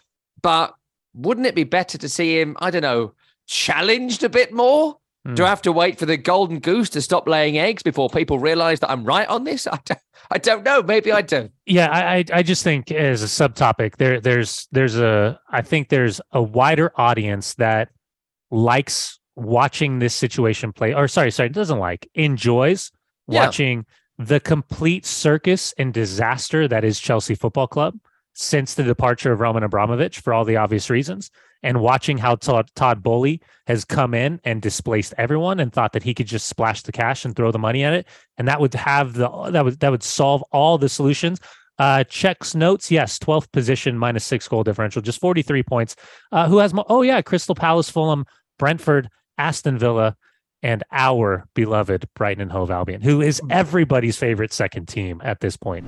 but 0.42 0.74
wouldn't 1.14 1.46
it 1.46 1.54
be 1.54 1.64
better 1.64 1.96
to 1.98 2.08
see 2.08 2.38
him? 2.38 2.56
I 2.60 2.70
don't 2.70 2.82
know, 2.82 3.14
challenged 3.46 4.24
a 4.24 4.28
bit 4.28 4.52
more. 4.52 4.98
Mm. 5.28 5.34
Do 5.34 5.44
I 5.44 5.48
have 5.48 5.62
to 5.62 5.72
wait 5.72 5.98
for 5.98 6.06
the 6.06 6.16
golden 6.16 6.58
goose 6.58 6.88
to 6.90 7.02
stop 7.02 7.28
laying 7.28 7.58
eggs 7.58 7.82
before 7.82 8.08
people 8.08 8.38
realize 8.38 8.80
that 8.80 8.90
I'm 8.90 9.04
right 9.04 9.28
on 9.28 9.44
this? 9.44 9.66
I 9.72 9.78
don't, 9.84 10.00
I 10.30 10.38
don't 10.38 10.64
know. 10.64 10.82
Maybe 10.82 11.12
I 11.12 11.20
do. 11.20 11.50
Yeah, 11.66 11.88
I 11.90 12.24
I 12.32 12.42
just 12.42 12.64
think 12.64 12.90
as 12.90 13.22
a 13.22 13.26
subtopic, 13.26 13.96
there 13.96 14.20
there's 14.20 14.68
there's 14.72 14.96
a 14.96 15.38
I 15.50 15.60
think 15.60 15.90
there's 15.90 16.20
a 16.32 16.42
wider 16.42 16.92
audience 16.96 17.54
that 17.54 17.90
likes 18.50 19.18
watching 19.36 19.98
this 19.98 20.14
situation 20.14 20.72
play. 20.72 20.94
Or 20.94 21.08
sorry, 21.08 21.30
sorry, 21.30 21.50
doesn't 21.50 21.78
like 21.78 22.08
enjoys 22.14 22.90
yeah. 23.28 23.44
watching 23.44 23.84
the 24.18 24.40
complete 24.40 25.04
circus 25.04 25.74
and 25.78 25.92
disaster 25.92 26.66
that 26.66 26.84
is 26.84 26.98
Chelsea 26.98 27.34
Football 27.34 27.68
Club 27.68 27.98
since 28.32 28.74
the 28.74 28.82
departure 28.82 29.32
of 29.32 29.40
Roman 29.40 29.62
Abramovich 29.62 30.20
for 30.20 30.32
all 30.32 30.44
the 30.44 30.56
obvious 30.56 30.88
reasons 30.88 31.30
and 31.62 31.80
watching 31.80 32.18
how 32.18 32.36
Todd, 32.36 32.70
Todd 32.74 33.02
Boehly 33.02 33.40
has 33.66 33.84
come 33.84 34.14
in 34.14 34.40
and 34.44 34.62
displaced 34.62 35.14
everyone 35.18 35.60
and 35.60 35.72
thought 35.72 35.92
that 35.92 36.02
he 36.02 36.14
could 36.14 36.26
just 36.26 36.46
splash 36.46 36.82
the 36.82 36.92
cash 36.92 37.24
and 37.24 37.34
throw 37.34 37.50
the 37.50 37.58
money 37.58 37.84
at 37.84 37.94
it, 37.94 38.06
and 38.36 38.48
that 38.48 38.60
would 38.60 38.74
have 38.74 39.14
the 39.14 39.28
that 39.50 39.64
would 39.64 39.80
that 39.80 39.90
would 39.90 40.02
solve 40.02 40.42
all 40.52 40.78
the 40.78 40.88
solutions. 40.88 41.40
Uh, 41.78 42.02
checks 42.04 42.56
notes, 42.56 42.90
yes, 42.90 43.20
12th 43.20 43.52
position, 43.52 43.96
minus 43.96 44.24
six 44.24 44.48
goal 44.48 44.64
differential, 44.64 45.00
just 45.00 45.20
43 45.20 45.62
points. 45.62 45.94
Uh, 46.32 46.48
who 46.48 46.58
has 46.58 46.74
more? 46.74 46.84
Oh, 46.88 47.02
yeah, 47.02 47.22
Crystal 47.22 47.54
Palace, 47.54 47.88
Fulham, 47.88 48.24
Brentford, 48.58 49.08
Aston 49.36 49.78
Villa, 49.78 50.16
and 50.60 50.82
our 50.90 51.46
beloved 51.54 52.08
Brighton 52.14 52.42
and 52.42 52.50
Hove 52.50 52.72
Albion, 52.72 53.00
who 53.00 53.20
is 53.20 53.40
everybody's 53.48 54.16
favorite 54.16 54.52
second 54.52 54.88
team 54.88 55.20
at 55.22 55.38
this 55.38 55.56
point. 55.56 55.86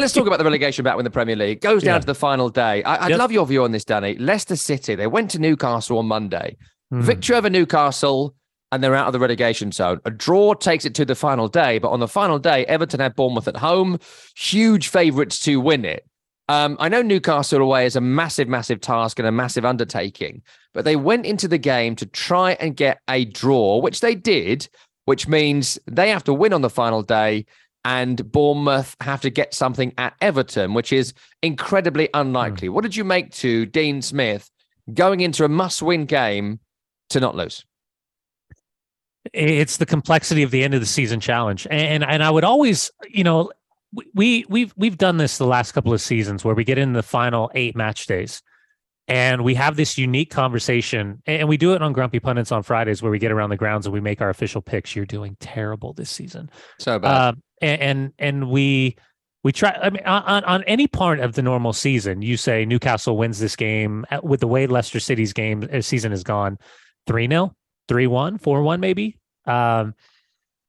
Let's 0.00 0.12
talk 0.12 0.26
about 0.26 0.38
the 0.38 0.44
relegation 0.44 0.84
battle 0.84 1.00
in 1.00 1.04
the 1.04 1.10
Premier 1.10 1.36
League. 1.36 1.60
Goes 1.60 1.82
down 1.82 1.96
yeah. 1.96 2.00
to 2.00 2.06
the 2.06 2.14
final 2.14 2.48
day. 2.48 2.82
I, 2.82 3.04
would 3.04 3.10
yep. 3.10 3.18
love 3.18 3.32
your 3.32 3.46
view 3.46 3.64
on 3.64 3.72
this, 3.72 3.84
Danny. 3.84 4.16
Leicester 4.16 4.56
City, 4.56 4.94
they 4.94 5.06
went 5.06 5.30
to 5.32 5.38
Newcastle 5.38 5.98
on 5.98 6.06
Monday. 6.06 6.56
Mm. 6.92 7.02
Victory 7.02 7.36
over 7.36 7.50
Newcastle, 7.50 8.34
and 8.70 8.82
they're 8.82 8.94
out 8.94 9.06
of 9.06 9.12
the 9.12 9.18
relegation 9.18 9.70
zone. 9.72 10.00
A 10.04 10.10
draw 10.10 10.54
takes 10.54 10.84
it 10.84 10.94
to 10.96 11.04
the 11.04 11.14
final 11.14 11.48
day, 11.48 11.78
but 11.78 11.90
on 11.90 12.00
the 12.00 12.08
final 12.08 12.38
day, 12.38 12.64
Everton 12.66 13.00
had 13.00 13.14
Bournemouth 13.14 13.48
at 13.48 13.56
home, 13.56 13.98
huge 14.36 14.88
favourites 14.88 15.38
to 15.40 15.60
win 15.60 15.84
it. 15.84 16.06
Um, 16.48 16.76
I 16.80 16.88
know 16.88 17.02
Newcastle 17.02 17.62
away 17.62 17.86
is 17.86 17.96
a 17.96 18.00
massive, 18.00 18.48
massive 18.48 18.80
task 18.80 19.18
and 19.18 19.28
a 19.28 19.32
massive 19.32 19.64
undertaking, 19.64 20.42
but 20.74 20.84
they 20.84 20.96
went 20.96 21.24
into 21.24 21.48
the 21.48 21.58
game 21.58 21.96
to 21.96 22.06
try 22.06 22.52
and 22.54 22.76
get 22.76 23.00
a 23.08 23.24
draw, 23.26 23.78
which 23.78 24.00
they 24.00 24.14
did, 24.14 24.68
which 25.04 25.28
means 25.28 25.78
they 25.86 26.10
have 26.10 26.24
to 26.24 26.34
win 26.34 26.52
on 26.52 26.62
the 26.62 26.70
final 26.70 27.02
day 27.02 27.46
and 27.84 28.30
Bournemouth 28.30 28.96
have 29.00 29.20
to 29.22 29.30
get 29.30 29.54
something 29.54 29.92
at 29.98 30.14
Everton, 30.20 30.74
which 30.74 30.92
is 30.92 31.14
incredibly 31.42 32.08
unlikely. 32.14 32.68
Mm. 32.68 32.72
What 32.72 32.82
did 32.82 32.96
you 32.96 33.04
make 33.04 33.32
to 33.34 33.66
Dean 33.66 34.02
Smith 34.02 34.50
going 34.92 35.20
into 35.20 35.44
a 35.44 35.48
must 35.48 35.82
win 35.82 36.06
game 36.06 36.60
to 37.10 37.20
not 37.20 37.34
lose? 37.34 37.64
It's 39.32 39.76
the 39.76 39.86
complexity 39.86 40.42
of 40.42 40.50
the 40.50 40.64
end 40.64 40.74
of 40.74 40.80
the 40.80 40.86
season 40.86 41.20
challenge. 41.20 41.66
And 41.70 42.04
and 42.04 42.22
I 42.22 42.30
would 42.30 42.44
always, 42.44 42.90
you 43.08 43.24
know, 43.24 43.52
we 44.14 44.44
we've 44.48 44.72
we've 44.76 44.98
done 44.98 45.16
this 45.16 45.38
the 45.38 45.46
last 45.46 45.72
couple 45.72 45.92
of 45.92 46.00
seasons 46.00 46.44
where 46.44 46.54
we 46.54 46.64
get 46.64 46.78
in 46.78 46.92
the 46.92 47.02
final 47.02 47.50
8 47.54 47.76
match 47.76 48.06
days 48.06 48.42
and 49.12 49.44
we 49.44 49.54
have 49.54 49.76
this 49.76 49.98
unique 49.98 50.30
conversation 50.30 51.22
and 51.26 51.48
we 51.48 51.56
do 51.56 51.72
it 51.74 51.82
on 51.82 51.92
grumpy 51.92 52.20
pundits 52.20 52.52
on 52.52 52.62
fridays 52.62 53.02
where 53.02 53.12
we 53.12 53.18
get 53.18 53.32
around 53.32 53.50
the 53.50 53.56
grounds 53.56 53.86
and 53.86 53.92
we 53.92 54.00
make 54.00 54.20
our 54.20 54.30
official 54.30 54.60
picks 54.62 54.96
you're 54.96 55.04
doing 55.06 55.36
terrible 55.40 55.92
this 55.92 56.10
season 56.10 56.50
so 56.78 56.98
bad 56.98 57.28
um, 57.28 57.42
and 57.60 57.80
and, 57.80 58.12
and 58.18 58.50
we 58.50 58.96
we 59.44 59.52
try 59.52 59.70
i 59.82 59.90
mean 59.90 60.02
on, 60.04 60.44
on 60.44 60.62
any 60.64 60.86
part 60.86 61.20
of 61.20 61.34
the 61.34 61.42
normal 61.42 61.72
season 61.72 62.22
you 62.22 62.36
say 62.36 62.64
newcastle 62.64 63.16
wins 63.16 63.38
this 63.38 63.56
game 63.56 64.04
with 64.22 64.40
the 64.40 64.48
way 64.48 64.66
leicester 64.66 65.00
city's 65.00 65.32
game 65.32 65.68
uh, 65.72 65.80
season 65.80 66.12
is 66.12 66.22
gone 66.22 66.58
3-0 67.08 67.52
3 67.88 68.06
1, 68.06 68.38
4 68.38 68.62
1, 68.62 68.80
maybe, 68.80 69.18
um, 69.46 69.94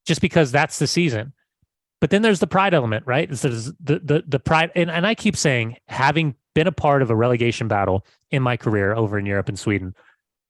just 0.06 0.21
because 0.21 0.51
that's 0.51 0.79
the 0.79 0.88
season. 0.88 1.34
But 2.01 2.10
then 2.10 2.21
there's 2.21 2.39
the 2.39 2.47
pride 2.47 2.73
element, 2.73 3.06
right? 3.08 3.29
There's 3.29 3.65
the, 3.65 3.99
the, 4.03 4.23
the 4.27 4.39
pride. 4.39 4.71
And, 4.75 4.91
and 4.91 5.08
I 5.08 5.15
keep 5.15 5.38
saying, 5.38 5.77
having 5.88 6.36
been 6.53 6.67
a 6.67 6.71
part 6.71 7.01
of 7.01 7.09
a 7.09 7.15
relegation 7.15 7.67
battle 7.67 8.05
in 8.31 8.43
my 8.43 8.57
career 8.57 8.93
over 8.93 9.17
in 9.17 9.25
Europe 9.25 9.49
and 9.49 9.57
Sweden, 9.57 9.95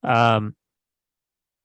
um, 0.03 0.55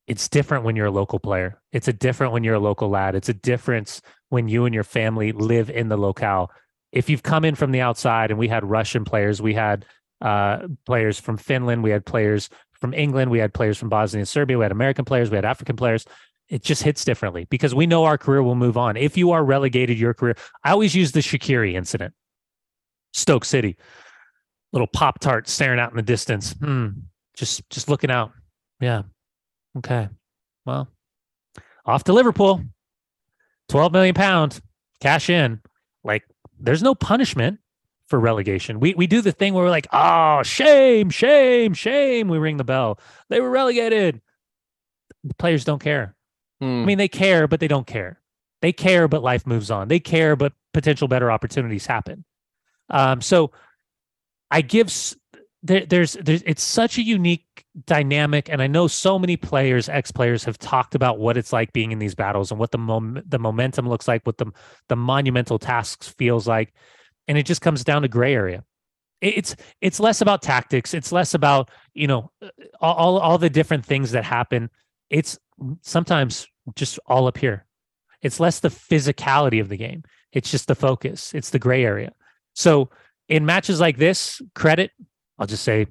it's 0.06 0.28
different 0.28 0.64
when 0.64 0.74
you're 0.74 0.86
a 0.86 0.90
local 0.90 1.18
player. 1.18 1.60
It's 1.70 1.86
a 1.86 1.92
different 1.92 2.32
when 2.32 2.42
you're 2.42 2.54
a 2.54 2.60
local 2.60 2.88
lad. 2.88 3.14
It's 3.14 3.28
a 3.28 3.34
difference 3.34 4.00
when 4.30 4.48
you 4.48 4.64
and 4.64 4.74
your 4.74 4.84
family 4.84 5.32
live 5.32 5.68
in 5.68 5.88
the 5.88 5.98
locale. 5.98 6.50
If 6.92 7.10
you've 7.10 7.22
come 7.22 7.44
in 7.44 7.54
from 7.54 7.72
the 7.72 7.82
outside, 7.82 8.30
and 8.30 8.38
we 8.38 8.48
had 8.48 8.64
Russian 8.64 9.04
players, 9.04 9.42
we 9.42 9.52
had 9.52 9.84
uh, 10.22 10.66
players 10.86 11.20
from 11.20 11.36
Finland, 11.36 11.82
we 11.82 11.90
had 11.90 12.06
players 12.06 12.48
from 12.72 12.94
England, 12.94 13.30
we 13.30 13.38
had 13.38 13.52
players 13.52 13.76
from 13.76 13.90
Bosnia 13.90 14.20
and 14.20 14.28
Serbia, 14.28 14.56
we 14.56 14.64
had 14.64 14.72
American 14.72 15.04
players, 15.04 15.30
we 15.30 15.36
had 15.36 15.44
African 15.44 15.76
players. 15.76 16.06
It 16.48 16.62
just 16.62 16.82
hits 16.82 17.04
differently 17.04 17.46
because 17.50 17.74
we 17.74 17.86
know 17.86 18.04
our 18.04 18.16
career 18.16 18.42
will 18.42 18.54
move 18.54 18.78
on. 18.78 18.96
If 18.96 19.18
you 19.18 19.32
are 19.32 19.44
relegated, 19.44 19.98
your 19.98 20.14
career. 20.14 20.36
I 20.64 20.70
always 20.70 20.94
use 20.94 21.12
the 21.12 21.20
Shaqiri 21.20 21.74
incident, 21.74 22.14
Stoke 23.12 23.44
City, 23.44 23.76
little 24.72 24.86
pop 24.86 25.18
tart 25.20 25.48
staring 25.48 25.80
out 25.80 25.90
in 25.90 25.96
the 25.96 26.02
distance. 26.02 26.52
Hmm, 26.52 26.88
just 27.36 27.68
just 27.70 27.88
looking 27.88 28.10
out. 28.10 28.32
Yeah. 28.80 29.02
Okay. 29.78 30.08
Well, 30.66 30.88
off 31.86 32.04
to 32.04 32.12
Liverpool. 32.12 32.62
12 33.68 33.92
million 33.92 34.14
pounds 34.14 34.62
cash 35.00 35.28
in. 35.28 35.60
Like 36.04 36.24
there's 36.58 36.82
no 36.82 36.94
punishment 36.94 37.60
for 38.08 38.18
relegation. 38.18 38.80
We 38.80 38.94
we 38.94 39.06
do 39.06 39.20
the 39.20 39.32
thing 39.32 39.54
where 39.54 39.64
we're 39.64 39.70
like, 39.70 39.88
oh, 39.92 40.42
shame, 40.42 41.10
shame, 41.10 41.74
shame. 41.74 42.28
We 42.28 42.38
ring 42.38 42.56
the 42.56 42.64
bell. 42.64 42.98
They 43.28 43.40
were 43.40 43.50
relegated. 43.50 44.20
The 45.24 45.34
players 45.34 45.64
don't 45.64 45.82
care. 45.82 46.14
Hmm. 46.60 46.82
I 46.82 46.84
mean, 46.84 46.98
they 46.98 47.08
care, 47.08 47.46
but 47.46 47.60
they 47.60 47.68
don't 47.68 47.86
care. 47.86 48.20
They 48.62 48.72
care, 48.72 49.06
but 49.06 49.22
life 49.22 49.46
moves 49.46 49.70
on. 49.70 49.88
They 49.88 50.00
care, 50.00 50.34
but 50.34 50.52
potential 50.72 51.08
better 51.08 51.30
opportunities 51.30 51.86
happen. 51.86 52.24
Um, 52.90 53.20
so 53.20 53.52
I 54.50 54.62
give 54.62 54.90
there, 55.62 55.84
there's 55.84 56.12
there's 56.14 56.42
it's 56.42 56.62
such 56.62 56.98
a 56.98 57.02
unique 57.02 57.44
dynamic, 57.86 58.48
and 58.48 58.62
I 58.62 58.68
know 58.68 58.86
so 58.86 59.18
many 59.18 59.36
players, 59.36 59.88
ex 59.88 60.10
players, 60.10 60.44
have 60.44 60.58
talked 60.58 60.94
about 60.94 61.18
what 61.18 61.36
it's 61.36 61.52
like 61.52 61.72
being 61.72 61.90
in 61.90 61.98
these 61.98 62.14
battles 62.14 62.50
and 62.50 62.60
what 62.60 62.70
the 62.70 62.78
mom, 62.78 63.20
the 63.26 63.38
momentum 63.38 63.88
looks 63.88 64.06
like, 64.06 64.24
what 64.24 64.38
the 64.38 64.52
the 64.88 64.96
monumental 64.96 65.58
tasks 65.58 66.08
feels 66.16 66.46
like, 66.46 66.72
and 67.26 67.36
it 67.36 67.44
just 67.44 67.60
comes 67.60 67.82
down 67.82 68.02
to 68.02 68.08
gray 68.08 68.34
area. 68.34 68.64
It's 69.20 69.56
it's 69.80 69.98
less 69.98 70.20
about 70.20 70.42
tactics. 70.42 70.94
It's 70.94 71.10
less 71.10 71.34
about 71.34 71.70
you 71.92 72.06
know 72.06 72.30
all 72.80 73.18
all 73.18 73.38
the 73.38 73.50
different 73.50 73.84
things 73.84 74.12
that 74.12 74.24
happen. 74.24 74.70
It's 75.10 75.38
sometimes 75.82 76.46
just 76.76 77.00
all 77.06 77.26
up 77.26 77.36
here. 77.36 77.66
It's 78.22 78.38
less 78.38 78.60
the 78.60 78.68
physicality 78.68 79.60
of 79.60 79.68
the 79.68 79.76
game. 79.76 80.04
It's 80.32 80.50
just 80.50 80.68
the 80.68 80.74
focus. 80.74 81.34
It's 81.34 81.50
the 81.50 81.58
gray 81.58 81.84
area. 81.84 82.12
So 82.54 82.90
in 83.28 83.46
matches 83.46 83.80
like 83.80 83.98
this, 83.98 84.40
credit 84.54 84.90
I'll 85.38 85.46
just 85.46 85.64
say 85.64 85.86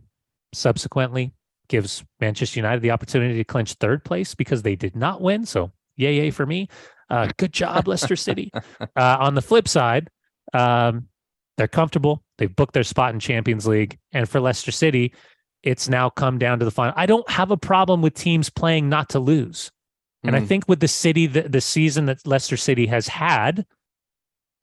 subsequently 0.54 1.34
gives 1.70 2.04
Manchester 2.20 2.60
United 2.60 2.82
the 2.82 2.92
opportunity 2.92 3.36
to 3.36 3.44
clinch 3.44 3.74
third 3.74 4.04
place 4.04 4.36
because 4.36 4.62
they 4.62 4.76
did 4.76 4.96
not 4.96 5.22
win. 5.22 5.46
So 5.46 5.72
yay, 5.96 6.16
yay 6.16 6.32
for 6.32 6.46
me. 6.46 6.68
Uh, 7.10 7.30
good 7.38 7.54
job, 7.54 7.88
Leicester 7.88 8.16
City. 8.16 8.52
Uh, 8.96 9.18
on 9.20 9.36
the 9.36 9.42
flip 9.42 9.68
side, 9.68 10.10
um, 10.54 11.08
they're 11.56 11.68
comfortable. 11.68 12.24
They've 12.38 12.56
booked 12.56 12.74
their 12.74 12.84
spot 12.84 13.14
in 13.14 13.20
Champions 13.20 13.68
League. 13.68 13.98
And 14.12 14.28
for 14.28 14.40
Leicester 14.40 14.72
City, 14.72 15.14
it's 15.62 15.88
now 15.88 16.10
come 16.10 16.40
down 16.40 16.58
to 16.60 16.66
the 16.66 16.72
final. 16.72 16.94
I 16.98 17.06
don't 17.06 17.30
have 17.30 17.52
a 17.52 17.58
problem 17.58 18.02
with 18.02 18.16
teams 18.16 18.50
playing 18.50 18.90
not 18.90 19.10
to 19.10 19.20
lose. 19.20 19.72
And 20.24 20.36
mm. 20.36 20.40
I 20.40 20.46
think 20.46 20.68
with 20.68 20.80
the 20.80 20.88
city, 20.88 21.28
the, 21.28 21.44
the 21.44 21.62
season 21.62 22.06
that 22.08 22.26
Leicester 22.26 22.58
City 22.58 22.88
has 22.88 23.08
had, 23.08 23.66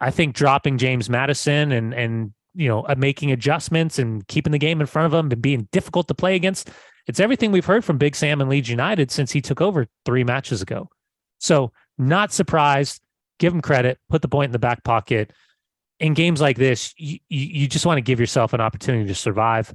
I 0.00 0.10
think 0.10 0.34
dropping 0.34 0.78
James 0.78 1.08
Maddison 1.08 1.70
and 1.70 1.94
and 1.94 2.32
you 2.54 2.68
know, 2.68 2.82
uh, 2.82 2.94
making 2.96 3.32
adjustments 3.32 3.98
and 3.98 4.26
keeping 4.28 4.52
the 4.52 4.58
game 4.58 4.80
in 4.80 4.86
front 4.86 5.06
of 5.06 5.12
them 5.12 5.30
and 5.30 5.42
being 5.42 5.68
difficult 5.72 6.08
to 6.08 6.14
play 6.14 6.36
against. 6.36 6.70
It's 7.06 7.20
everything 7.20 7.52
we've 7.52 7.64
heard 7.64 7.84
from 7.84 7.98
Big 7.98 8.16
Sam 8.16 8.40
and 8.40 8.48
Leeds 8.48 8.68
United 8.68 9.10
since 9.10 9.30
he 9.32 9.40
took 9.40 9.60
over 9.60 9.86
three 10.04 10.24
matches 10.24 10.62
ago. 10.62 10.88
So, 11.38 11.72
not 11.98 12.32
surprised. 12.32 13.02
Give 13.38 13.52
him 13.52 13.60
credit. 13.60 13.98
Put 14.08 14.22
the 14.22 14.28
point 14.28 14.46
in 14.46 14.52
the 14.52 14.58
back 14.58 14.84
pocket. 14.84 15.32
In 16.00 16.14
games 16.14 16.40
like 16.40 16.56
this, 16.56 16.94
you, 16.96 17.18
you 17.28 17.68
just 17.68 17.86
want 17.86 17.98
to 17.98 18.02
give 18.02 18.18
yourself 18.18 18.52
an 18.52 18.60
opportunity 18.60 19.06
to 19.06 19.14
survive. 19.14 19.74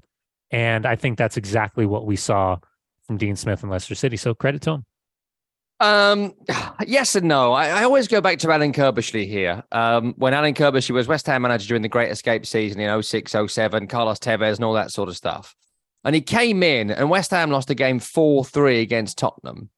And 0.52 0.86
I 0.86 0.96
think 0.96 1.18
that's 1.18 1.38
exactly 1.38 1.86
what 1.86 2.06
we 2.06 2.16
saw 2.16 2.58
from 3.06 3.18
Dean 3.18 3.36
Smith 3.36 3.62
and 3.62 3.72
Leicester 3.72 3.96
City. 3.96 4.18
So, 4.18 4.34
credit 4.34 4.62
to 4.64 4.72
him. 4.72 4.86
Um, 5.80 6.34
yes 6.88 7.16
and 7.16 7.28
no. 7.28 7.54
I, 7.54 7.70
I, 7.70 7.84
always 7.84 8.08
go 8.08 8.22
back 8.22 8.40
to 8.40 8.52
Alan 8.52 8.74
Curbishley 8.74 9.28
here. 9.28 9.64
Um, 9.72 10.14
when 10.18 10.34
Alan 10.34 10.54
Curbishley 10.54 10.92
was 10.92 11.08
West 11.08 11.26
Ham 11.28 11.42
manager 11.44 11.68
during 11.68 11.82
the 11.82 11.90
Great 11.90 12.12
Escape 12.12 12.46
season 12.46 12.82
in 12.82 13.02
06, 13.02 13.36
07, 13.48 13.88
Carlos 13.88 14.20
Tevez 14.20 14.56
and 14.56 14.66
all 14.66 14.74
that 14.74 14.92
sort 14.92 15.10
of 15.10 15.18
stuff. 15.18 15.56
And 16.04 16.16
he 16.16 16.22
came 16.22 16.64
in 16.64 16.92
and 16.92 17.10
West 17.10 17.32
Ham 17.32 17.52
lost 17.52 17.70
a 17.70 17.76
game 17.76 18.00
4 18.00 18.46
3 18.46 18.80
against 18.82 19.18
Tottenham. 19.18 19.70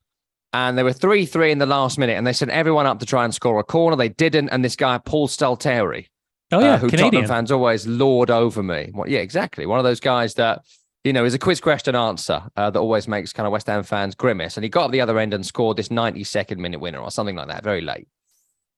And 0.53 0.77
they 0.77 0.83
were 0.83 0.93
3 0.93 1.25
3 1.25 1.51
in 1.51 1.57
the 1.59 1.65
last 1.65 1.97
minute. 1.97 2.17
And 2.17 2.25
they 2.25 2.33
sent 2.33 2.51
everyone 2.51 2.85
up 2.85 2.99
to 2.99 3.05
try 3.05 3.23
and 3.23 3.33
score 3.33 3.59
a 3.59 3.63
corner. 3.63 3.95
They 3.95 4.09
didn't. 4.09 4.49
And 4.49 4.63
this 4.63 4.75
guy, 4.75 4.97
Paul 4.97 5.27
Stalteri, 5.27 6.07
oh, 6.51 6.59
yeah, 6.59 6.73
uh, 6.73 6.77
who 6.77 6.89
Canadian. 6.89 7.11
Tottenham 7.11 7.27
fans 7.27 7.51
always 7.51 7.87
lord 7.87 8.29
over 8.29 8.61
me. 8.61 8.91
Well, 8.93 9.09
yeah, 9.09 9.19
exactly. 9.19 9.65
One 9.65 9.79
of 9.79 9.85
those 9.85 9.99
guys 9.99 10.35
that 10.35 10.61
you 11.03 11.13
know, 11.13 11.25
is 11.25 11.33
a 11.33 11.39
quiz 11.39 11.59
question 11.59 11.95
answer 11.95 12.43
uh, 12.55 12.69
that 12.69 12.79
always 12.79 13.07
makes 13.07 13.33
kind 13.33 13.47
of 13.47 13.51
West 13.51 13.67
Ham 13.67 13.83
fans 13.83 14.15
grimace. 14.15 14.57
And 14.57 14.63
he 14.63 14.69
got 14.69 14.85
up 14.85 14.91
the 14.91 15.01
other 15.01 15.17
end 15.19 15.33
and 15.33 15.45
scored 15.45 15.77
this 15.77 15.89
92nd 15.89 16.57
minute 16.57 16.79
winner 16.79 16.99
or 16.99 17.11
something 17.11 17.35
like 17.35 17.47
that, 17.47 17.63
very 17.63 17.81
late. 17.81 18.07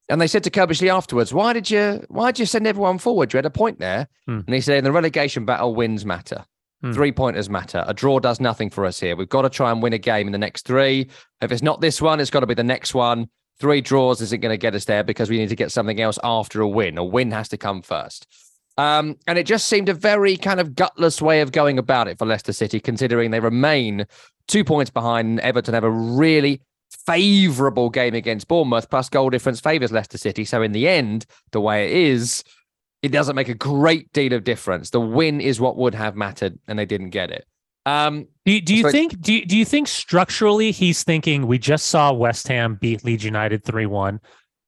And 0.09 0.19
they 0.19 0.27
said 0.27 0.43
to 0.43 0.49
Curbishley 0.49 0.93
afterwards, 0.93 1.33
"Why 1.33 1.53
did 1.53 1.69
you? 1.69 2.05
Why 2.09 2.31
did 2.31 2.39
you 2.39 2.45
send 2.45 2.67
everyone 2.67 2.97
forward? 2.97 3.31
You 3.31 3.37
had 3.37 3.45
a 3.45 3.49
point 3.49 3.79
there." 3.79 4.07
Hmm. 4.25 4.41
And 4.45 4.53
he 4.53 4.59
said, 4.59 4.77
"In 4.77 4.83
the 4.83 4.91
relegation 4.91 5.45
battle, 5.45 5.73
wins 5.73 6.05
matter. 6.05 6.45
Hmm. 6.81 6.91
Three 6.91 7.13
pointers 7.13 7.49
matter. 7.49 7.85
A 7.87 7.93
draw 7.93 8.19
does 8.19 8.41
nothing 8.41 8.69
for 8.69 8.85
us 8.85 8.99
here. 8.99 9.15
We've 9.15 9.29
got 9.29 9.43
to 9.43 9.49
try 9.49 9.71
and 9.71 9.81
win 9.81 9.93
a 9.93 9.97
game 9.97 10.27
in 10.27 10.33
the 10.33 10.37
next 10.37 10.65
three. 10.65 11.09
If 11.41 11.51
it's 11.53 11.61
not 11.61 11.79
this 11.79 12.01
one, 12.01 12.19
it's 12.19 12.29
got 12.29 12.41
to 12.41 12.47
be 12.47 12.53
the 12.53 12.63
next 12.63 12.93
one. 12.93 13.29
Three 13.59 13.79
draws 13.79 14.19
isn't 14.21 14.41
going 14.41 14.51
to 14.51 14.57
get 14.57 14.75
us 14.75 14.85
there 14.85 15.03
because 15.03 15.29
we 15.29 15.37
need 15.37 15.49
to 15.49 15.55
get 15.55 15.71
something 15.71 16.01
else 16.01 16.19
after 16.23 16.59
a 16.59 16.67
win. 16.67 16.97
A 16.97 17.03
win 17.03 17.31
has 17.31 17.47
to 17.49 17.57
come 17.57 17.81
first. 17.81 18.27
Um, 18.77 19.17
and 19.27 19.37
it 19.37 19.45
just 19.45 19.67
seemed 19.67 19.89
a 19.89 19.93
very 19.93 20.35
kind 20.35 20.59
of 20.59 20.73
gutless 20.75 21.21
way 21.21 21.41
of 21.41 21.51
going 21.51 21.77
about 21.77 22.07
it 22.07 22.17
for 22.17 22.25
Leicester 22.25 22.53
City, 22.53 22.79
considering 22.79 23.31
they 23.31 23.39
remain 23.39 24.05
two 24.47 24.63
points 24.63 24.89
behind. 24.89 25.39
Everton 25.41 25.73
have 25.73 25.83
a 25.83 25.91
really 25.91 26.61
favourable 27.05 27.89
game 27.89 28.15
against 28.15 28.47
Bournemouth, 28.47 28.89
plus 28.89 29.09
goal 29.09 29.29
difference 29.29 29.59
favours 29.59 29.91
Leicester 29.91 30.17
City. 30.17 30.43
So 30.45 30.61
in 30.61 30.71
the 30.71 30.87
end, 30.87 31.25
the 31.51 31.61
way 31.61 31.85
it 31.85 31.97
is, 31.97 32.43
it 33.01 33.09
doesn't 33.09 33.35
make 33.35 33.49
a 33.49 33.53
great 33.53 34.11
deal 34.13 34.33
of 34.33 34.43
difference. 34.43 34.89
The 34.89 35.01
win 35.01 35.41
is 35.41 35.59
what 35.59 35.77
would 35.77 35.93
have 35.93 36.15
mattered, 36.15 36.57
and 36.67 36.79
they 36.79 36.85
didn't 36.85 37.09
get 37.09 37.29
it. 37.29 37.45
Um, 37.85 38.27
do 38.45 38.53
you, 38.53 38.61
do 38.61 38.73
you 38.73 38.83
so 38.83 38.91
think 38.91 39.19
do 39.19 39.33
you, 39.33 39.45
do 39.45 39.57
you 39.57 39.65
think 39.65 39.89
structurally 39.89 40.71
he's 40.71 41.03
thinking 41.03 41.47
we 41.47 41.59
just 41.59 41.87
saw 41.87 42.13
West 42.13 42.47
Ham 42.47 42.75
beat 42.79 43.03
Leeds 43.03 43.25
United 43.25 43.65
three 43.65 43.85
one? 43.85 44.21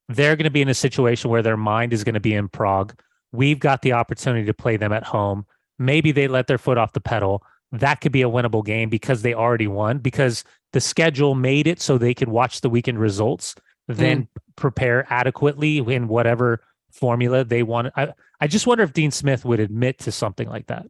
They're 0.09 0.35
going 0.35 0.43
to 0.43 0.51
be 0.51 0.61
in 0.61 0.69
a 0.69 0.73
situation 0.75 1.31
where 1.31 1.41
their 1.41 1.57
mind 1.57 1.93
is 1.93 2.03
going 2.03 2.15
to 2.15 2.19
be 2.19 2.33
in 2.33 2.49
Prague 2.49 2.93
We've 3.35 3.59
got 3.59 3.81
the 3.81 3.93
opportunity 3.93 4.45
to 4.45 4.53
play 4.53 4.77
them 4.77 4.91
at 4.93 5.03
home. 5.03 5.45
Maybe 5.77 6.11
they 6.11 6.27
let 6.27 6.47
their 6.47 6.57
foot 6.57 6.77
off 6.77 6.93
the 6.93 7.01
pedal. 7.01 7.43
That 7.71 8.01
could 8.01 8.11
be 8.11 8.21
a 8.21 8.29
winnable 8.29 8.65
game 8.65 8.89
because 8.89 9.21
they 9.21 9.33
already 9.33 9.67
won, 9.67 9.99
because 9.99 10.43
the 10.73 10.81
schedule 10.81 11.35
made 11.35 11.67
it 11.67 11.81
so 11.81 11.97
they 11.97 12.13
could 12.13 12.29
watch 12.29 12.61
the 12.61 12.69
weekend 12.69 12.99
results, 12.99 13.55
then 13.87 14.23
mm. 14.23 14.27
prepare 14.55 15.05
adequately 15.09 15.77
in 15.77 16.07
whatever 16.07 16.61
formula 16.91 17.43
they 17.43 17.63
want. 17.63 17.91
I, 17.95 18.13
I 18.39 18.47
just 18.47 18.67
wonder 18.67 18.83
if 18.83 18.93
Dean 18.93 19.11
Smith 19.11 19.43
would 19.45 19.59
admit 19.59 19.99
to 19.99 20.11
something 20.11 20.49
like 20.49 20.67
that. 20.67 20.85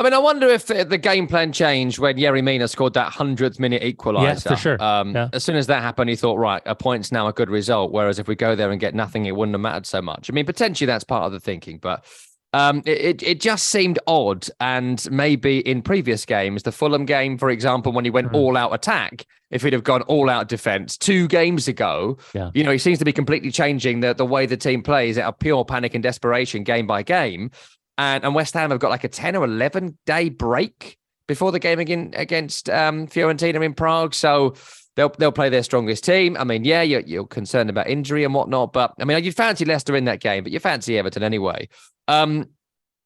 I 0.00 0.04
mean, 0.04 0.14
I 0.14 0.18
wonder 0.18 0.46
if 0.46 0.66
the 0.66 0.96
game 0.96 1.26
plan 1.26 1.52
changed 1.52 1.98
when 1.98 2.16
Yerry 2.16 2.42
Mina 2.42 2.68
scored 2.68 2.94
that 2.94 3.12
hundredth 3.12 3.58
minute 3.58 3.82
equaliser. 3.82 4.22
Yeah, 4.22 4.34
for 4.52 4.56
sure. 4.56 4.82
Um, 4.82 5.12
yeah. 5.12 5.28
As 5.32 5.42
soon 5.42 5.56
as 5.56 5.66
that 5.66 5.82
happened, 5.82 6.08
he 6.08 6.14
thought, 6.14 6.36
right, 6.36 6.62
a 6.66 6.76
point's 6.76 7.10
now 7.10 7.26
a 7.26 7.32
good 7.32 7.50
result. 7.50 7.90
Whereas 7.90 8.20
if 8.20 8.28
we 8.28 8.36
go 8.36 8.54
there 8.54 8.70
and 8.70 8.78
get 8.78 8.94
nothing, 8.94 9.26
it 9.26 9.34
wouldn't 9.34 9.54
have 9.54 9.60
mattered 9.60 9.86
so 9.86 10.00
much. 10.00 10.30
I 10.30 10.32
mean, 10.32 10.46
potentially 10.46 10.86
that's 10.86 11.02
part 11.02 11.24
of 11.24 11.32
the 11.32 11.40
thinking, 11.40 11.78
but 11.78 12.04
um, 12.52 12.84
it, 12.86 13.24
it 13.24 13.40
just 13.40 13.70
seemed 13.70 13.98
odd. 14.06 14.46
And 14.60 15.04
maybe 15.10 15.58
in 15.68 15.82
previous 15.82 16.24
games, 16.24 16.62
the 16.62 16.70
Fulham 16.70 17.04
game, 17.04 17.36
for 17.36 17.50
example, 17.50 17.90
when 17.90 18.04
he 18.04 18.10
went 18.12 18.30
mm. 18.30 18.36
all 18.36 18.56
out 18.56 18.72
attack, 18.72 19.26
if 19.50 19.62
he'd 19.62 19.72
have 19.72 19.82
gone 19.82 20.02
all 20.02 20.30
out 20.30 20.46
defense 20.46 20.96
two 20.96 21.26
games 21.26 21.66
ago, 21.66 22.18
yeah. 22.34 22.52
you 22.54 22.62
know, 22.62 22.70
he 22.70 22.78
seems 22.78 23.00
to 23.00 23.04
be 23.04 23.12
completely 23.12 23.50
changing 23.50 23.98
the, 23.98 24.14
the 24.14 24.26
way 24.26 24.46
the 24.46 24.56
team 24.56 24.80
plays 24.80 25.18
out 25.18 25.34
of 25.34 25.38
pure 25.40 25.64
panic 25.64 25.94
and 25.94 26.04
desperation 26.04 26.62
game 26.62 26.86
by 26.86 27.02
game 27.02 27.50
and, 27.98 28.24
and 28.24 28.34
West 28.34 28.54
Ham 28.54 28.70
have 28.70 28.80
got 28.80 28.90
like 28.90 29.04
a 29.04 29.08
10 29.08 29.36
or 29.36 29.44
11 29.44 29.98
day 30.06 30.30
break 30.30 30.96
before 31.26 31.52
the 31.52 31.58
game 31.58 31.78
again 31.78 32.12
against 32.16 32.70
um, 32.70 33.06
Fiorentina 33.08 33.62
in 33.62 33.74
Prague. 33.74 34.14
So 34.14 34.54
they'll 34.96 35.10
they'll 35.18 35.32
play 35.32 35.50
their 35.50 35.62
strongest 35.62 36.04
team. 36.04 36.36
I 36.38 36.44
mean, 36.44 36.64
yeah, 36.64 36.80
you're, 36.82 37.00
you're 37.02 37.26
concerned 37.26 37.68
about 37.68 37.88
injury 37.88 38.24
and 38.24 38.32
whatnot, 38.32 38.72
but 38.72 38.94
I 38.98 39.04
mean, 39.04 39.22
you'd 39.22 39.36
fancy 39.36 39.64
Leicester 39.66 39.94
in 39.96 40.04
that 40.04 40.20
game, 40.20 40.42
but 40.44 40.52
you 40.52 40.60
fancy 40.60 40.96
Everton 40.96 41.22
anyway. 41.22 41.68
Um, 42.06 42.46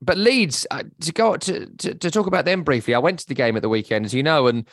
but 0.01 0.19
Leeds, 0.19 0.67
uh, 0.71 0.83
to 1.01 1.13
go 1.13 1.37
to, 1.37 1.67
to, 1.67 1.95
to 1.95 2.11
talk 2.11 2.27
about 2.27 2.45
them 2.45 2.63
briefly, 2.63 2.95
I 2.95 2.99
went 2.99 3.21
to 3.21 3.27
the 3.27 3.35
game 3.35 3.57
at 3.57 3.63
the 3.63 3.69
weekend, 3.69 4.05
as 4.05 4.13
you 4.15 4.23
know, 4.23 4.47
and 4.47 4.69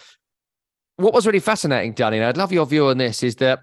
what 0.98 1.14
was 1.14 1.26
really 1.26 1.40
fascinating, 1.40 1.94
Danny, 1.94 2.18
and 2.18 2.26
I'd 2.26 2.36
love 2.38 2.52
your 2.52 2.66
view 2.66 2.88
on 2.88 2.98
this, 2.98 3.24
is 3.24 3.36
that 3.38 3.60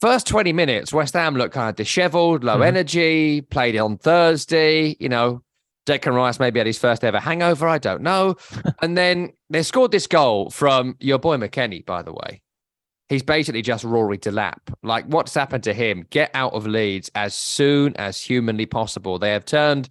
first 0.00 0.26
20 0.28 0.52
minutes, 0.52 0.92
West 0.92 1.14
Ham 1.14 1.34
looked 1.36 1.52
kind 1.54 1.68
of 1.68 1.76
disheveled, 1.76 2.44
low 2.44 2.58
Mhm. 2.58 2.66
energy, 2.66 3.40
played 3.42 3.76
on 3.76 3.98
Thursday, 3.98 4.96
you 5.00 5.08
know. 5.08 5.42
Declan 5.88 6.14
Rice 6.14 6.38
maybe 6.38 6.60
had 6.60 6.66
his 6.66 6.78
first 6.78 7.02
ever 7.02 7.18
hangover, 7.18 7.66
I 7.66 7.78
don't 7.78 8.02
know. 8.02 8.36
and 8.82 8.96
then 8.96 9.32
they 9.50 9.62
scored 9.62 9.90
this 9.90 10.06
goal 10.06 10.50
from 10.50 10.96
your 11.00 11.18
boy 11.18 11.36
McKennie, 11.36 11.84
by 11.84 12.02
the 12.02 12.12
way. 12.12 12.42
He's 13.08 13.22
basically 13.22 13.62
just 13.62 13.84
Rory 13.84 14.18
Delap. 14.18 14.58
Like, 14.82 15.06
what's 15.06 15.32
happened 15.32 15.64
to 15.64 15.72
him? 15.72 16.06
Get 16.10 16.30
out 16.34 16.52
of 16.52 16.66
Leeds 16.66 17.10
as 17.14 17.34
soon 17.34 17.96
as 17.96 18.20
humanly 18.20 18.66
possible. 18.66 19.18
They 19.18 19.30
have 19.30 19.46
turned 19.46 19.88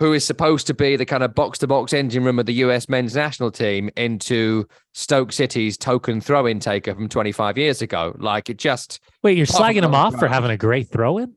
who 0.00 0.12
is 0.12 0.24
supposed 0.24 0.66
to 0.66 0.74
be 0.74 0.96
the 0.96 1.06
kind 1.06 1.22
of 1.22 1.34
box 1.34 1.58
to 1.58 1.66
box 1.66 1.92
engine 1.92 2.24
room 2.24 2.38
of 2.38 2.46
the 2.46 2.54
US 2.54 2.88
men's 2.88 3.14
national 3.14 3.50
team 3.50 3.88
into 3.96 4.66
Stoke 4.92 5.32
City's 5.32 5.78
token 5.78 6.20
throw 6.20 6.46
in 6.46 6.60
taker 6.60 6.94
from 6.94 7.08
25 7.08 7.56
years 7.56 7.80
ago. 7.80 8.14
Like, 8.18 8.50
it 8.50 8.58
just, 8.58 9.00
Wait, 9.22 9.38
you're 9.38 9.46
slagging 9.46 9.84
him 9.84 9.94
off 9.94 10.16
for 10.18 10.28
having 10.28 10.50
a 10.50 10.56
great 10.56 10.88
throw 10.88 11.18
in? 11.18 11.34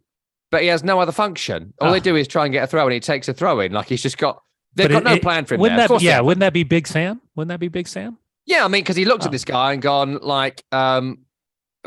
But 0.51 0.61
he 0.61 0.67
has 0.67 0.83
no 0.83 0.99
other 0.99 1.11
function. 1.11 1.73
All 1.81 1.91
they 1.91 1.97
Ah. 1.99 2.01
do 2.01 2.15
is 2.15 2.27
try 2.27 2.45
and 2.45 2.53
get 2.53 2.63
a 2.63 2.67
throw 2.67 2.83
and 2.85 2.93
he 2.93 2.99
takes 2.99 3.27
a 3.27 3.33
throw 3.33 3.59
in. 3.59 3.73
Like, 3.73 3.87
he's 3.89 4.01
just 4.01 4.17
got, 4.17 4.41
they've 4.75 4.87
But 4.87 4.93
got 4.93 5.01
it- 5.01 5.05
no 5.05 5.13
it- 5.15 5.21
plan 5.21 5.45
for 5.45 5.55
him. 5.55 5.61
Wouldn't 5.61 5.77
there. 5.77 5.87
That 5.89 5.99
be, 5.99 6.05
yeah, 6.05 6.21
wouldn't 6.21 6.39
that 6.39 6.53
be 6.53 6.63
Big 6.63 6.87
Sam? 6.87 7.19
Wouldn't 7.35 7.49
that 7.49 7.59
be 7.59 7.67
Big 7.67 7.87
Sam? 7.87 8.17
Yeah, 8.45 8.63
I 8.63 8.69
mean, 8.69 8.81
because 8.81 8.95
he 8.95 9.03
looked 9.03 9.23
Oh. 9.23 9.25
at 9.25 9.31
this 9.33 9.43
guy 9.43 9.73
and 9.73 9.81
gone 9.81 10.19
like, 10.21 10.63
um, 10.71 11.19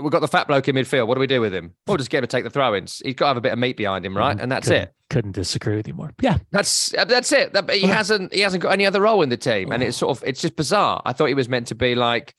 "We've 0.00 0.12
got 0.12 0.20
the 0.20 0.28
fat 0.28 0.46
bloke 0.46 0.68
in 0.68 0.76
midfield. 0.76 1.06
What 1.06 1.14
do 1.14 1.20
we 1.20 1.26
do 1.26 1.40
with 1.40 1.54
him? 1.54 1.72
We'll 1.86 1.96
just 1.96 2.10
get 2.10 2.18
him 2.18 2.22
to 2.24 2.26
take 2.26 2.44
the 2.44 2.50
throw-ins. 2.50 3.00
He's 3.02 3.14
got 3.14 3.24
to 3.24 3.28
have 3.28 3.36
a 3.38 3.40
bit 3.40 3.52
of 3.52 3.58
meat 3.58 3.78
behind 3.78 4.04
him, 4.04 4.14
right? 4.16 4.36
Mhm. 4.36 4.42
And 4.42 4.52
that's 4.52 4.68
couldn't, 4.68 4.82
it. 4.82 4.92
Couldn't 5.08 5.32
disagree 5.32 5.76
with 5.76 5.88
you 5.88 5.94
more. 5.94 6.10
Yeah. 6.20 6.36
That's 6.52 6.92
uh, 6.94 7.04
that's 7.06 7.32
it. 7.32 7.54
That, 7.54 7.70
he 7.70 7.86
hasn't 7.86 8.34
he 8.34 8.40
hasn't 8.40 8.62
got 8.62 8.72
any 8.72 8.84
other 8.84 9.00
role 9.00 9.22
in 9.22 9.30
the 9.30 9.36
team, 9.38 9.72
and 9.72 9.82
it's 9.82 9.96
sort 9.96 10.16
of 10.18 10.22
it's 10.28 10.42
just 10.42 10.54
bizarre. 10.56 11.00
I 11.06 11.14
thought 11.14 11.26
he 11.26 11.34
was 11.34 11.48
meant 11.48 11.66
to 11.68 11.74
be 11.74 11.94
like 11.94 12.34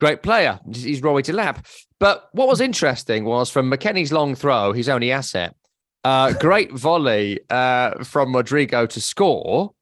great 0.00 0.22
player. 0.22 0.58
He's 0.74 1.00
Rory 1.02 1.22
Delap. 1.22 1.64
But 2.00 2.28
what 2.32 2.48
was 2.48 2.60
interesting 2.60 3.24
was 3.24 3.50
from 3.50 3.70
McKennie's 3.70 4.10
long 4.12 4.34
throw, 4.34 4.72
his 4.72 4.88
only 4.88 5.12
asset, 5.12 5.54
uh, 6.04 6.32
great 6.34 6.72
volley 6.72 7.40
uh, 7.50 8.02
from 8.04 8.34
Rodrigo 8.34 8.86
to 8.86 9.00
score. 9.00 9.72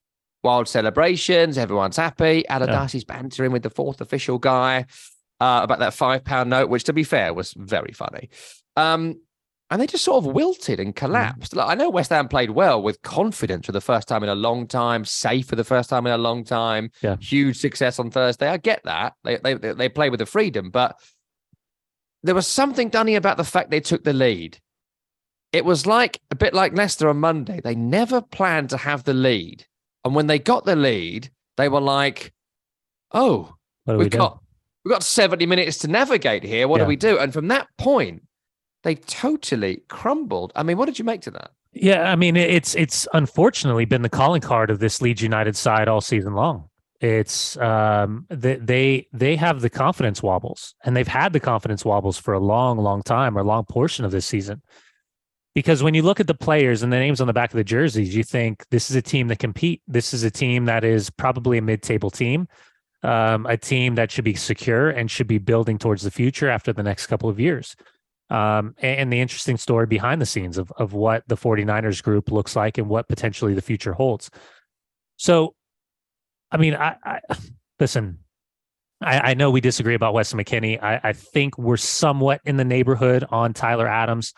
Wild 0.45 0.69
celebrations, 0.69 1.59
everyone's 1.59 1.97
happy. 1.97 2.45
Adadasi's 2.49 3.05
bantering 3.05 3.51
with 3.51 3.65
the 3.65 3.71
fourth 3.71 4.01
official 4.01 4.39
guy 4.39 4.87
uh, 5.41 5.61
about 5.63 5.81
that 5.81 5.95
five 5.95 6.25
pound 6.25 6.51
note, 6.51 6.69
which 6.69 6.85
to 6.85 6.93
be 6.93 7.03
fair 7.03 7.35
was 7.35 7.53
very 7.55 7.93
funny. 7.93 8.29
Um, 8.77 9.21
and 9.71 9.83
they 9.83 9.87
just 9.87 10.05
sort 10.05 10.25
of 10.25 10.33
wilted 10.33 10.81
and 10.81 10.97
collapsed. 10.97 11.55
Like, 11.55 11.69
I 11.69 11.75
know 11.75 11.91
West 11.91 12.11
Ham 12.11 12.29
played 12.29 12.51
well 12.51 12.81
with 12.83 13.03
confidence 13.03 13.67
for 13.67 13.73
the 13.73 13.81
first 13.81 14.09
time 14.09 14.23
in 14.23 14.31
a 14.31 14.35
long 14.35 14.67
time, 14.67 15.05
safe 15.05 15.47
for 15.47 15.57
the 15.57 15.65
first 15.65 15.91
time 15.91 16.07
in 16.07 16.13
a 16.13 16.19
long 16.19 16.43
time. 16.43 16.91
Yeah. 17.03 17.17
Huge 17.21 17.59
success 17.59 17.99
on 17.99 18.11
Thursday. 18.11 18.49
I 18.49 18.57
get 18.57 18.83
that. 18.85 19.15
They 19.25 19.37
they 19.37 19.55
they 19.55 19.89
play 19.91 20.09
with 20.09 20.21
the 20.21 20.27
freedom, 20.27 20.71
but 20.71 20.99
there 22.23 22.35
was 22.35 22.47
something 22.47 22.89
dunny 22.89 23.17
about 23.17 23.37
the 23.37 23.45
fact 23.45 23.71
they 23.71 23.81
took 23.81 24.05
the 24.05 24.15
lead. 24.15 24.59
It 25.53 25.65
was 25.65 25.87
like 25.87 26.21
a 26.31 26.37
bit 26.37 26.53
like 26.55 26.75
Leicester 26.77 27.09
on 27.09 27.19
Monday. 27.19 27.61
They 27.63 27.75
never 27.75 28.21
planned 28.21 28.71
to 28.71 28.77
have 28.77 29.05
the 29.05 29.15
lead. 29.15 29.65
And 30.05 30.15
when 30.15 30.27
they 30.27 30.39
got 30.39 30.65
the 30.65 30.77
lead, 30.77 31.31
they 31.57 31.69
were 31.69 31.81
like, 31.81 32.33
oh, 33.13 33.55
What 33.85 33.97
we 33.97 34.05
we've 34.05 34.11
do? 34.11 34.19
got 34.19 34.41
we've 34.85 34.93
got 34.93 35.03
70 35.03 35.47
minutes 35.47 35.79
to 35.79 35.89
navigate 35.89 36.43
here. 36.45 36.69
What 36.69 36.79
Yeah. 36.79 36.85
do 36.85 36.89
we 36.89 36.97
do? 36.97 37.19
And 37.19 37.33
from 37.33 37.49
that 37.49 37.69
point, 37.79 38.23
they 38.85 38.95
totally 38.95 39.83
crumbled. 39.89 40.53
I 40.55 40.63
mean, 40.63 40.77
what 40.79 40.87
did 40.87 40.99
you 40.99 41.05
make 41.05 41.23
to 41.23 41.31
that? 41.33 41.51
Yeah, 41.73 42.11
I 42.11 42.17
mean 42.17 42.37
it's 42.37 42.75
it's 42.75 43.07
unfortunately 43.13 43.85
been 43.85 44.03
the 44.03 44.09
calling 44.09 44.41
card 44.41 44.71
of 44.71 44.79
this 44.81 45.01
Leeds 45.03 45.23
United 45.23 45.57
side 45.57 45.89
all 45.89 46.01
season 46.01 46.35
long. 46.35 46.69
It's 47.01 47.57
um 47.59 48.27
they 48.29 48.57
they 48.57 49.07
they 49.13 49.37
have 49.37 49.61
the 49.61 49.71
confidence 49.71 50.23
wobbles 50.23 50.75
and 50.85 50.97
they've 50.97 51.07
had 51.07 51.33
the 51.33 51.41
confidence 51.41 51.85
wobbles 51.85 52.19
for 52.19 52.35
a 52.35 52.41
long 52.41 52.79
long 52.79 53.03
time 53.03 53.37
or 53.37 53.41
a 53.41 53.45
long 53.45 53.65
portion 53.65 54.05
of 54.05 54.11
this 54.11 54.27
season. 54.27 54.63
Because 55.55 55.83
when 55.83 55.95
you 55.95 56.03
look 56.03 56.21
at 56.21 56.27
the 56.27 56.35
players 56.35 56.83
and 56.83 56.93
the 56.93 56.99
names 56.99 57.21
on 57.21 57.27
the 57.27 57.33
back 57.33 57.53
of 57.53 57.57
the 57.57 57.65
jerseys, 57.65 58.15
you 58.15 58.23
think 58.23 58.65
this 58.71 58.91
is 58.91 58.97
a 58.97 59.03
team 59.03 59.29
that 59.29 59.39
compete. 59.39 59.83
This 59.89 60.15
is 60.15 60.23
a 60.23 60.31
team 60.31 60.67
that 60.67 60.85
is 60.85 61.11
probably 61.11 61.59
a 61.59 61.63
mid-table 61.63 62.11
team, 62.11 62.47
um, 63.03 63.45
a 63.47 63.57
team 63.57 63.97
that 63.97 64.13
should 64.13 64.25
be 64.25 64.35
secure 64.35 64.91
and 64.91 65.11
should 65.11 65.27
be 65.27 65.39
building 65.39 65.79
towards 65.79 66.03
the 66.03 66.11
future 66.11 66.49
after 66.49 66.73
the 66.73 66.83
next 66.83 67.07
couple 67.07 67.29
of 67.29 67.41
years 67.41 67.75
um, 68.31 68.75
and, 68.79 69.01
and 69.01 69.13
the 69.13 69.21
interesting 69.21 69.57
story 69.57 69.87
behind 69.87 70.21
the 70.21 70.27
scenes 70.27 70.59
of, 70.59 70.73
of 70.77 70.93
what 70.93 71.27
the 71.29 71.37
49ers 71.37 72.03
group 72.03 72.31
looks 72.31 72.55
like 72.55 72.79
and 72.79 72.89
what 72.89 73.09
potentially 73.09 73.55
the 73.55 73.63
future 73.63 73.93
holds. 73.93 74.31
So, 75.17 75.55
I 76.51 76.59
mean, 76.59 76.75
I, 76.75 76.97
I 77.03 77.21
listen, 77.81 78.19
I, 79.01 79.31
I 79.31 79.35
know 79.35 79.51
we 79.51 79.61
disagree 79.61 79.95
about 79.95 80.15
Weston 80.15 80.39
McKennie. 80.39 80.83
I, 80.83 81.01
I 81.03 81.13
think 81.13 81.57
we're 81.57 81.77
somewhat 81.77 82.41
in 82.45 82.57
the 82.57 82.65
neighborhood 82.65 83.25
on 83.31 83.55
Tyler 83.55 83.87
Adams, 83.87 84.35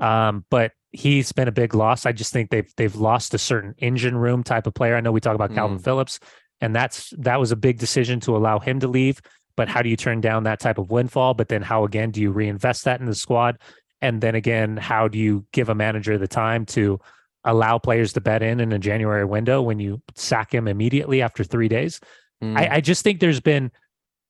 um, 0.00 0.44
but 0.50 0.72
he's 0.92 1.32
been 1.32 1.48
a 1.48 1.52
big 1.52 1.74
loss. 1.74 2.06
I 2.06 2.12
just 2.12 2.32
think 2.32 2.50
they've 2.50 2.72
they've 2.76 2.96
lost 2.96 3.34
a 3.34 3.38
certain 3.38 3.74
engine 3.78 4.16
room 4.16 4.42
type 4.42 4.66
of 4.66 4.74
player. 4.74 4.96
I 4.96 5.00
know 5.00 5.12
we 5.12 5.20
talk 5.20 5.34
about 5.34 5.50
Kalvin 5.50 5.82
Phillips, 5.82 6.18
and 6.60 6.74
that's 6.74 7.12
that 7.18 7.38
was 7.38 7.52
a 7.52 7.56
big 7.56 7.78
decision 7.78 8.20
to 8.20 8.36
allow 8.36 8.58
him 8.58 8.80
to 8.80 8.88
leave 8.88 9.20
but 9.60 9.68
how 9.68 9.82
do 9.82 9.90
you 9.90 9.96
turn 9.96 10.22
down 10.22 10.44
that 10.44 10.58
type 10.58 10.78
of 10.78 10.90
windfall? 10.90 11.34
But 11.34 11.48
then 11.48 11.60
how 11.60 11.84
again 11.84 12.12
do 12.12 12.22
you 12.22 12.30
reinvest 12.30 12.84
that 12.84 12.98
in 12.98 13.04
the 13.04 13.14
squad? 13.14 13.58
And 14.00 14.22
then 14.22 14.34
again, 14.34 14.78
how 14.78 15.06
do 15.06 15.18
you 15.18 15.44
give 15.52 15.68
a 15.68 15.74
manager 15.74 16.16
the 16.16 16.26
time 16.26 16.64
to 16.66 16.98
allow 17.44 17.78
players 17.78 18.14
to 18.14 18.22
bet 18.22 18.42
in 18.42 18.60
in 18.60 18.72
a 18.72 18.78
January 18.78 19.26
window 19.26 19.60
when 19.60 19.78
you 19.78 20.00
sack 20.14 20.54
him 20.54 20.66
immediately 20.66 21.20
after 21.20 21.44
three 21.44 21.68
days? 21.68 22.00
Mm. 22.42 22.56
I, 22.56 22.76
I 22.76 22.80
just 22.80 23.04
think 23.04 23.20
there's 23.20 23.40
been 23.40 23.70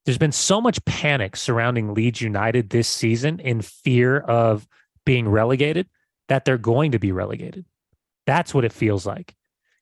there's 0.04 0.18
been 0.18 0.32
so 0.32 0.60
much 0.60 0.84
panic 0.84 1.36
surrounding 1.36 1.94
Leeds 1.94 2.20
United 2.20 2.70
this 2.70 2.88
season 2.88 3.38
in 3.38 3.60
fear 3.60 4.18
of 4.18 4.66
being 5.10 5.28
relegated 5.28 5.88
that 6.28 6.44
they're 6.44 6.56
going 6.56 6.92
to 6.92 6.98
be 7.00 7.10
relegated. 7.10 7.64
That's 8.26 8.54
what 8.54 8.64
it 8.64 8.72
feels 8.72 9.04
like. 9.04 9.34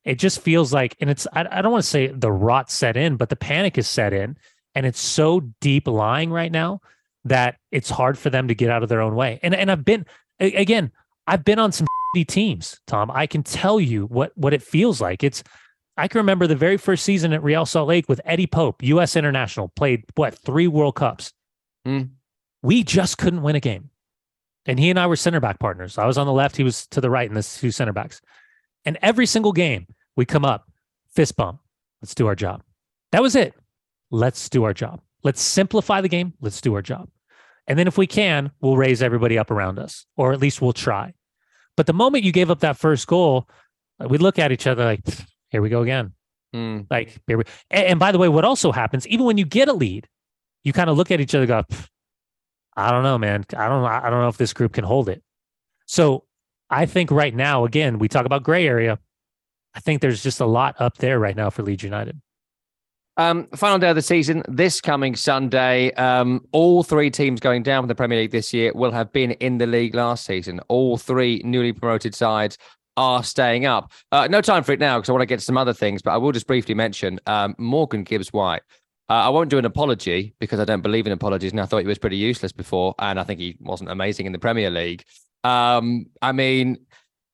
It 0.06 0.18
just 0.18 0.40
feels 0.40 0.72
like, 0.72 0.96
and 1.02 1.10
it's 1.10 1.26
I, 1.34 1.46
I 1.50 1.60
don't 1.60 1.70
want 1.70 1.84
to 1.84 1.90
say 1.90 2.06
the 2.06 2.32
rot 2.32 2.70
set 2.70 2.96
in, 2.96 3.16
but 3.16 3.28
the 3.28 3.36
panic 3.36 3.76
is 3.76 3.86
set 3.86 4.14
in, 4.14 4.38
and 4.74 4.86
it's 4.86 4.98
so 4.98 5.40
deep 5.60 5.86
lying 5.86 6.30
right 6.30 6.50
now 6.50 6.80
that 7.26 7.56
it's 7.70 7.90
hard 7.90 8.16
for 8.16 8.30
them 8.30 8.48
to 8.48 8.54
get 8.54 8.70
out 8.70 8.82
of 8.82 8.88
their 8.88 9.02
own 9.02 9.16
way. 9.16 9.38
And 9.42 9.54
and 9.54 9.70
I've 9.70 9.84
been 9.84 10.06
again, 10.40 10.92
I've 11.26 11.44
been 11.44 11.58
on 11.58 11.72
some 11.72 11.86
teams, 12.26 12.80
Tom. 12.86 13.10
I 13.10 13.26
can 13.26 13.42
tell 13.42 13.78
you 13.78 14.06
what 14.06 14.32
what 14.34 14.54
it 14.54 14.62
feels 14.62 14.98
like. 14.98 15.22
It's 15.22 15.44
I 15.98 16.08
can 16.08 16.20
remember 16.20 16.46
the 16.46 16.56
very 16.56 16.78
first 16.78 17.04
season 17.04 17.34
at 17.34 17.42
Real 17.42 17.66
Salt 17.66 17.88
Lake 17.88 18.08
with 18.08 18.22
Eddie 18.24 18.46
Pope, 18.46 18.82
U.S. 18.82 19.14
international, 19.14 19.68
played 19.76 20.04
what 20.14 20.34
three 20.38 20.68
World 20.68 20.94
Cups. 20.94 21.34
Mm. 21.86 22.12
We 22.62 22.82
just 22.82 23.18
couldn't 23.18 23.42
win 23.42 23.56
a 23.56 23.60
game, 23.60 23.90
and 24.68 24.78
he 24.78 24.90
and 24.90 24.98
I 25.00 25.06
were 25.06 25.16
center 25.16 25.40
back 25.40 25.58
partners. 25.58 25.98
I 25.98 26.06
was 26.06 26.18
on 26.18 26.26
the 26.26 26.32
left, 26.32 26.56
he 26.56 26.62
was 26.62 26.86
to 26.88 27.00
the 27.00 27.10
right 27.10 27.28
in 27.28 27.34
the 27.34 27.42
two 27.42 27.72
center 27.72 27.92
backs, 27.92 28.20
and 28.84 28.96
every 29.02 29.26
single 29.26 29.52
game 29.52 29.86
we 30.14 30.24
come 30.24 30.44
up, 30.44 30.70
fist 31.10 31.36
bump. 31.36 31.58
Let's 32.00 32.14
do 32.14 32.28
our 32.28 32.36
job. 32.36 32.62
That 33.10 33.22
was 33.22 33.34
it. 33.34 33.54
Let's 34.10 34.48
do 34.48 34.64
our 34.64 34.74
job. 34.74 35.00
Let's 35.24 35.40
simplify 35.40 36.00
the 36.00 36.08
game. 36.08 36.34
Let's 36.40 36.60
do 36.60 36.74
our 36.74 36.82
job. 36.82 37.08
And 37.66 37.78
then 37.78 37.88
if 37.88 37.98
we 37.98 38.06
can, 38.06 38.52
we'll 38.60 38.76
raise 38.76 39.02
everybody 39.02 39.36
up 39.36 39.50
around 39.50 39.78
us, 39.78 40.06
or 40.16 40.32
at 40.32 40.40
least 40.40 40.62
we'll 40.62 40.72
try. 40.72 41.14
But 41.76 41.86
the 41.86 41.92
moment 41.92 42.24
you 42.24 42.32
gave 42.32 42.50
up 42.50 42.60
that 42.60 42.78
first 42.78 43.06
goal, 43.06 43.48
we 43.98 44.18
look 44.18 44.38
at 44.38 44.52
each 44.52 44.66
other 44.66 44.84
like, 44.84 45.00
here 45.48 45.60
we 45.60 45.68
go 45.68 45.82
again. 45.82 46.12
Mm. 46.54 46.86
Like, 46.90 47.18
here 47.26 47.38
we, 47.38 47.44
and, 47.70 47.86
and 47.86 48.00
by 48.00 48.12
the 48.12 48.18
way, 48.18 48.28
what 48.28 48.44
also 48.44 48.72
happens, 48.72 49.06
even 49.08 49.26
when 49.26 49.38
you 49.38 49.44
get 49.44 49.68
a 49.68 49.72
lead, 49.72 50.06
you 50.64 50.72
kind 50.72 50.88
of 50.88 50.96
look 50.96 51.10
at 51.10 51.20
each 51.20 51.34
other, 51.34 51.42
and 51.42 51.48
go, 51.48 51.62
"Pfft, 51.74 51.88
I 52.78 52.92
don't 52.92 53.02
know, 53.02 53.18
man. 53.18 53.44
I 53.56 53.68
don't, 53.68 53.84
I 53.84 54.08
don't 54.08 54.20
know 54.20 54.28
if 54.28 54.36
this 54.36 54.52
group 54.52 54.74
can 54.74 54.84
hold 54.84 55.08
it. 55.08 55.22
So 55.86 56.24
I 56.70 56.86
think 56.86 57.10
right 57.10 57.34
now, 57.34 57.64
again, 57.64 57.98
we 57.98 58.08
talk 58.08 58.24
about 58.24 58.44
gray 58.44 58.68
area. 58.68 58.98
I 59.74 59.80
think 59.80 60.00
there's 60.00 60.22
just 60.22 60.40
a 60.40 60.46
lot 60.46 60.76
up 60.78 60.98
there 60.98 61.18
right 61.18 61.36
now 61.36 61.50
for 61.50 61.62
Leeds 61.62 61.82
United. 61.82 62.20
Um, 63.16 63.48
final 63.56 63.80
day 63.80 63.90
of 63.90 63.96
the 63.96 64.02
season 64.02 64.44
this 64.46 64.80
coming 64.80 65.16
Sunday. 65.16 65.92
Um, 65.94 66.46
all 66.52 66.84
three 66.84 67.10
teams 67.10 67.40
going 67.40 67.64
down 67.64 67.82
from 67.82 67.88
the 67.88 67.96
Premier 67.96 68.20
League 68.20 68.30
this 68.30 68.54
year 68.54 68.72
will 68.74 68.92
have 68.92 69.12
been 69.12 69.32
in 69.32 69.58
the 69.58 69.66
league 69.66 69.96
last 69.96 70.24
season. 70.24 70.60
All 70.68 70.96
three 70.96 71.42
newly 71.44 71.72
promoted 71.72 72.14
sides 72.14 72.58
are 72.96 73.24
staying 73.24 73.66
up. 73.66 73.90
Uh, 74.12 74.28
no 74.30 74.40
time 74.40 74.62
for 74.62 74.70
it 74.70 74.78
now 74.78 74.98
because 74.98 75.08
I 75.08 75.12
want 75.12 75.22
to 75.22 75.26
get 75.26 75.40
to 75.40 75.44
some 75.44 75.56
other 75.56 75.72
things, 75.72 76.00
but 76.00 76.12
I 76.12 76.16
will 76.16 76.30
just 76.30 76.46
briefly 76.46 76.74
mention 76.74 77.18
um, 77.26 77.56
Morgan 77.58 78.04
Gibbs 78.04 78.32
White. 78.32 78.62
Uh, 79.10 79.14
I 79.14 79.28
won't 79.30 79.48
do 79.48 79.58
an 79.58 79.64
apology 79.64 80.34
because 80.38 80.60
I 80.60 80.64
don't 80.64 80.82
believe 80.82 81.06
in 81.06 81.12
apologies, 81.12 81.52
and 81.52 81.60
I 81.60 81.66
thought 81.66 81.78
he 81.78 81.86
was 81.86 81.98
pretty 81.98 82.16
useless 82.16 82.52
before, 82.52 82.94
and 82.98 83.18
I 83.18 83.24
think 83.24 83.40
he 83.40 83.56
wasn't 83.60 83.90
amazing 83.90 84.26
in 84.26 84.32
the 84.32 84.38
Premier 84.38 84.70
League. 84.70 85.02
Um, 85.44 86.06
I 86.20 86.32
mean, 86.32 86.78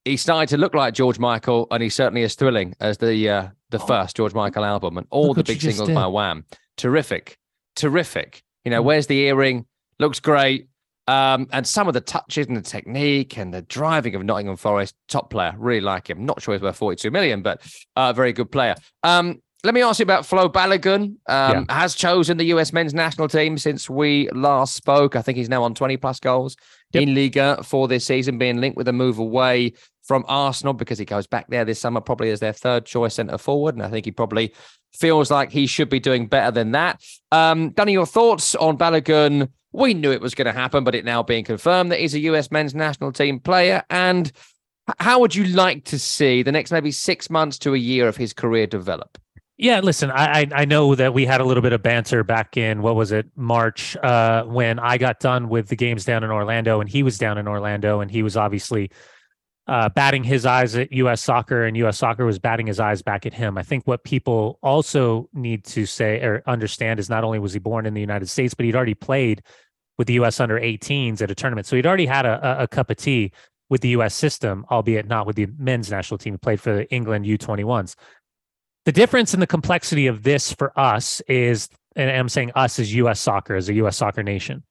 he 0.05 0.16
started 0.16 0.51
to 0.51 0.57
look 0.57 0.75
like 0.75 0.95
George 0.95 1.18
Michael, 1.18 1.66
and 1.70 1.83
he 1.83 1.89
certainly 1.89 2.22
is 2.22 2.35
thrilling 2.35 2.75
as 2.81 2.99
the 2.99 3.29
uh, 3.29 3.49
the 3.70 3.81
first 3.81 4.16
George 4.16 4.35
Michael 4.35 4.64
album, 4.64 4.99
and 4.99 5.07
all 5.11 5.29
Look 5.29 5.39
the 5.39 5.43
big 5.45 5.61
singles 5.61 5.89
did. 5.89 5.95
by 5.95 6.07
Wham. 6.07 6.45
Terrific, 6.77 7.39
terrific. 7.75 8.43
You 8.64 8.70
know, 8.70 8.83
where's 8.83 9.07
the 9.09 9.18
earring? 9.20 9.66
Looks 9.99 10.20
great. 10.20 10.68
Um, 11.07 11.49
and 11.53 11.66
some 11.66 11.87
of 11.87 11.93
the 11.93 12.01
touches 12.01 12.47
and 12.47 12.57
the 12.57 12.62
technique 12.62 13.37
and 13.37 13.53
the 13.53 13.61
driving 13.62 14.14
of 14.14 14.25
Nottingham 14.25 14.57
Forest, 14.57 14.95
top 15.09 15.29
player. 15.29 15.55
Really 15.59 15.83
like 15.83 16.09
him. 16.09 16.25
Not 16.25 16.41
sure 16.41 16.55
he's 16.55 16.62
worth 16.62 16.77
42 16.77 17.11
million, 17.11 17.43
but 17.43 17.61
uh, 17.95 18.12
very 18.14 18.33
good 18.33 18.51
player. 18.51 18.75
Um, 19.03 19.43
let 19.65 19.75
me 19.75 19.83
ask 19.83 19.99
you 19.99 20.05
about 20.05 20.27
Flo 20.27 20.49
Balogun. 20.49 21.17
Um, 21.27 21.67
Has 21.71 21.95
chosen 21.95 22.37
the 22.37 22.45
US 22.47 22.73
men's 22.73 22.93
national 22.95 23.29
team 23.29 23.57
since 23.59 23.89
we 23.89 24.29
last 24.31 24.75
spoke. 24.75 25.17
I 25.17 25.23
think 25.23 25.39
he's 25.39 25.49
now 25.49 25.62
on 25.65 25.75
20 25.75 25.97
plus 25.97 26.21
goals 26.21 26.57
Yep. 26.93 27.03
in 27.03 27.15
Liga 27.15 27.61
for 27.65 27.89
this 27.89 28.05
season, 28.05 28.39
being 28.39 28.59
linked 28.61 28.77
with 28.77 28.87
a 28.87 28.93
move 28.93 29.19
away 29.19 29.73
from 30.05 30.25
Arsenal 30.29 30.75
because 30.75 30.99
he 30.99 31.05
goes 31.05 31.27
back 31.27 31.47
there 31.49 31.65
this 31.65 31.81
summer, 31.81 32.01
probably 32.01 32.31
as 32.31 32.39
their 32.39 32.53
third 32.53 32.85
choice 32.87 33.15
centre 33.15 33.39
forward. 33.39 33.75
And 33.75 33.83
I 33.83 33.89
think 33.89 34.05
he 34.05 34.12
probably 34.12 34.55
feels 34.93 35.31
like 35.31 35.51
he 35.51 35.67
should 35.67 35.89
be 35.89 35.99
doing 35.99 36.27
better 36.27 36.51
than 36.53 36.71
that. 36.73 37.01
Um, 37.33 37.71
Danny, 37.71 37.93
your 37.93 38.07
thoughts 38.07 38.55
on 38.55 38.79
Balogun? 38.79 39.49
We 39.73 39.93
knew 39.95 40.12
it 40.12 40.21
was 40.21 40.37
going 40.37 40.47
to 40.47 40.53
happen, 40.53 40.85
but 40.85 40.95
it 40.95 41.05
now 41.05 41.23
being 41.25 41.43
confirmed 41.43 41.91
that 41.91 41.99
he's 41.99 42.15
a 42.15 42.21
US 42.21 42.51
men's 42.53 42.75
national 42.77 43.11
team 43.11 43.41
player. 43.41 43.83
And 43.91 44.31
how 45.01 45.19
would 45.21 45.35
you 45.35 45.47
like 45.47 45.85
to 45.87 45.99
see 45.99 46.43
the 46.43 46.53
next 46.53 46.71
maybe 46.71 46.93
six 46.93 47.29
months 47.31 47.59
to 47.61 47.75
a 47.75 47.79
year 47.79 48.07
of 48.07 48.17
his 48.17 48.33
career 48.33 48.67
develop? 48.67 49.19
Yeah, 49.57 49.80
listen, 49.80 50.11
I 50.11 50.48
I 50.52 50.64
know 50.64 50.96
that 50.96 51.14
we 51.14 51.26
had 51.26 51.40
a 51.40 51.44
little 51.44 51.62
bit 51.62 51.72
of 51.72 51.80
banter 51.80 52.24
back 52.24 52.57
in 52.57 52.82
what 52.82 52.96
was 52.96 53.12
it 53.12 53.26
March 53.36 53.96
uh, 53.98 54.42
when 54.44 54.80
I 54.80 54.98
got 54.98 55.20
done 55.20 55.48
with 55.48 55.68
the 55.68 55.76
games 55.76 56.05
down 56.05 56.24
in 56.24 56.30
Orlando 56.30 56.80
and 56.80 56.90
he 56.90 57.05
was 57.05 57.18
down 57.18 57.38
in 57.38 57.46
Orlando 57.46 58.00
and 58.00 58.11
he 58.11 58.24
was 58.24 58.36
obviously 58.36 58.90
uh, 59.68 59.88
batting 59.90 60.24
his 60.24 60.44
eyes 60.44 60.74
at 60.74 60.92
U.S. 60.92 61.22
Soccer 61.22 61.64
and 61.64 61.76
U.S. 61.76 61.98
Soccer 61.98 62.24
was 62.26 62.40
batting 62.40 62.66
his 62.66 62.80
eyes 62.80 63.00
back 63.00 63.26
at 63.26 63.32
him. 63.32 63.57
I 63.57 63.62
think 63.62 63.86
what 63.86 64.02
people 64.02 64.59
also 64.61 65.28
need 65.32 65.64
to 65.66 65.86
say 65.86 66.20
or 66.20 66.42
understand 66.46 66.98
is 66.98 67.09
not 67.09 67.22
only 67.22 67.38
was 67.38 67.52
he 67.52 67.61
born 67.61 67.86
in 67.86 67.94
the 67.94 68.00
United 68.00 68.28
States, 68.28 68.55
but 68.55 68.66
he'd 68.66 68.74
already 68.74 68.94
played 68.94 69.40
with 69.98 70.09
the 70.09 70.14
U.S. 70.14 70.40
under 70.40 70.59
18s 70.59 71.22
at 71.22 71.30
a 71.30 71.34
tournament, 71.34 71.68
so 71.68 71.76
he'd 71.76 71.86
already 71.86 72.07
had 72.07 72.26
a, 72.26 72.61
a, 72.61 72.64
a 72.64 72.68
cup 72.68 72.90
of 72.90 72.96
tea 72.96 73.30
with 73.70 73.82
the 73.82 73.90
U.S. 73.90 74.14
system, 74.14 74.66
albeit 74.68 75.07
not 75.07 75.26
with 75.26 75.36
the 75.36 75.46
men's 75.57 75.92
national 75.92 76.18
team. 76.18 76.34
He 76.34 76.38
played 76.38 76.61
for 76.61 76.74
the 76.74 76.92
England 76.92 77.24
U21s 77.24 77.94
the 78.85 78.93
difference 78.93 79.35
in 79.35 79.41
the 79.41 79.47
complexity 79.47 80.07
of 80.07 80.22
this 80.22 80.53
for 80.53 80.78
us 80.78 81.20
is, 81.22 81.68
and 81.97 82.11
I'm 82.11 82.28
saying 82.28 82.53
us 82.55 82.78
as 82.78 82.95
US 82.95 83.20
soccer, 83.20 83.57
as 83.57 83.68
a 83.68 83.74
US 83.74 83.97
soccer 83.97 84.22
nation, 84.22 84.62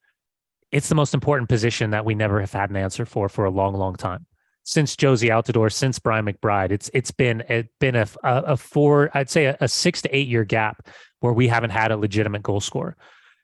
it's 0.71 0.89
the 0.89 0.95
most 0.95 1.13
important 1.13 1.49
position 1.49 1.91
that 1.91 2.05
we 2.05 2.15
never 2.15 2.39
have 2.39 2.51
had 2.51 2.69
an 2.69 2.75
answer 2.75 3.05
for 3.05 3.29
for 3.29 3.45
a 3.45 3.51
long, 3.51 3.75
long 3.75 3.95
time. 3.95 4.25
Since 4.63 4.95
Jozy 4.95 5.29
Altidore, 5.29 5.71
since 5.71 5.99
Brian 5.99 6.25
McBride, 6.25 6.71
it's 6.71 6.89
it's 6.93 7.11
been 7.11 7.43
it's 7.49 7.69
been 7.79 7.95
a, 7.95 8.07
a, 8.23 8.57
four, 8.57 9.11
I'd 9.13 9.29
say 9.29 9.45
a, 9.45 9.57
a 9.61 9.67
six 9.67 10.01
to 10.03 10.15
eight 10.15 10.27
year 10.27 10.45
gap 10.45 10.87
where 11.19 11.33
we 11.33 11.47
haven't 11.47 11.71
had 11.71 11.91
a 11.91 11.97
legitimate 11.97 12.43
goal 12.43 12.59
scorer. 12.59 12.95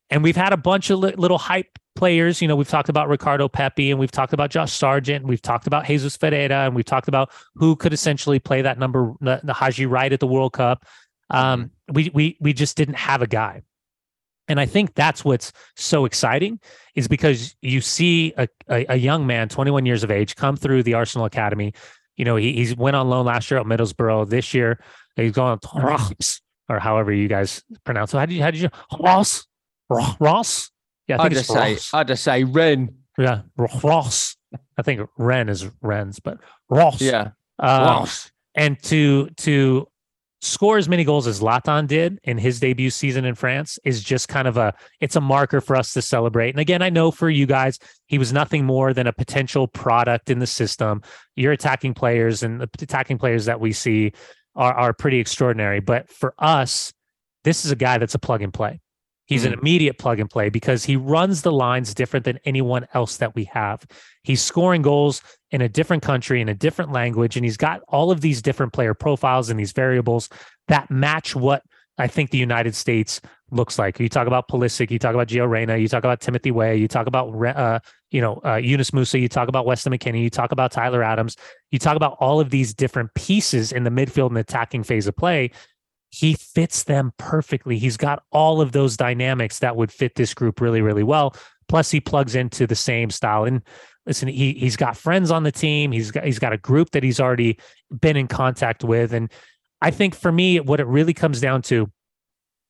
And 0.10 0.24
we've 0.24 0.36
had 0.36 0.54
a 0.54 0.58
bunch 0.58 0.90
of 0.90 1.00
li- 1.00 1.14
little 1.18 1.38
hype 1.38 1.78
players. 1.96 2.42
You 2.42 2.48
know, 2.48 2.56
we've 2.56 2.68
talked 2.68 2.90
about 2.90 3.10
Ricardo 3.10 3.48
Pepi 3.48 3.92
and 3.92 4.00
we've 4.00 4.12
talked 4.12 4.34
about 4.34 4.50
Josh 4.50 4.72
Sargent. 4.74 5.24
And 5.24 5.30
we've 5.30 5.42
talked 5.42 5.68
about 5.68 5.86
Jesus 5.86 6.18
Ferreira 6.18 6.66
and 6.66 6.76
we've 6.76 6.86
talked 6.86 7.08
about 7.08 7.32
who 7.56 7.76
could 7.76 7.94
essentially 7.94 8.40
play 8.40 8.62
that 8.62 8.80
number, 8.80 9.14
the, 9.22 9.42
the 9.44 9.54
Haji 9.54 9.86
right 9.86 10.12
at 10.12 10.20
the 10.20 10.28
World 10.28 10.54
Cup. 10.54 10.86
Um, 11.30 11.72
we 11.92 12.10
we 12.14 12.38
we 12.40 12.54
just 12.54 12.76
didn't 12.76 12.96
have 12.96 13.22
a 13.22 13.28
guy. 13.28 13.62
And 14.48 14.60
I 14.60 14.66
think 14.66 14.96
that's 14.96 15.24
what's 15.24 15.54
so 15.76 16.06
exciting 16.06 16.60
is 16.96 17.08
because 17.08 17.56
you 17.62 17.82
see 17.82 18.34
a, 18.36 18.48
a, 18.68 18.86
a 18.90 18.96
young 18.96 19.28
man, 19.28 19.48
21 19.48 19.86
years 19.86 20.04
of 20.04 20.10
age, 20.10 20.36
come 20.36 20.58
through 20.58 20.82
the 20.82 20.96
Arsenal 20.96 21.26
Academy. 21.26 21.74
You 22.18 22.26
know, 22.26 22.36
he, 22.36 22.54
he's 22.54 22.76
went 22.76 22.96
on 22.96 23.10
loan 23.10 23.28
last 23.28 23.52
year 23.52 23.60
at 23.60 23.68
Middlesbrough. 23.68 24.28
This 24.30 24.56
year, 24.56 24.84
he's 25.16 25.34
gone 25.34 25.60
Ross, 25.76 26.42
or 26.68 26.80
however 26.80 27.14
you 27.14 27.28
guys 27.28 27.64
pronounce 27.84 28.14
it. 28.14 28.18
How 28.18 28.26
did 28.26 28.36
you, 28.36 28.42
how 28.42 28.52
did 28.52 28.62
you, 28.62 28.70
Ross? 29.00 29.46
Ro- 29.90 30.06
Ross? 30.20 30.72
Yeah, 31.08 31.16
I 31.18 31.20
I 31.20 31.24
think 31.24 31.32
would 31.34 31.40
it's 31.40 31.48
just 31.48 31.60
say, 31.60 31.74
Ross. 31.74 31.94
I 31.94 32.04
just 32.04 32.24
say 32.24 32.44
Ren. 32.44 32.96
Yeah, 33.18 33.42
Ross. 33.58 34.36
I 34.78 34.82
think 34.82 35.08
Ren 35.18 35.50
is 35.50 35.68
Ren's, 35.82 36.20
but 36.20 36.38
Ross. 36.70 37.02
Yeah, 37.02 37.32
Uh, 37.60 37.98
Ross. 38.00 38.32
and 38.56 38.82
to 38.84 39.30
to 39.38 39.88
score 40.42 40.78
as 40.78 40.88
many 40.88 41.04
goals 41.04 41.28
as 41.28 41.42
Latan 41.42 41.86
did 41.86 42.18
in 42.24 42.38
his 42.38 42.62
debut 42.62 42.90
season 42.90 43.26
in 43.26 43.36
France 43.36 43.78
is 43.84 44.02
just 44.02 44.30
kind 44.30 44.48
of 44.48 44.56
a 44.56 44.74
it's 45.02 45.18
a 45.18 45.22
marker 45.22 45.60
for 45.60 45.76
us 45.76 45.92
to 45.94 46.02
celebrate. 46.02 46.52
And 46.52 46.60
again, 46.60 46.82
I 46.82 46.90
know 46.90 47.12
for 47.12 47.30
you 47.30 47.46
guys, 47.46 47.78
he 48.08 48.18
was 48.18 48.32
nothing 48.32 48.64
more 48.66 48.94
than 48.94 49.06
a 49.06 49.12
potential 49.14 49.68
product 49.68 50.30
in 50.30 50.40
the 50.40 50.48
system. 50.48 51.02
Your 51.36 51.52
attacking 51.52 51.94
players 51.94 52.42
and 52.42 52.62
the 52.62 52.70
attacking 52.82 53.18
players 53.18 53.46
that 53.46 53.60
we 53.60 53.74
see 53.74 54.14
are 54.56 54.74
are 54.74 54.94
pretty 54.94 55.20
extraordinary. 55.20 55.82
But 55.82 56.10
for 56.10 56.34
us, 56.40 56.94
this 57.44 57.66
is 57.66 57.72
a 57.72 57.76
guy 57.76 57.98
that's 57.98 58.16
a 58.16 58.20
plug 58.20 58.42
and 58.42 58.54
play. 58.54 58.80
He's 59.30 59.46
an 59.46 59.54
immediate 59.54 60.00
plug 60.00 60.20
and 60.20 60.28
play 60.28 60.50
because 60.50 60.84
he 60.84 60.96
runs 60.96 61.44
the 61.44 61.52
lines 61.52 61.94
different 61.94 62.26
than 62.26 62.40
anyone 62.46 62.88
else 62.96 63.18
that 63.18 63.36
we 63.36 63.44
have. 63.46 63.86
He's 64.24 64.42
scoring 64.42 64.82
goals 64.82 65.22
in 65.52 65.62
a 65.62 65.70
different 65.70 66.02
country, 66.02 66.42
in 66.42 66.50
a 66.50 66.56
different 66.56 66.92
language, 66.92 67.36
and 67.36 67.46
he's 67.46 67.56
got 67.56 67.82
all 67.88 68.10
of 68.10 68.22
these 68.22 68.42
different 68.42 68.74
player 68.74 68.96
profiles 68.96 69.52
and 69.52 69.60
these 69.60 69.72
variables 69.72 70.30
that 70.68 70.90
match 70.90 71.36
what 71.36 71.62
I 72.00 72.08
think 72.08 72.32
the 72.32 72.40
United 72.40 72.74
States 72.74 73.22
looks 73.52 73.78
like. 73.78 74.00
You 74.00 74.10
talk 74.10 74.26
about 74.26 74.48
Pulisic, 74.48 74.90
you 74.90 74.98
talk 74.98 75.14
about 75.14 75.28
Gio 75.28 75.48
Reyna, 75.48 75.78
you 75.78 75.88
talk 75.88 76.04
about 76.04 76.22
Timothy 76.22 76.50
Weah, 76.50 76.74
you 76.74 76.88
talk 76.88 77.06
about 77.06 77.30
uh, 77.30 77.80
you 78.10 78.22
know 78.22 78.42
uh, 78.44 78.56
Yunus 78.56 78.90
Musah, 78.92 79.22
you 79.22 79.30
talk 79.30 79.48
about 79.48 79.68
Weston 79.68 79.94
McKennie, 79.94 80.24
you 80.24 80.32
talk 80.32 80.52
about 80.52 80.72
Tyler 80.72 81.04
Adams, 81.04 81.36
you 81.70 81.78
talk 81.78 81.96
about 81.96 82.18
all 82.20 82.40
of 82.40 82.50
these 82.50 82.74
different 82.74 83.14
pieces 83.14 83.72
in 83.72 83.84
the 83.84 83.92
midfield 83.92 84.30
and 84.30 84.40
attacking 84.40 84.82
phase 84.82 85.06
of 85.06 85.16
play 85.16 85.52
he 86.10 86.34
fits 86.34 86.84
them 86.84 87.14
perfectly. 87.18 87.78
He's 87.78 87.98
got 87.98 88.24
all 88.32 88.62
of 88.62 88.72
those 88.72 88.98
dynamics 88.98 89.60
that 89.60 89.76
would 89.76 89.92
fit 89.92 90.16
this 90.16 90.34
group 90.34 90.60
really, 90.60 90.82
really 90.82 91.04
well. 91.04 91.36
Plus, 91.68 91.92
he 91.92 92.00
plugs 92.00 92.36
into 92.36 92.66
the 92.66 92.76
same 92.76 93.10
style. 93.12 93.46
And 93.46 93.62
listen, 94.06 94.28
he 94.28 94.54
he's 94.54 94.76
got 94.76 94.98
friends 94.98 95.30
on 95.30 95.44
the 95.44 95.52
team. 95.52 95.92
He's 95.92 96.12
got 96.12 96.24
he's 96.24 96.40
got 96.40 96.54
a 96.54 96.58
group 96.58 96.92
that 96.92 97.04
he's 97.04 97.20
already 97.20 97.60
been 98.02 98.18
in 98.18 98.28
contact 98.28 98.84
with. 98.84 99.14
And 99.14 99.32
I 99.82 99.92
think 99.92 100.16
for 100.16 100.32
me, 100.32 100.60
what 100.60 100.80
it 100.80 100.88
really 100.88 101.14
comes 101.14 101.40
down 101.40 101.62
to, 101.64 101.92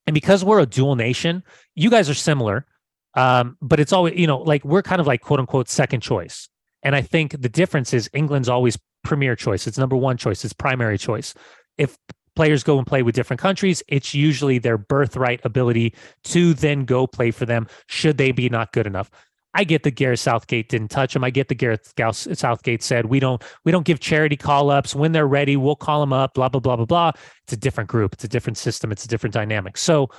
and 0.06 0.14
because 0.14 0.44
we're 0.44 0.60
a 0.60 0.66
dual 0.66 0.96
nation, 0.96 1.44
you 1.76 1.90
guys 1.90 2.10
are 2.10 2.16
similar. 2.16 2.66
Um, 3.16 3.58
but 3.62 3.80
it's 3.80 3.94
always, 3.94 4.20
you 4.20 4.28
know, 4.28 4.40
like 4.40 4.64
we're 4.64 4.84
kind 4.84 5.02
of 5.02 5.08
like 5.08 5.22
quote 5.22 5.40
unquote 5.40 5.70
second 5.70 6.02
choice. 6.02 6.50
And 6.84 6.96
I 6.96 7.02
think 7.02 7.42
the 7.42 7.50
difference 7.50 7.94
is 7.94 8.10
England's 8.14 8.50
always 8.50 8.78
premier 9.04 9.36
choice. 9.36 9.66
It's 9.66 9.78
number 9.78 9.96
one 9.96 10.18
choice. 10.18 10.44
It's 10.44 10.54
primary 10.54 10.98
choice. 10.98 11.34
If 11.78 11.98
players 12.40 12.64
go 12.64 12.78
and 12.78 12.88
play 12.88 13.04
with 13.04 13.14
different 13.16 13.42
countries, 13.42 13.84
it's 13.90 14.14
usually 14.14 14.60
their 14.60 14.78
birthright 14.78 15.42
ability 15.44 15.94
to 16.24 16.54
then 16.54 16.86
go 16.86 17.06
play 17.06 17.32
for 17.32 17.46
them 17.46 17.68
should 17.88 18.18
they 18.18 18.32
be 18.32 18.48
not 18.48 18.72
good 18.72 18.88
enough. 18.88 19.12
I 19.54 19.66
get 19.66 19.84
that 19.84 19.92
Gareth 19.92 20.22
Southgate 20.22 20.70
didn't 20.70 20.88
touch 20.88 21.14
him. 21.14 21.26
I 21.26 21.32
get 21.32 21.50
that 21.50 21.56
Gareth 21.56 21.94
Southgate 22.14 22.82
said 22.82 23.08
we 23.08 23.20
don't 23.20 23.44
we 23.66 23.74
don't 23.74 23.86
give 23.86 24.00
charity 24.00 24.38
call 24.38 24.70
ups 24.70 24.96
when 24.96 25.12
they're 25.12 25.28
ready. 25.28 25.58
We'll 25.58 25.76
call 25.76 26.00
them 26.00 26.14
up. 26.14 26.34
Blah 26.34 26.48
blah 26.48 26.62
blah 26.62 26.78
blah 26.78 26.86
blah. 26.86 27.12
It's 27.44 27.52
a 27.52 27.58
different 27.58 27.90
group. 27.90 28.14
It's 28.14 28.24
a 28.24 28.30
different 28.30 28.58
system. 28.58 28.90
It's 28.94 29.04
a 29.04 29.10
different 29.10 29.34
dynamic. 29.34 29.76
So 29.76 30.10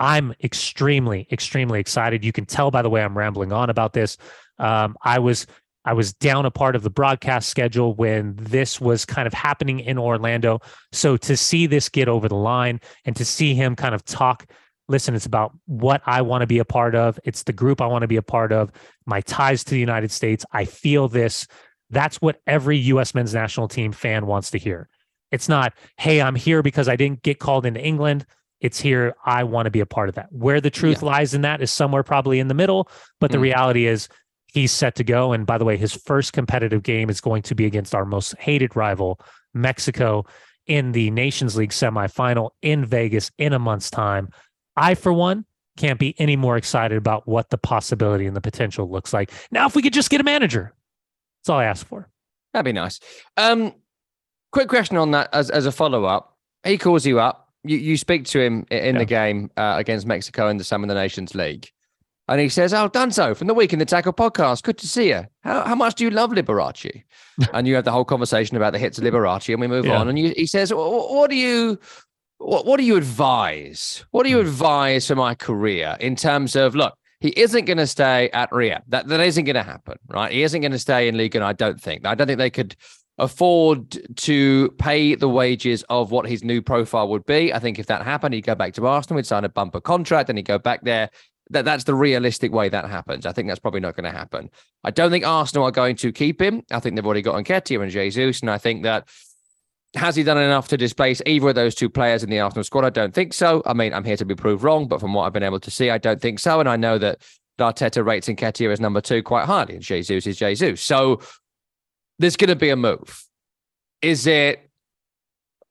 I'm 0.00 0.34
extremely 0.42 1.28
extremely 1.30 1.78
excited. 1.78 2.24
You 2.24 2.32
can 2.32 2.46
tell 2.46 2.72
by 2.72 2.82
the 2.82 2.90
way 2.90 3.04
I'm 3.04 3.16
rambling 3.16 3.52
on 3.52 3.70
about 3.70 3.92
this. 3.92 4.16
Um, 4.58 4.96
I 5.02 5.20
was 5.20 5.46
I 5.84 5.92
was 5.94 6.12
down 6.12 6.44
a 6.46 6.50
part 6.50 6.76
of 6.76 6.82
the 6.82 6.90
broadcast 6.90 7.48
schedule 7.48 7.94
when 7.94 8.36
this 8.36 8.80
was 8.80 9.04
kind 9.04 9.26
of 9.26 9.32
happening 9.32 9.80
in 9.80 9.98
Orlando. 9.98 10.60
So 10.92 11.16
to 11.18 11.36
see 11.36 11.66
this 11.66 11.88
get 11.88 12.08
over 12.08 12.28
the 12.28 12.34
line 12.36 12.80
and 13.04 13.16
to 13.16 13.24
see 13.24 13.54
him 13.54 13.76
kind 13.76 13.94
of 13.94 14.04
talk, 14.04 14.46
listen, 14.88 15.14
it's 15.14 15.26
about 15.26 15.52
what 15.66 16.02
I 16.04 16.20
want 16.22 16.42
to 16.42 16.46
be 16.46 16.58
a 16.58 16.64
part 16.64 16.94
of. 16.94 17.18
It's 17.24 17.44
the 17.44 17.52
group 17.52 17.80
I 17.80 17.86
want 17.86 18.02
to 18.02 18.08
be 18.08 18.16
a 18.16 18.22
part 18.22 18.52
of, 18.52 18.70
my 19.06 19.20
ties 19.22 19.64
to 19.64 19.70
the 19.70 19.80
United 19.80 20.10
States. 20.10 20.44
I 20.52 20.64
feel 20.66 21.08
this. 21.08 21.46
That's 21.88 22.20
what 22.20 22.40
every 22.46 22.76
US 22.78 23.14
men's 23.14 23.32
national 23.34 23.68
team 23.68 23.92
fan 23.92 24.26
wants 24.26 24.50
to 24.50 24.58
hear. 24.58 24.88
It's 25.32 25.48
not, 25.48 25.72
hey, 25.96 26.20
I'm 26.20 26.34
here 26.34 26.62
because 26.62 26.88
I 26.88 26.96
didn't 26.96 27.22
get 27.22 27.38
called 27.38 27.64
into 27.64 27.80
England. 27.80 28.26
It's 28.60 28.78
here. 28.78 29.14
I 29.24 29.44
want 29.44 29.66
to 29.66 29.70
be 29.70 29.80
a 29.80 29.86
part 29.86 30.08
of 30.10 30.16
that. 30.16 30.26
Where 30.30 30.60
the 30.60 30.70
truth 30.70 31.02
lies 31.02 31.32
in 31.32 31.40
that 31.42 31.62
is 31.62 31.70
somewhere 31.72 32.02
probably 32.02 32.40
in 32.40 32.48
the 32.48 32.54
middle. 32.54 32.90
But 33.18 33.30
the 33.30 33.38
Mm. 33.38 33.42
reality 33.42 33.86
is, 33.86 34.08
he's 34.52 34.72
set 34.72 34.94
to 34.96 35.04
go. 35.04 35.32
And 35.32 35.46
by 35.46 35.58
the 35.58 35.64
way, 35.64 35.76
his 35.76 35.92
first 35.92 36.32
competitive 36.32 36.82
game 36.82 37.10
is 37.10 37.20
going 37.20 37.42
to 37.42 37.54
be 37.54 37.66
against 37.66 37.94
our 37.94 38.04
most 38.04 38.34
hated 38.38 38.76
rival, 38.76 39.20
Mexico, 39.54 40.24
in 40.66 40.92
the 40.92 41.10
Nations 41.10 41.56
League 41.56 41.70
semifinal 41.70 42.50
in 42.62 42.84
Vegas 42.84 43.30
in 43.38 43.52
a 43.52 43.58
month's 43.58 43.90
time. 43.90 44.28
I, 44.76 44.94
for 44.94 45.12
one, 45.12 45.44
can't 45.76 45.98
be 45.98 46.14
any 46.18 46.36
more 46.36 46.56
excited 46.56 46.96
about 46.98 47.26
what 47.26 47.50
the 47.50 47.58
possibility 47.58 48.26
and 48.26 48.36
the 48.36 48.40
potential 48.40 48.90
looks 48.90 49.12
like. 49.12 49.30
Now, 49.50 49.66
if 49.66 49.74
we 49.74 49.82
could 49.82 49.92
just 49.92 50.10
get 50.10 50.20
a 50.20 50.24
manager, 50.24 50.72
that's 51.40 51.48
all 51.48 51.58
I 51.58 51.64
ask 51.64 51.86
for. 51.86 52.08
That'd 52.52 52.64
be 52.66 52.72
nice. 52.72 53.00
Um, 53.36 53.74
quick 54.52 54.68
question 54.68 54.96
on 54.96 55.12
that 55.12 55.28
as, 55.32 55.50
as 55.50 55.66
a 55.66 55.72
follow 55.72 56.04
up. 56.04 56.36
He 56.64 56.76
calls 56.76 57.06
you 57.06 57.18
up. 57.20 57.48
You 57.62 57.76
you 57.76 57.96
speak 57.96 58.24
to 58.26 58.40
him 58.40 58.66
in 58.70 58.94
Yeah. 58.94 58.98
the 59.00 59.04
game 59.04 59.50
uh, 59.56 59.74
against 59.78 60.06
Mexico 60.06 60.48
in 60.48 60.56
the 60.56 60.64
Summon 60.64 60.88
of 60.90 60.94
the 60.94 61.00
Nations 61.00 61.34
League, 61.34 61.68
and 62.30 62.40
he 62.40 62.48
says, 62.48 62.72
"Oh, 62.72 62.88
Dunzo 62.88 63.36
from 63.36 63.46
the 63.48 63.52
Week 63.54 63.74
in 63.74 63.78
the 63.78 63.84
Tackle 63.84 64.14
podcast. 64.14 64.62
Good 64.62 64.78
to 64.78 64.86
see 64.88 65.08
you. 65.10 65.26
How 65.42 65.64
how 65.64 65.74
much 65.74 65.96
do 65.96 66.04
you 66.04 66.10
love 66.10 66.30
Liberace?" 66.30 67.02
and 67.52 67.66
you 67.68 67.74
have 67.74 67.84
the 67.84 67.92
whole 67.92 68.06
conversation 68.06 68.56
about 68.56 68.72
the 68.72 68.78
hits 68.78 68.96
of 68.96 69.04
Liberace, 69.04 69.52
and 69.52 69.60
we 69.60 69.66
move 69.66 69.84
Yeah. 69.84 69.98
on. 69.98 70.08
And 70.08 70.18
you, 70.18 70.32
he 70.34 70.46
says, 70.46 70.70
"Wh- 70.70 71.10
"What 71.12 71.28
do 71.28 71.36
you?" 71.36 71.78
What, 72.42 72.64
what 72.64 72.78
do 72.78 72.84
you 72.84 72.96
advise? 72.96 74.06
What 74.12 74.22
do 74.24 74.30
you 74.30 74.40
Hmm. 74.40 74.46
advise 74.46 75.06
for 75.06 75.14
my 75.14 75.34
career 75.34 75.98
in 76.00 76.16
terms 76.16 76.56
of 76.56 76.74
look? 76.74 76.94
He 77.20 77.38
isn't 77.38 77.66
going 77.66 77.76
to 77.76 77.86
stay 77.86 78.30
at 78.32 78.50
Ria. 78.50 78.82
That 78.88 79.08
that 79.08 79.20
isn't 79.20 79.44
going 79.44 79.56
to 79.56 79.62
happen, 79.62 79.96
right? 80.08 80.32
He 80.32 80.42
isn't 80.42 80.62
going 80.62 80.72
to 80.72 80.78
stay 80.78 81.06
in 81.08 81.18
Liga. 81.18 81.36
and 81.36 81.44
I 81.44 81.52
don't 81.52 81.78
think. 81.78 82.06
I 82.06 82.14
don't 82.14 82.26
think 82.26 82.38
they 82.38 82.48
could 82.48 82.76
afford 83.18 83.98
to 84.16 84.70
pay 84.78 85.14
the 85.14 85.28
wages 85.28 85.84
of 85.90 86.10
what 86.10 86.26
his 86.26 86.42
new 86.42 86.62
profile 86.62 87.08
would 87.08 87.26
be. 87.26 87.52
I 87.52 87.58
think 87.58 87.78
if 87.78 87.84
that 87.86 88.02
happened, 88.02 88.32
he'd 88.34 88.46
go 88.46 88.54
back 88.54 88.72
to 88.74 88.86
Arsenal, 88.86 89.18
he'd 89.18 89.26
sign 89.26 89.44
a 89.44 89.48
bumper 89.50 89.80
contract, 89.80 90.30
and 90.30 90.38
he'd 90.38 90.46
go 90.46 90.58
back 90.58 90.80
there. 90.82 91.10
That, 91.50 91.64
that's 91.64 91.84
the 91.84 91.94
realistic 91.94 92.52
way 92.52 92.68
that 92.68 92.88
happens. 92.88 93.26
I 93.26 93.32
think 93.32 93.48
that's 93.48 93.60
probably 93.60 93.80
not 93.80 93.96
going 93.96 94.10
to 94.10 94.16
happen. 94.16 94.50
I 94.84 94.90
don't 94.90 95.10
think 95.10 95.26
Arsenal 95.26 95.64
are 95.64 95.72
going 95.72 95.96
to 95.96 96.12
keep 96.12 96.40
him. 96.40 96.62
I 96.70 96.80
think 96.80 96.94
they've 96.94 97.04
already 97.04 97.22
got 97.22 97.42
Nketiah 97.44 97.82
and 97.82 97.90
Jesus, 97.90 98.40
and 98.40 98.50
I 98.50 98.58
think 98.58 98.84
that 98.84 99.08
has 99.96 100.14
he 100.14 100.22
done 100.22 100.38
enough 100.38 100.68
to 100.68 100.76
displace 100.76 101.20
either 101.26 101.48
of 101.48 101.56
those 101.56 101.74
two 101.74 101.90
players 101.90 102.22
in 102.22 102.30
the 102.30 102.38
Arsenal 102.38 102.62
squad? 102.62 102.84
I 102.84 102.90
don't 102.90 103.12
think 103.12 103.32
so. 103.32 103.62
I 103.66 103.72
mean, 103.72 103.92
I'm 103.92 104.04
here 104.04 104.16
to 104.16 104.24
be 104.24 104.36
proved 104.36 104.62
wrong, 104.62 104.86
but 104.86 105.00
from 105.00 105.12
what 105.14 105.24
I've 105.24 105.32
been 105.32 105.42
able 105.42 105.60
to 105.60 105.70
see, 105.70 105.90
I 105.90 105.98
don't 105.98 106.20
think 106.20 106.38
so. 106.38 106.60
And 106.60 106.68
I 106.68 106.76
know 106.76 106.96
that 106.98 107.20
Arteta 107.58 108.04
rates 108.04 108.28
Nketiah 108.28 108.72
as 108.72 108.80
number 108.80 109.00
two 109.00 109.22
quite 109.22 109.46
highly, 109.46 109.74
and 109.74 109.82
Jesus 109.82 110.26
is 110.26 110.36
Jesus. 110.36 110.80
So 110.80 111.20
there's 112.18 112.36
going 112.36 112.48
to 112.48 112.56
be 112.56 112.70
a 112.70 112.76
move. 112.76 113.24
Is 114.00 114.26
it 114.26 114.70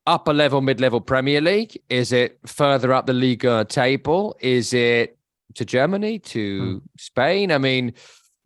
upper 0.06 0.34
level, 0.34 0.60
mid 0.60 0.80
level 0.80 1.00
Premier 1.00 1.40
League? 1.40 1.80
Is 1.88 2.12
it 2.12 2.38
further 2.46 2.92
up 2.92 3.06
the 3.06 3.12
league 3.12 3.46
table? 3.68 4.36
Is 4.40 4.74
it 4.74 5.18
to 5.54 5.64
Germany, 5.64 6.18
to 6.18 6.60
hmm. 6.60 6.78
Spain? 6.98 7.52
I 7.52 7.58
mean, 7.58 7.94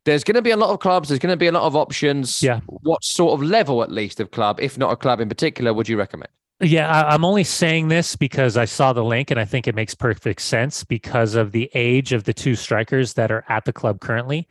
there's 0.05 0.25
going 0.25 0.35
to 0.35 0.43
be 0.43 0.51
a 0.51 0.57
lot 0.57 0.71
of 0.71 0.81
clubs. 0.81 1.09
There's 1.09 1.19
going 1.19 1.33
to 1.33 1.37
be 1.37 1.47
a 1.47 1.53
lot 1.53 1.63
of 1.63 1.77
options. 1.77 2.43
Yeah. 2.43 2.61
What 2.67 3.03
sort 3.03 3.35
of 3.35 3.47
level, 3.47 3.83
at 3.83 3.91
least, 3.91 4.21
of 4.21 4.31
club, 4.31 4.59
if 4.61 4.79
not 4.79 4.93
a 4.93 4.97
club 4.97 5.21
in 5.21 5.29
particular, 5.29 5.73
would 5.73 5.89
you 5.89 5.97
recommend? 5.97 6.31
Yeah, 6.61 6.89
I, 6.89 7.15
am 7.15 7.25
only 7.25 7.45
saying 7.45 7.89
this 7.89 8.15
because 8.15 8.57
I 8.57 8.65
saw 8.65 8.93
the 8.93 9.03
link 9.03 9.31
and 9.31 9.41
I 9.41 9.45
think 9.45 9.67
it 9.67 9.75
makes 9.75 9.95
perfect 9.95 10.41
sense 10.41 10.85
because 10.85 11.35
of 11.35 11.53
the 11.53 11.69
age 11.75 12.13
of 12.13 12.25
the 12.25 12.33
two 12.33 12.55
strikers 12.55 13.15
that 13.15 13.33
are 13.33 13.45
at 13.49 13.65
the 13.65 13.73
club 13.73 14.01
currently. 14.01 14.47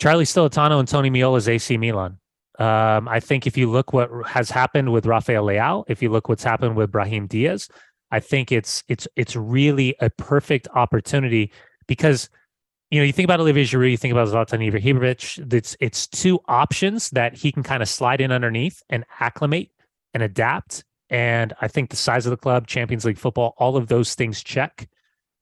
Charlie 0.00 0.26
Stillitano 0.26 0.78
and 0.78 0.88
Tony 0.88 1.10
Meola's 1.10 1.48
AC 1.48 1.76
Milan. 1.78 2.18
Um, 2.58 3.08
I 3.08 3.20
think 3.20 3.46
if 3.46 3.56
you 3.56 3.70
look 3.70 3.92
what 3.92 4.10
has 4.26 4.50
happened 4.50 4.92
with 4.92 5.06
Rafael 5.06 5.44
Leao, 5.44 5.84
if 5.88 6.02
you 6.02 6.10
look 6.10 6.28
what's 6.28 6.44
happened 6.44 6.76
with 6.76 6.92
Brahim 6.92 7.26
Diaz, 7.26 7.68
I 8.14 8.20
think 8.20 8.52
it's 8.52 8.84
it's 8.86 9.08
it's 9.16 9.34
really 9.34 9.96
a 9.98 10.08
perfect 10.08 10.68
opportunity 10.72 11.50
because 11.88 12.30
you 12.92 13.00
know 13.00 13.04
you 13.04 13.12
think 13.12 13.24
about 13.24 13.40
Olivier 13.40 13.64
Giroud, 13.64 13.90
you 13.90 13.96
think 13.96 14.12
about 14.12 14.28
Zlatan 14.28 14.70
Ibrahimovic. 14.70 15.52
It's 15.52 15.76
it's 15.80 16.06
two 16.06 16.38
options 16.46 17.10
that 17.10 17.34
he 17.34 17.50
can 17.50 17.64
kind 17.64 17.82
of 17.82 17.88
slide 17.88 18.20
in 18.20 18.30
underneath 18.30 18.80
and 18.88 19.04
acclimate 19.18 19.72
and 20.14 20.22
adapt. 20.22 20.84
And 21.10 21.54
I 21.60 21.66
think 21.66 21.90
the 21.90 21.96
size 21.96 22.24
of 22.24 22.30
the 22.30 22.36
club, 22.36 22.68
Champions 22.68 23.04
League 23.04 23.18
football, 23.18 23.56
all 23.58 23.76
of 23.76 23.88
those 23.88 24.14
things 24.14 24.44
check. 24.44 24.88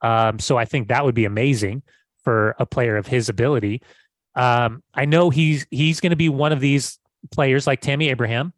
Um, 0.01 0.39
so 0.39 0.57
I 0.57 0.65
think 0.65 0.89
that 0.89 1.05
would 1.05 1.15
be 1.15 1.27
amazing 1.27 1.83
for 2.25 2.57
a 2.59 2.65
player 2.65 2.97
of 2.97 3.07
his 3.07 3.29
ability. 3.29 3.83
Um, 4.35 4.83
I 4.95 5.05
know 5.05 5.29
he's 5.29 5.67
he's 5.71 6.01
going 6.01 6.11
to 6.11 6.17
be 6.17 6.31
one 6.31 6.53
of 6.53 6.61
these 6.61 6.99
players 7.33 7.67
like 7.67 7.83
Tammy 7.83 8.09
Abraham, 8.09 8.55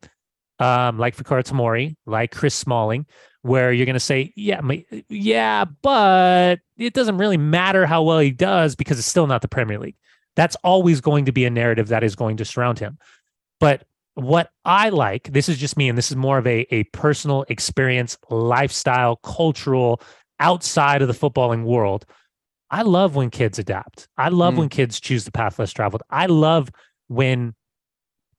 um, 0.61 1.01
like 1.01 1.17
Fikayo 1.17 1.43
Tomori, 1.43 1.97
like 2.07 2.31
Chris 2.31 2.55
Smalling, 2.55 3.07
where 3.45 3.70
you're 3.74 3.84
going 3.84 3.92
to 3.92 4.01
say, 4.01 4.32
yeah, 4.36 4.62
yeah, 5.11 5.66
but 5.82 6.61
it 6.78 6.95
doesn't 6.95 7.18
really 7.18 7.36
matter 7.36 7.84
how 7.84 8.03
well 8.03 8.18
he 8.18 8.30
does 8.30 8.74
because 8.74 8.99
it's 8.99 9.07
still 9.07 9.26
not 9.26 9.42
the 9.42 9.49
Premier 9.49 9.78
League. 9.78 9.97
That's 10.34 10.57
always 10.64 11.03
going 11.03 11.26
to 11.26 11.32
be 11.32 11.45
a 11.45 11.51
narrative 11.51 11.88
that 11.88 12.03
is 12.03 12.16
going 12.16 12.38
to 12.38 12.47
surround 12.47 12.78
him. 12.78 12.99
But 13.61 13.84
what 14.14 14.49
I 14.64 14.88
like, 14.88 15.30
this 15.30 15.51
is 15.51 15.59
just 15.59 15.76
me, 15.76 15.90
and 15.90 15.99
this 15.99 16.11
is 16.11 16.16
more 16.16 16.38
of 16.38 16.47
a, 16.47 16.66
a 16.74 16.84
personal 16.84 17.45
experience, 17.51 18.16
lifestyle, 18.30 19.16
cultural, 19.16 20.01
outside 20.40 21.03
of 21.03 21.09
the 21.09 21.14
footballing 21.14 21.64
world. 21.64 22.07
I 22.70 22.80
love 22.80 23.14
when 23.14 23.28
kids 23.28 23.59
adapt. 23.59 24.09
I 24.16 24.30
love 24.30 24.55
mm. 24.55 24.59
when 24.61 24.68
kids 24.70 24.99
choose 25.01 25.26
the 25.26 25.32
path 25.32 25.59
less 25.59 25.70
traveled. 25.70 26.03
I 26.09 26.26
love 26.26 26.70
when 27.09 27.55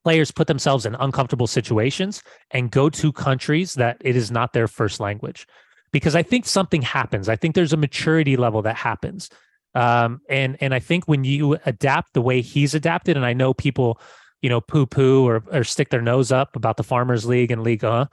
players 0.06 0.30
put 0.30 0.46
themselves 0.46 0.86
in 0.86 0.94
uncomfortable 0.96 1.48
situations 1.48 2.22
and 2.52 2.70
go 2.70 2.92
to 2.92 3.12
countries 3.12 3.74
that 3.74 3.98
it 4.02 4.16
is 4.16 4.30
not 4.30 4.54
their 4.54 4.68
first 4.68 5.00
language. 5.00 5.48
Because 5.92 6.16
i 6.16 6.22
think 6.22 6.46
something 6.46 6.84
happens. 6.84 7.28
I 7.28 7.36
think 7.36 7.56
there's 7.56 7.74
a 7.74 7.78
maturity 7.78 8.38
level 8.38 8.62
that 8.62 8.76
happens. 8.76 9.30
Um, 9.74 10.22
and 10.30 10.58
and 10.62 10.74
i 10.74 10.80
think 10.80 11.06
when 11.06 11.26
you 11.26 11.58
adapt 11.66 12.14
the 12.14 12.22
way 12.22 12.40
he's 12.40 12.74
adapted 12.74 13.18
and 13.18 13.26
i 13.26 13.34
know 13.34 13.54
people 13.54 14.00
you 14.42 14.50
know 14.50 14.62
poo 14.62 14.86
poo 14.86 15.28
or, 15.28 15.44
or 15.52 15.64
stick 15.66 15.90
their 15.90 16.02
nose 16.02 16.32
up 16.32 16.56
about 16.56 16.78
the 16.78 16.84
farmers 16.84 17.26
league 17.26 17.52
and 17.52 17.62
liga 17.62 18.10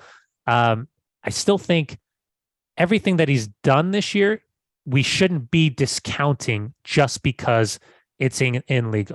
um, 0.48 0.88
i 1.22 1.30
still 1.30 1.58
think 1.58 1.98
everything 2.76 3.16
that 3.18 3.28
he's 3.28 3.46
done 3.62 3.92
this 3.92 4.12
year 4.12 4.42
we 4.86 5.04
shouldn't 5.04 5.52
be 5.52 5.70
discounting 5.70 6.74
just 6.82 7.22
because 7.22 7.78
it's 8.18 8.40
in 8.40 8.62
in 8.66 8.90
league 8.90 9.12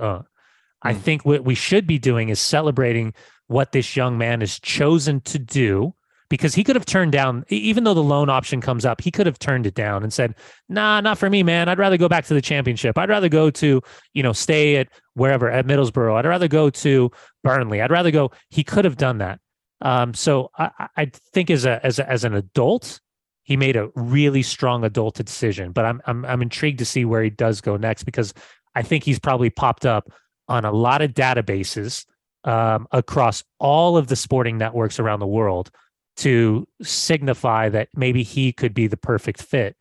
I 0.82 0.94
hmm. 0.94 1.00
think 1.00 1.24
what 1.24 1.44
we 1.44 1.54
should 1.54 1.86
be 1.86 1.98
doing 1.98 2.28
is 2.28 2.40
celebrating 2.40 3.14
what 3.46 3.72
this 3.72 3.96
young 3.96 4.18
man 4.18 4.40
has 4.40 4.58
chosen 4.58 5.20
to 5.22 5.38
do 5.38 5.94
because 6.28 6.54
he 6.54 6.62
could 6.62 6.76
have 6.76 6.84
turned 6.84 7.12
down, 7.12 7.44
even 7.48 7.84
though 7.84 7.94
the 7.94 8.02
loan 8.02 8.28
option 8.28 8.60
comes 8.60 8.84
up, 8.84 9.00
he 9.00 9.10
could 9.10 9.26
have 9.26 9.38
turned 9.38 9.66
it 9.66 9.74
down 9.74 10.02
and 10.02 10.12
said, 10.12 10.34
nah, 10.68 11.00
not 11.00 11.16
for 11.16 11.30
me, 11.30 11.42
man. 11.42 11.68
I'd 11.68 11.78
rather 11.78 11.96
go 11.96 12.08
back 12.08 12.26
to 12.26 12.34
the 12.34 12.42
championship. 12.42 12.98
I'd 12.98 13.08
rather 13.08 13.30
go 13.30 13.50
to, 13.50 13.80
you 14.12 14.22
know, 14.22 14.34
stay 14.34 14.76
at 14.76 14.88
wherever, 15.14 15.50
at 15.50 15.66
Middlesbrough. 15.66 16.16
I'd 16.16 16.26
rather 16.26 16.48
go 16.48 16.68
to 16.68 17.10
Burnley. 17.42 17.80
I'd 17.80 17.90
rather 17.90 18.10
go. 18.10 18.30
He 18.50 18.62
could 18.62 18.84
have 18.84 18.98
done 18.98 19.18
that. 19.18 19.40
Um, 19.80 20.12
so 20.12 20.50
I, 20.58 20.88
I 20.96 21.10
think 21.32 21.50
as 21.50 21.64
a, 21.64 21.84
as 21.84 21.98
a, 21.98 22.08
as 22.10 22.24
an 22.24 22.34
adult, 22.34 23.00
he 23.44 23.56
made 23.56 23.76
a 23.76 23.88
really 23.94 24.42
strong 24.42 24.84
adult 24.84 25.14
decision, 25.14 25.72
but 25.72 25.86
I'm, 25.86 26.02
I'm, 26.04 26.24
I'm 26.26 26.42
intrigued 26.42 26.80
to 26.80 26.84
see 26.84 27.06
where 27.06 27.22
he 27.22 27.30
does 27.30 27.62
go 27.62 27.78
next 27.78 28.04
because 28.04 28.34
I 28.74 28.82
think 28.82 29.04
he's 29.04 29.18
probably 29.18 29.48
popped 29.48 29.86
up 29.86 30.12
on 30.48 30.64
a 30.64 30.72
lot 30.72 31.02
of 31.02 31.12
databases 31.12 32.04
um, 32.44 32.86
across 32.92 33.44
all 33.58 33.96
of 33.96 34.06
the 34.06 34.16
sporting 34.16 34.58
networks 34.58 34.98
around 34.98 35.20
the 35.20 35.26
world 35.26 35.70
to 36.16 36.66
signify 36.82 37.68
that 37.68 37.88
maybe 37.94 38.22
he 38.22 38.52
could 38.52 38.74
be 38.74 38.86
the 38.86 38.96
perfect 38.96 39.42
fit 39.42 39.76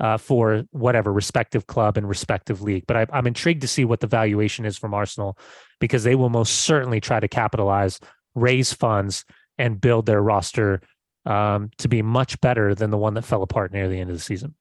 uh, 0.00 0.16
for 0.16 0.64
whatever 0.70 1.12
respective 1.12 1.66
club 1.66 1.96
and 1.96 2.08
respective 2.08 2.62
league. 2.62 2.84
But 2.86 2.96
I, 2.96 3.18
am 3.18 3.26
intrigued 3.26 3.62
to 3.62 3.68
see 3.68 3.84
what 3.84 4.00
the 4.00 4.06
valuation 4.06 4.64
is 4.64 4.76
from 4.76 4.94
Arsenal 4.94 5.38
because 5.80 6.04
they 6.04 6.14
will 6.14 6.28
most 6.28 6.60
certainly 6.60 7.00
try 7.00 7.20
to 7.20 7.28
capitalize, 7.28 7.98
raise 8.34 8.72
funds, 8.72 9.24
and 9.56 9.80
build 9.80 10.06
their 10.06 10.22
roster 10.22 10.80
um, 11.26 11.70
to 11.78 11.88
be 11.88 12.02
much 12.02 12.40
better 12.40 12.74
than 12.74 12.90
the 12.90 12.98
one 12.98 13.14
that 13.14 13.24
fell 13.24 13.42
apart 13.42 13.72
near 13.72 13.88
the 13.88 13.98
end 13.98 14.10
of 14.10 14.16
the 14.16 14.22
season. 14.22 14.54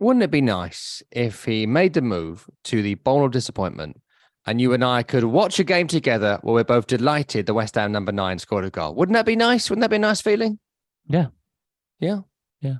Wouldn't 0.00 0.22
it 0.22 0.30
be 0.30 0.40
nice 0.40 1.02
if 1.10 1.44
he 1.44 1.66
made 1.66 1.94
the 1.94 2.02
move 2.02 2.46
to 2.64 2.82
the 2.82 2.94
bowl 2.94 3.24
of 3.24 3.32
disappointment 3.32 4.00
and 4.46 4.60
you 4.60 4.72
and 4.72 4.84
I 4.84 5.02
could 5.02 5.24
watch 5.24 5.58
a 5.58 5.64
game 5.64 5.86
together 5.86 6.38
where 6.42 6.54
we're 6.54 6.64
both 6.64 6.86
delighted 6.86 7.46
the 7.46 7.54
West 7.54 7.74
Ham 7.76 7.92
number 7.92 8.12
nine 8.12 8.38
scored 8.38 8.64
a 8.64 8.70
goal. 8.70 8.94
Wouldn't 8.94 9.14
that 9.14 9.26
be 9.26 9.36
nice? 9.36 9.70
Wouldn't 9.70 9.82
that 9.82 9.90
be 9.90 9.96
a 9.96 10.00
nice 10.00 10.20
feeling? 10.20 10.58
Yeah. 11.06 11.26
Yeah. 12.00 12.20
Yeah. 12.60 12.76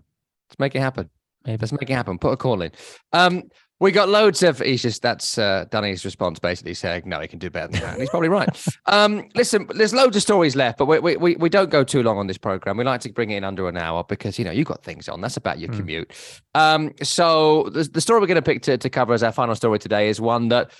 Let's 0.48 0.58
make 0.58 0.74
it 0.74 0.80
happen. 0.80 1.10
Maybe. 1.46 1.58
Let's 1.60 1.72
make 1.72 1.90
it 1.90 1.94
happen. 1.94 2.18
Put 2.18 2.32
a 2.32 2.36
call 2.36 2.62
in. 2.62 2.72
Um, 3.12 3.44
we 3.80 3.90
got 3.92 4.08
loads 4.08 4.42
of. 4.42 4.60
He's 4.60 4.82
just 4.82 5.02
that's 5.02 5.36
uh, 5.36 5.66
Danny's 5.70 6.04
response, 6.04 6.38
basically 6.38 6.74
saying, 6.74 7.02
"No, 7.04 7.20
he 7.20 7.28
can 7.28 7.38
do 7.38 7.50
better 7.50 7.72
than 7.72 7.80
that." 7.80 7.92
And 7.94 8.00
he's 8.00 8.08
probably 8.08 8.28
right. 8.28 8.48
um, 8.86 9.28
listen, 9.34 9.68
there's 9.74 9.92
loads 9.92 10.16
of 10.16 10.22
stories 10.22 10.56
left, 10.56 10.78
but 10.78 10.86
we, 10.86 11.16
we 11.16 11.36
we 11.36 11.48
don't 11.48 11.70
go 11.70 11.84
too 11.84 12.02
long 12.02 12.16
on 12.16 12.26
this 12.26 12.38
program. 12.38 12.76
We 12.76 12.84
like 12.84 13.00
to 13.02 13.12
bring 13.12 13.30
it 13.30 13.36
in 13.36 13.44
under 13.44 13.68
an 13.68 13.76
hour 13.76 14.04
because 14.04 14.38
you 14.38 14.44
know 14.44 14.52
you've 14.52 14.68
got 14.68 14.84
things 14.84 15.08
on. 15.08 15.20
That's 15.20 15.36
about 15.36 15.58
your 15.58 15.70
mm. 15.70 15.76
commute. 15.76 16.12
Um, 16.54 16.92
so 17.02 17.64
the, 17.64 17.82
the 17.84 18.00
story 18.00 18.20
we're 18.20 18.28
going 18.28 18.36
to 18.36 18.42
pick 18.42 18.62
to, 18.62 18.78
to 18.78 18.88
cover 18.88 19.12
as 19.12 19.22
our 19.22 19.32
final 19.32 19.56
story 19.56 19.80
today 19.80 20.08
is 20.08 20.20
one 20.20 20.48
that 20.48 20.70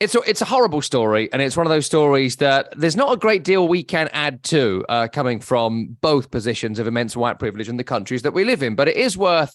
it's 0.00 0.14
a, 0.14 0.20
it's 0.26 0.40
a 0.40 0.44
horrible 0.44 0.80
story, 0.80 1.28
and 1.32 1.42
it's 1.42 1.56
one 1.56 1.66
of 1.66 1.70
those 1.70 1.86
stories 1.86 2.36
that 2.36 2.72
there's 2.76 2.96
not 2.96 3.12
a 3.12 3.16
great 3.16 3.42
deal 3.42 3.66
we 3.66 3.82
can 3.82 4.08
add 4.12 4.42
to 4.44 4.84
uh, 4.88 5.08
coming 5.08 5.40
from 5.40 5.96
both 6.00 6.30
positions 6.30 6.78
of 6.78 6.86
immense 6.86 7.16
white 7.16 7.38
privilege 7.38 7.68
in 7.68 7.76
the 7.76 7.84
countries 7.84 8.22
that 8.22 8.32
we 8.32 8.44
live 8.44 8.62
in. 8.62 8.76
But 8.76 8.86
it 8.88 8.96
is 8.96 9.18
worth 9.18 9.54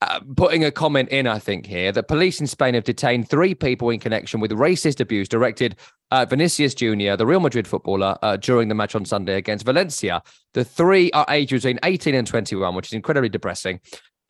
uh, 0.00 0.20
putting 0.34 0.64
a 0.64 0.70
comment 0.70 1.10
in, 1.10 1.26
I 1.26 1.38
think, 1.38 1.66
here 1.66 1.92
that 1.92 2.08
police 2.08 2.40
in 2.40 2.46
Spain 2.46 2.72
have 2.72 2.84
detained 2.84 3.28
three 3.28 3.54
people 3.54 3.90
in 3.90 4.00
connection 4.00 4.40
with 4.40 4.50
racist 4.52 4.98
abuse 4.98 5.28
directed 5.28 5.76
at 6.10 6.30
Vinicius 6.30 6.74
Jr., 6.74 7.16
the 7.16 7.26
Real 7.26 7.40
Madrid 7.40 7.68
footballer, 7.68 8.16
uh, 8.22 8.36
during 8.38 8.68
the 8.68 8.74
match 8.74 8.94
on 8.94 9.04
Sunday 9.04 9.36
against 9.36 9.66
Valencia. 9.66 10.22
The 10.54 10.64
three 10.64 11.10
are 11.12 11.26
aged 11.28 11.52
between 11.52 11.78
18 11.82 12.14
and 12.14 12.26
21, 12.26 12.74
which 12.74 12.86
is 12.88 12.92
incredibly 12.94 13.28
depressing. 13.28 13.80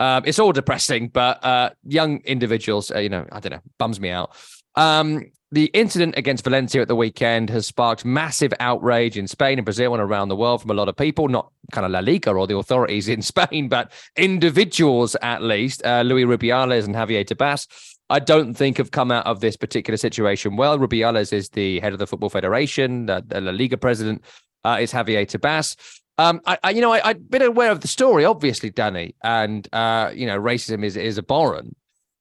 Um, 0.00 0.24
it's 0.26 0.40
all 0.40 0.52
depressing, 0.52 1.08
but 1.08 1.42
uh, 1.44 1.70
young 1.84 2.18
individuals, 2.24 2.90
uh, 2.90 2.98
you 2.98 3.08
know, 3.08 3.24
I 3.30 3.38
don't 3.38 3.52
know, 3.52 3.62
bums 3.78 4.00
me 4.00 4.10
out. 4.10 4.34
Um, 4.74 5.30
the 5.52 5.66
incident 5.66 6.14
against 6.16 6.44
Valencia 6.44 6.80
at 6.80 6.88
the 6.88 6.96
weekend 6.96 7.50
has 7.50 7.66
sparked 7.66 8.06
massive 8.06 8.54
outrage 8.58 9.18
in 9.18 9.28
Spain 9.28 9.58
and 9.58 9.66
Brazil 9.66 9.92
and 9.92 10.02
around 10.02 10.28
the 10.28 10.36
world 10.36 10.62
from 10.62 10.70
a 10.70 10.74
lot 10.74 10.88
of 10.88 10.96
people, 10.96 11.28
not 11.28 11.52
kind 11.72 11.84
of 11.84 11.92
La 11.92 11.98
Liga 12.00 12.30
or 12.32 12.46
the 12.46 12.56
authorities 12.56 13.06
in 13.06 13.20
Spain, 13.32 13.68
but 13.68 13.92
individuals 14.16 15.14
at 15.20 15.42
least. 15.42 15.84
Uh, 15.84 16.00
Luis 16.06 16.24
Rubiales 16.24 16.86
and 16.86 16.94
Javier 16.94 17.22
Tebas, 17.22 17.68
I 18.08 18.18
don't 18.18 18.54
think 18.54 18.78
have 18.78 18.92
come 18.92 19.12
out 19.12 19.26
of 19.26 19.40
this 19.40 19.56
particular 19.58 19.98
situation 19.98 20.56
well. 20.56 20.78
Rubiales 20.78 21.34
is 21.34 21.50
the 21.50 21.80
head 21.80 21.92
of 21.92 21.98
the 21.98 22.06
Football 22.06 22.30
Federation, 22.30 23.04
the, 23.04 23.22
the 23.26 23.42
La 23.42 23.52
Liga 23.52 23.76
president 23.76 24.24
uh, 24.64 24.78
is 24.80 24.90
Javier 24.90 25.26
Tebas. 25.26 25.76
Um, 26.16 26.40
I, 26.46 26.58
I, 26.64 26.70
you 26.70 26.80
know, 26.80 26.92
I, 26.92 27.06
I've 27.06 27.30
been 27.30 27.42
aware 27.42 27.70
of 27.70 27.80
the 27.80 27.88
story, 27.88 28.24
obviously, 28.24 28.70
Danny, 28.70 29.14
and 29.22 29.68
uh, 29.74 30.12
you 30.14 30.26
know, 30.26 30.38
racism 30.40 30.82
is 30.82 30.96
is 30.96 31.18
abhorrent. 31.18 31.76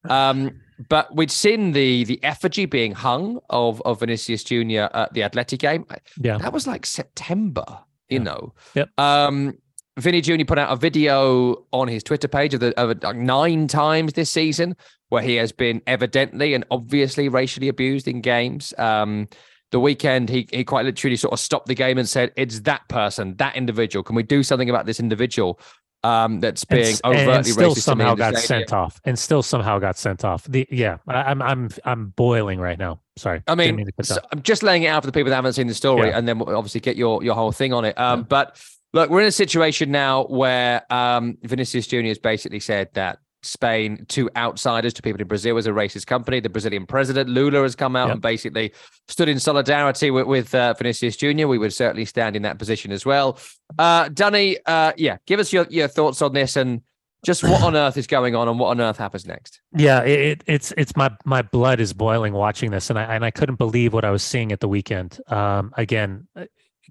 Um, 0.10 0.60
but 0.90 1.16
we'd 1.16 1.32
seen 1.32 1.72
the 1.74 2.04
the 2.06 2.24
effigy 2.24 2.66
being 2.66 2.92
hung 2.94 3.40
of 3.50 3.82
of 3.84 4.00
Vinicius 4.00 4.44
Junior 4.44 4.90
at 4.94 5.14
the 5.14 5.24
Athletic 5.24 5.60
game. 5.60 5.86
Yeah, 6.22 6.38
that 6.38 6.54
was 6.54 6.68
like 6.68 6.86
September. 6.86 7.66
you 8.10 8.18
Yeah. 8.20 8.24
know. 8.24 8.54
Yep. 8.76 8.90
Um, 9.00 9.58
Vinny 10.00 10.22
Jr. 10.22 10.46
put 10.46 10.58
out 10.58 10.72
a 10.72 10.76
video 10.76 11.66
on 11.72 11.88
his 11.88 12.04
Twitter 12.04 12.28
page 12.28 12.54
of 12.54 12.60
the 12.62 12.78
of 12.80 13.04
like 13.04 13.16
nine 13.18 13.68
times 13.68 14.14
this 14.14 14.30
season 14.30 14.76
where 15.10 15.22
he 15.22 15.36
has 15.36 15.52
been 15.52 15.82
evidently 15.86 16.54
and 16.54 16.64
obviously 16.72 17.28
racially 17.30 17.68
abused 17.68 18.08
in 18.08 18.22
games. 18.22 18.74
Um, 18.78 19.28
the 19.72 19.80
weekend, 19.80 20.30
he 20.30 20.48
he 20.52 20.64
quite 20.64 20.86
literally 20.86 21.16
sort 21.18 21.34
of 21.34 21.40
stopped 21.40 21.68
the 21.68 21.76
game 21.76 21.98
and 21.98 22.08
said, 22.08 22.32
"It's 22.38 22.62
that 22.62 22.88
person, 22.90 23.36
that 23.38 23.56
individual. 23.56 24.04
Can 24.04 24.16
we 24.16 24.24
do 24.24 24.44
something 24.44 24.70
about 24.70 24.86
this 24.86 25.00
individual 25.00 25.60
um, 26.04 26.40
that's 26.40 26.66
being 26.66 26.96
and- 27.04 27.06
overtly 27.06 27.34
and 27.36 27.46
still 27.46 27.72
racist?" 27.76 27.82
somehow 27.82 28.16
got 28.16 28.38
stadium?" 28.38 28.68
sent 28.68 28.74
off, 28.74 29.00
and 29.06 29.18
still 29.18 29.44
somehow 29.44 29.80
got 29.80 29.98
sent 29.98 30.24
off. 30.26 30.44
The 30.46 30.68
yeah, 30.72 30.98
I, 31.08 31.24
I'm 31.24 31.42
I'm 31.42 31.70
I'm 31.86 32.08
boiling 32.10 32.60
right 32.60 32.78
now. 32.80 33.00
Sorry, 33.18 33.44
I 33.48 33.56
mean, 33.56 33.86
cut 33.98 34.06
so. 34.06 34.18
I'm 34.32 34.42
just 34.42 34.64
laying 34.64 34.84
it 34.84 34.88
out 34.88 35.04
for 35.04 35.08
the 35.08 35.12
people 35.14 35.30
that 35.30 35.36
haven't 35.36 35.54
seen 35.54 35.68
the 35.68 35.74
story, 35.74 36.08
Yeah. 36.10 36.18
and 36.18 36.28
then 36.28 36.40
we'll 36.40 36.56
obviously 36.56 36.82
get 36.82 36.96
your 36.96 37.24
your 37.24 37.36
whole 37.36 37.52
thing 37.52 37.74
on 37.74 37.86
it. 37.86 37.98
Um, 38.00 38.20
Yeah. 38.22 38.26
But 38.30 38.62
look, 38.94 39.10
we're 39.10 39.22
in 39.22 39.28
a 39.28 39.32
situation 39.32 39.92
now 39.92 40.26
where 40.26 40.82
um, 40.92 41.38
Vinicius 41.44 41.88
Junior 41.88 42.10
has 42.10 42.18
basically 42.20 42.60
said 42.60 42.90
that 42.94 43.20
Spain 43.44 44.06
to 44.10 44.30
outsiders, 44.36 44.94
to 44.94 45.02
people 45.02 45.22
in 45.22 45.28
Brazil, 45.28 45.58
as 45.58 45.66
a 45.66 45.72
racist 45.72 46.06
company. 46.06 46.40
The 46.40 46.50
Brazilian 46.50 46.86
president 46.86 47.30
Lula 47.30 47.64
has 47.64 47.76
come 47.76 47.96
out 47.96 48.08
Yep. 48.08 48.14
and 48.14 48.22
basically 48.22 48.74
stood 49.08 49.30
in 49.30 49.40
solidarity 49.40 50.12
with, 50.12 50.28
with 50.28 50.54
uh, 50.56 50.74
Vinicius 50.78 51.18
Junior. 51.18 51.48
We 51.48 51.58
would 51.58 51.74
certainly 51.74 52.06
stand 52.06 52.36
in 52.36 52.44
that 52.44 52.60
position 52.60 52.92
as 52.92 53.06
well. 53.06 53.40
Uh, 53.80 54.10
Dunny, 54.10 54.58
uh, 54.66 54.94
yeah, 54.98 55.18
give 55.26 55.40
us 55.40 55.52
your 55.52 55.66
your 55.70 55.88
thoughts 55.88 56.22
on 56.22 56.34
this 56.34 56.56
and 56.56 56.82
just 57.24 57.44
what 57.44 57.62
on 57.62 57.76
earth 57.76 57.98
is 57.98 58.08
going 58.08 58.36
on 58.36 58.48
and 58.48 58.58
what 58.60 58.70
on 58.70 58.82
earth 58.82 58.98
happens 58.98 59.26
next. 59.28 59.62
Yeah, 59.76 60.02
it, 60.02 60.20
it, 60.20 60.44
it's 60.48 60.74
it's 60.78 60.96
my 60.96 61.12
my 61.26 61.42
blood 61.42 61.80
is 61.80 61.94
boiling 61.94 62.34
watching 62.34 62.72
this, 62.72 62.90
and 62.90 62.98
I 62.98 63.04
and 63.16 63.24
I 63.24 63.32
couldn't 63.32 63.58
believe 63.58 63.94
what 63.94 64.06
I 64.06 64.12
was 64.12 64.24
seeing 64.24 64.52
at 64.52 64.60
the 64.60 64.68
weekend. 64.68 65.20
Um, 65.28 65.72
again, 65.78 66.28
uh, 66.36 66.46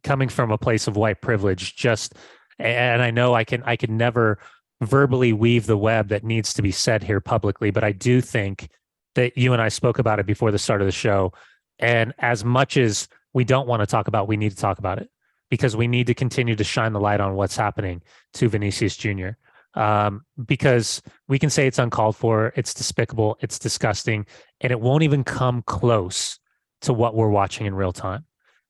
coming 0.05 0.29
from 0.29 0.51
a 0.51 0.59
place 0.59 0.87
of 0.87 0.97
white 0.97 1.21
privilege, 1.21 1.77
just 1.77 2.15
and 2.59 3.03
I 3.03 3.11
know 3.11 3.35
I 3.35 3.45
can 3.45 3.63
I 3.65 3.77
can 3.77 3.97
never 3.97 4.39
verbally 4.81 5.33
weave 5.33 5.67
the 5.67 5.77
web 5.77 6.09
that 6.09 6.25
needs 6.25 6.55
to 6.55 6.63
be 6.63 6.71
said 6.71 7.03
here 7.03 7.21
publicly, 7.21 7.71
but 7.71 7.85
I 7.85 7.93
do 7.93 8.21
think 8.21 8.69
that 9.15 9.37
you 9.37 9.53
and 9.53 9.61
I 9.61 9.69
spoke 9.69 9.99
about 9.99 10.19
it 10.19 10.27
before 10.27 10.51
the 10.51 10.59
start 10.59 10.81
of 10.81 10.87
the 10.87 10.93
show, 10.93 11.33
and 11.79 12.15
as 12.19 12.45
much 12.45 12.77
as 12.77 13.09
we 13.33 13.45
don't 13.45 13.69
want 13.69 13.81
to 13.81 13.87
talk 13.87 14.09
about, 14.09 14.29
we 14.29 14.37
need 14.37 14.51
to 14.51 14.57
talk 14.57 14.79
about 14.79 14.99
it 14.99 15.11
because 15.51 15.77
we 15.77 15.89
need 15.89 16.07
to 16.07 16.15
continue 16.15 16.55
to 16.57 16.65
shine 16.65 16.93
the 16.93 17.01
light 17.01 17.21
on 17.21 17.35
what's 17.35 17.57
happening 17.57 18.03
to 18.35 18.49
Vinicius 18.49 18.97
Jr. 18.97 19.31
Um, 19.75 20.23
because 20.47 21.03
we 21.29 21.39
can 21.39 21.51
say 21.51 21.67
it's 21.67 21.79
uncalled 21.79 22.17
for, 22.17 22.53
it's 22.57 22.75
despicable, 22.75 23.37
it's 23.41 23.59
disgusting, 23.59 24.27
and 24.61 24.71
it 24.73 24.81
won't 24.81 25.03
even 25.03 25.25
come 25.25 25.63
close 25.63 26.39
to 26.83 26.93
what 26.93 27.15
we're 27.15 27.29
watching 27.29 27.67
in 27.67 27.75
real 27.75 27.93
time. 27.93 28.25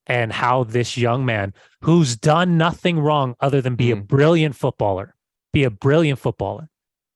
And 0.07 0.33
how 0.33 0.65
this 0.65 0.97
young 0.97 1.25
man 1.25 1.55
who's 1.83 2.17
done 2.17 2.59
nothing 2.59 2.99
wrong 2.99 3.35
other 3.41 3.61
than 3.61 3.77
be 3.77 3.93
a 3.93 3.97
Mm. 3.97 4.09
brilliant 4.09 4.57
footballer, 4.57 5.15
be 5.53 5.65
a 5.65 5.71
brilliant 5.71 6.19
footballer, 6.19 6.69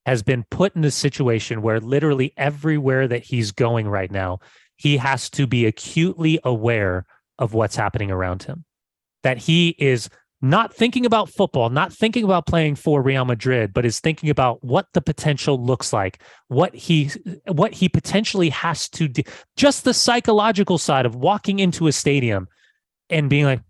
has 0.06 0.22
been 0.22 0.44
put 0.50 0.76
in 0.76 0.84
a 0.84 0.90
situation 0.90 1.62
where 1.62 1.80
literally 1.80 2.32
everywhere 2.36 3.08
that 3.08 3.24
he's 3.24 3.52
going 3.52 3.88
right 3.88 4.10
now, 4.10 4.38
he 4.76 4.96
has 4.96 5.30
to 5.30 5.46
be 5.46 5.66
acutely 5.66 6.38
aware 6.44 7.06
of 7.38 7.54
what's 7.54 7.76
happening 7.76 8.10
around 8.10 8.42
him. 8.42 8.64
That 9.22 9.38
he 9.38 9.70
is 9.78 10.10
not 10.42 10.74
thinking 10.74 11.06
about 11.06 11.30
football, 11.30 11.70
not 11.70 11.90
thinking 11.90 12.22
about 12.22 12.46
playing 12.46 12.74
for 12.74 13.00
Real 13.00 13.24
Madrid, 13.24 13.72
but 13.72 13.86
is 13.86 13.98
thinking 13.98 14.28
about 14.28 14.62
what 14.62 14.86
the 14.92 15.00
potential 15.00 15.64
looks 15.64 15.90
like, 15.90 16.22
what 16.48 16.74
he 16.74 17.10
what 17.46 17.72
he 17.72 17.88
potentially 17.88 18.50
has 18.50 18.88
to 18.90 19.08
do, 19.08 19.22
just 19.56 19.84
the 19.84 19.94
psychological 19.94 20.76
side 20.76 21.06
of 21.06 21.14
walking 21.14 21.60
into 21.60 21.86
a 21.86 21.92
stadium 21.92 22.46
and 23.08 23.30
being 23.30 23.46
like, 23.46 23.62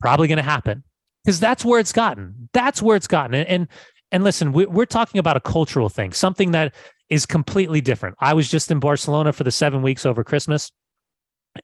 probably 0.00 0.28
going 0.28 0.38
to 0.38 0.42
happen, 0.42 0.82
because 1.22 1.38
that's 1.38 1.64
where 1.66 1.80
it's 1.80 1.92
gotten. 1.92 2.48
That's 2.54 2.80
where 2.80 2.96
it's 2.96 3.08
gotten. 3.08 3.34
And 3.34 3.48
and, 3.48 3.68
and 4.12 4.24
listen, 4.24 4.52
we, 4.52 4.66
we're 4.66 4.86
talking 4.86 5.18
about 5.18 5.36
a 5.36 5.40
cultural 5.40 5.88
thing, 5.88 6.12
something 6.12 6.52
that 6.52 6.74
is 7.08 7.26
completely 7.26 7.80
different. 7.80 8.16
I 8.20 8.34
was 8.34 8.48
just 8.48 8.70
in 8.70 8.80
Barcelona 8.80 9.32
for 9.32 9.44
the 9.44 9.50
seven 9.50 9.82
weeks 9.82 10.06
over 10.06 10.24
Christmas, 10.24 10.70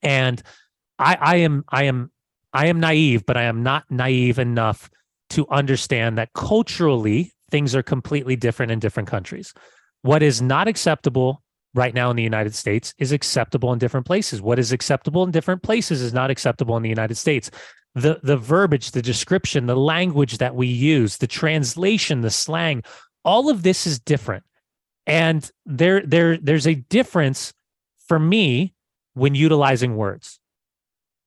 and 0.03 0.43
I, 0.99 1.17
I 1.21 1.37
am 1.37 1.65
I 1.69 1.85
am 1.85 2.11
I 2.53 2.67
am 2.67 2.81
naive, 2.81 3.25
but 3.27 3.37
I 3.37 3.45
am 3.45 3.63
not 3.63 3.85
naive 3.91 4.39
enough 4.39 4.91
to 5.31 5.47
understand 5.49 6.19
that 6.19 6.33
culturally 6.35 7.33
things 7.51 7.75
are 7.75 7.83
completely 7.83 8.37
different 8.37 8.73
in 8.73 8.79
different 8.79 9.09
countries. 9.09 9.55
What 10.03 10.23
is 10.23 10.43
not 10.43 10.69
acceptable 10.69 11.43
right 11.75 11.95
now 11.95 12.11
in 12.11 12.17
the 12.17 12.23
United 12.23 12.55
States 12.55 12.93
is 12.99 13.13
acceptable 13.13 13.73
in 13.73 13.79
different 13.79 14.07
places. 14.07 14.43
What 14.43 14.59
is 14.59 14.73
acceptable 14.73 15.23
in 15.23 15.31
different 15.31 15.63
places 15.63 16.03
is 16.03 16.13
not 16.13 16.31
acceptable 16.31 16.77
in 16.77 16.83
the 16.83 16.89
United 16.89 17.17
States. 17.17 17.51
The 17.95 18.21
the 18.23 18.37
verbiage, 18.37 18.93
the 18.93 19.03
description, 19.03 19.67
the 19.67 19.77
language 19.77 20.39
that 20.39 20.55
we 20.55 20.67
use, 20.67 21.19
the 21.19 21.27
translation, 21.27 22.23
the 22.23 22.31
slang, 22.31 22.83
all 23.25 23.51
of 23.51 23.63
this 23.63 23.87
is 23.87 23.99
different. 23.99 24.45
And 25.07 25.51
there 25.67 26.01
there 26.01 26.39
there's 26.39 26.67
a 26.67 26.75
difference 26.75 27.53
for 28.07 28.19
me 28.19 28.75
when 29.15 29.35
utilizing 29.35 29.97
words 29.97 30.41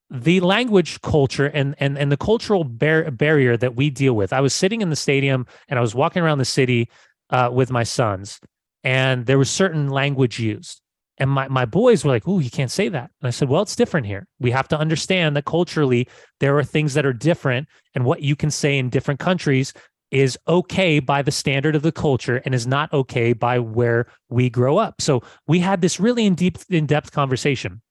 the 0.10 0.40
language 0.40 1.02
culture 1.02 1.48
and 1.48 1.76
and 1.80 1.98
and 1.98 2.12
the 2.12 2.18
cultural 2.18 2.64
bar- 2.64 3.10
barrier 3.12 3.58
that 3.58 3.76
we 3.76 3.90
deal 3.90 4.16
with. 4.16 4.34
I 4.34 4.42
was 4.42 4.54
sitting 4.54 4.82
in 4.82 4.90
the 4.90 4.96
stadium 4.96 5.48
and 5.68 5.80
I 5.80 5.82
was 5.82 5.96
walking 5.96 6.22
around 6.22 6.38
the 6.38 6.46
city 6.46 6.90
uh, 7.32 7.50
with 7.52 7.72
my 7.72 7.84
sons, 7.84 8.40
and 8.84 9.26
there 9.26 9.38
was 9.38 9.50
certain 9.50 9.90
language 9.90 10.40
used, 10.40 10.82
and 11.18 11.30
my 11.30 11.48
my 11.48 11.66
boys 11.66 12.04
were 12.04 12.12
like, 12.12 12.28
"Oh, 12.28 12.40
you 12.40 12.50
can't 12.50 12.72
say 12.72 12.90
that." 12.90 13.12
And 13.22 13.28
I 13.28 13.32
said, 13.32 13.50
"Well, 13.50 13.62
it's 13.62 13.76
different 13.76 14.08
here. 14.08 14.28
We 14.40 14.52
have 14.52 14.68
to 14.70 14.78
understand 14.78 15.36
that 15.36 15.46
culturally 15.46 16.08
there 16.40 16.58
are 16.58 16.64
things 16.64 16.94
that 16.94 17.06
are 17.06 17.14
different, 17.14 17.68
and 17.94 18.06
what 18.06 18.22
you 18.22 18.36
can 18.36 18.52
say 18.52 18.78
in 18.78 18.90
different 18.90 19.20
countries." 19.20 19.74
Is 20.12 20.38
okay 20.48 21.00
by 21.00 21.24
the 21.24 21.32
standard 21.32 21.76
of 21.76 21.82
the 21.82 21.92
culture 21.92 22.38
and 22.46 22.56
is 22.56 22.66
not 22.66 22.94
okay 22.94 23.34
by 23.34 23.60
where 23.60 24.06
we 24.30 24.50
grow 24.50 24.78
up. 24.78 25.02
So 25.02 25.24
we 25.48 25.60
had 25.60 25.82
this 25.82 26.00
really 26.00 26.26
in 26.26 26.36
deep, 26.36 26.60
in 26.70 26.86
depth 26.86 27.12
conversation, 27.12 27.82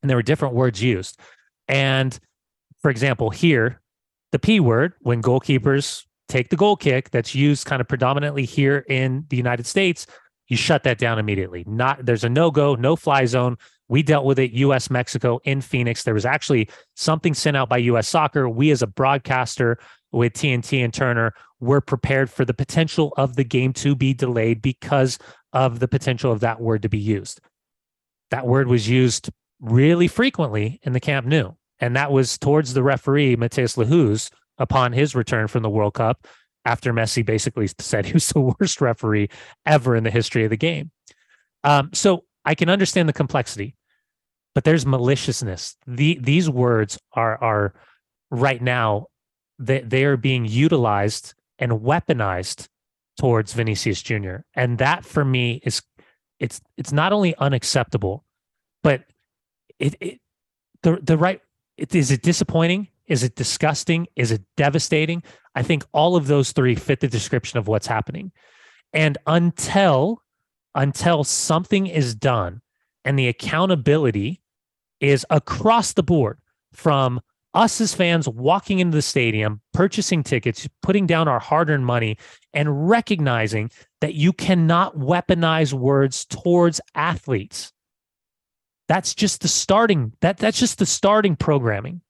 and 0.00 0.10
there 0.10 0.16
were 0.16 0.22
different 0.22 0.54
words 0.54 0.82
used. 0.82 1.20
And 1.68 2.18
for 2.80 2.90
example, 2.90 3.30
here, 3.30 3.80
the 4.32 4.38
P 4.38 4.58
word, 4.58 4.94
when 5.00 5.22
goalkeepers 5.22 6.04
take 6.28 6.48
the 6.48 6.56
goal 6.56 6.74
kick 6.74 7.10
that's 7.10 7.34
used 7.34 7.66
kind 7.66 7.80
of 7.80 7.86
predominantly 7.86 8.44
here 8.44 8.84
in 8.88 9.26
the 9.28 9.36
United 9.36 9.66
States, 9.66 10.06
you 10.52 10.56
shut 10.58 10.82
that 10.82 10.98
down 10.98 11.18
immediately. 11.18 11.64
Not 11.66 12.04
there's 12.04 12.24
a 12.24 12.28
no-go, 12.28 12.74
no 12.74 12.94
fly 12.94 13.24
zone. 13.24 13.56
We 13.88 14.02
dealt 14.02 14.26
with 14.26 14.38
it 14.38 14.50
US 14.52 14.90
Mexico 14.90 15.40
in 15.44 15.62
Phoenix. 15.62 16.02
There 16.02 16.12
was 16.12 16.26
actually 16.26 16.68
something 16.94 17.32
sent 17.32 17.56
out 17.56 17.70
by 17.70 17.78
US 17.78 18.06
Soccer. 18.06 18.50
We 18.50 18.70
as 18.70 18.82
a 18.82 18.86
broadcaster 18.86 19.78
with 20.12 20.34
TNT 20.34 20.84
and 20.84 20.92
Turner 20.92 21.32
were 21.58 21.80
prepared 21.80 22.28
for 22.28 22.44
the 22.44 22.52
potential 22.52 23.14
of 23.16 23.34
the 23.36 23.44
game 23.44 23.72
to 23.72 23.96
be 23.96 24.12
delayed 24.12 24.60
because 24.60 25.18
of 25.54 25.78
the 25.78 25.88
potential 25.88 26.30
of 26.30 26.40
that 26.40 26.60
word 26.60 26.82
to 26.82 26.90
be 26.90 26.98
used. 26.98 27.40
That 28.30 28.46
word 28.46 28.68
was 28.68 28.90
used 28.90 29.30
really 29.58 30.06
frequently 30.06 30.80
in 30.82 30.92
the 30.92 31.00
Camp 31.00 31.26
Nou. 31.26 31.52
And 31.80 31.96
that 31.96 32.12
was 32.12 32.36
towards 32.36 32.74
the 32.74 32.82
referee, 32.82 33.36
Mateus 33.36 33.78
Lahoz, 33.78 34.30
upon 34.58 34.92
his 34.92 35.14
return 35.14 35.48
from 35.48 35.62
the 35.62 35.70
World 35.70 35.94
Cup, 35.94 36.26
after 36.64 36.92
Messi 36.92 37.24
basically 37.24 37.68
said 37.78 38.06
he 38.06 38.12
was 38.12 38.28
the 38.28 38.40
worst 38.40 38.80
referee 38.80 39.28
ever 39.66 39.96
in 39.96 40.04
the 40.04 40.10
history 40.10 40.44
of 40.44 40.50
the 40.50 40.56
game. 40.56 40.90
Um, 41.64 41.90
so 41.92 42.24
I 42.44 42.54
can 42.54 42.68
understand 42.68 43.08
the 43.08 43.12
complexity, 43.12 43.76
but 44.54 44.64
there's 44.64 44.84
maliciousness. 44.84 45.76
The, 45.86 46.18
these 46.20 46.50
words 46.50 46.98
are, 47.12 47.42
are 47.42 47.74
right 48.30 48.60
now, 48.60 49.06
they, 49.58 49.80
they 49.80 50.04
are 50.04 50.16
being 50.16 50.44
utilized 50.44 51.34
and 51.58 51.72
weaponized 51.72 52.68
towards 53.18 53.52
Vinicius 53.52 54.02
Jr. 54.02 54.36
And 54.54 54.78
that 54.78 55.04
for 55.04 55.24
me 55.24 55.60
is 55.64 55.82
it's 56.40 56.60
it's 56.76 56.92
not 56.92 57.12
only 57.12 57.36
unacceptable, 57.36 58.24
but 58.82 59.04
it, 59.78 59.94
it 60.00 60.20
the 60.82 60.98
the 61.00 61.16
right 61.16 61.40
it, 61.76 61.94
is 61.94 62.10
it 62.10 62.22
disappointing 62.22 62.88
is 63.06 63.22
it 63.22 63.34
disgusting? 63.34 64.06
Is 64.16 64.30
it 64.32 64.42
devastating? 64.56 65.22
I 65.54 65.62
think 65.62 65.84
all 65.92 66.16
of 66.16 66.26
those 66.26 66.52
three 66.52 66.74
fit 66.74 67.00
the 67.00 67.08
description 67.08 67.58
of 67.58 67.68
what's 67.68 67.86
happening. 67.86 68.32
And 68.92 69.18
until 69.26 70.22
until 70.74 71.22
something 71.24 71.86
is 71.86 72.14
done 72.14 72.62
and 73.04 73.18
the 73.18 73.28
accountability 73.28 74.40
is 75.00 75.26
across 75.28 75.92
the 75.92 76.02
board 76.02 76.38
from 76.72 77.20
us 77.52 77.78
as 77.82 77.94
fans 77.94 78.26
walking 78.26 78.78
into 78.78 78.96
the 78.96 79.02
stadium 79.02 79.60
purchasing 79.74 80.22
tickets 80.22 80.66
putting 80.80 81.06
down 81.06 81.28
our 81.28 81.38
hard-earned 81.38 81.84
money 81.84 82.16
and 82.54 82.88
recognizing 82.88 83.70
that 84.00 84.14
you 84.14 84.32
cannot 84.32 84.96
weaponize 84.96 85.74
words 85.74 86.24
towards 86.24 86.80
athletes. 86.94 87.72
That's 88.88 89.14
just 89.14 89.42
the 89.42 89.48
starting 89.48 90.12
that 90.22 90.38
that's 90.38 90.58
just 90.58 90.78
the 90.78 90.86
starting 90.86 91.36
programming 91.36 92.00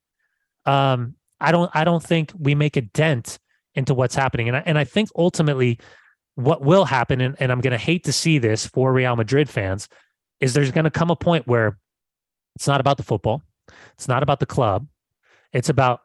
um 0.66 1.14
i 1.40 1.50
don't 1.52 1.70
i 1.74 1.84
don't 1.84 2.02
think 2.02 2.32
we 2.38 2.54
make 2.54 2.76
a 2.76 2.82
dent 2.82 3.38
into 3.74 3.94
what's 3.94 4.14
happening 4.14 4.48
and 4.48 4.56
i, 4.56 4.62
and 4.66 4.78
I 4.78 4.84
think 4.84 5.08
ultimately 5.16 5.78
what 6.34 6.62
will 6.62 6.84
happen 6.84 7.20
and, 7.20 7.36
and 7.40 7.52
i'm 7.52 7.60
going 7.60 7.72
to 7.72 7.78
hate 7.78 8.04
to 8.04 8.12
see 8.12 8.38
this 8.38 8.66
for 8.66 8.92
real 8.92 9.16
madrid 9.16 9.48
fans 9.48 9.88
is 10.40 10.54
there's 10.54 10.70
going 10.70 10.84
to 10.84 10.90
come 10.90 11.10
a 11.10 11.16
point 11.16 11.46
where 11.46 11.78
it's 12.54 12.66
not 12.66 12.80
about 12.80 12.96
the 12.96 13.02
football 13.02 13.42
it's 13.94 14.08
not 14.08 14.22
about 14.22 14.40
the 14.40 14.46
club 14.46 14.86
it's 15.52 15.68
about 15.68 16.00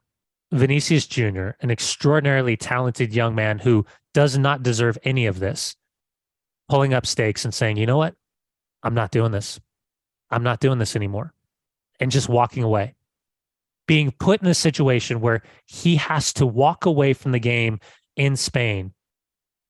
Vinicius 0.51 1.07
Jr., 1.07 1.49
an 1.59 1.71
extraordinarily 1.71 2.55
talented 2.55 3.13
young 3.13 3.35
man 3.35 3.59
who 3.59 3.85
does 4.13 4.37
not 4.37 4.63
deserve 4.63 4.97
any 5.03 5.25
of 5.25 5.39
this, 5.39 5.75
pulling 6.69 6.93
up 6.93 7.05
stakes 7.05 7.43
and 7.43 7.53
saying, 7.53 7.77
you 7.77 7.85
know 7.85 7.97
what? 7.97 8.15
I'm 8.83 8.93
not 8.93 9.11
doing 9.11 9.31
this. 9.31 9.59
I'm 10.29 10.43
not 10.43 10.59
doing 10.59 10.79
this 10.79 10.95
anymore. 10.95 11.33
And 11.99 12.11
just 12.11 12.29
walking 12.29 12.63
away. 12.63 12.95
Being 13.87 14.11
put 14.11 14.41
in 14.41 14.47
a 14.47 14.53
situation 14.53 15.21
where 15.21 15.41
he 15.65 15.95
has 15.95 16.33
to 16.33 16.45
walk 16.45 16.85
away 16.85 17.13
from 17.13 17.31
the 17.31 17.39
game 17.39 17.79
in 18.15 18.35
Spain 18.35 18.93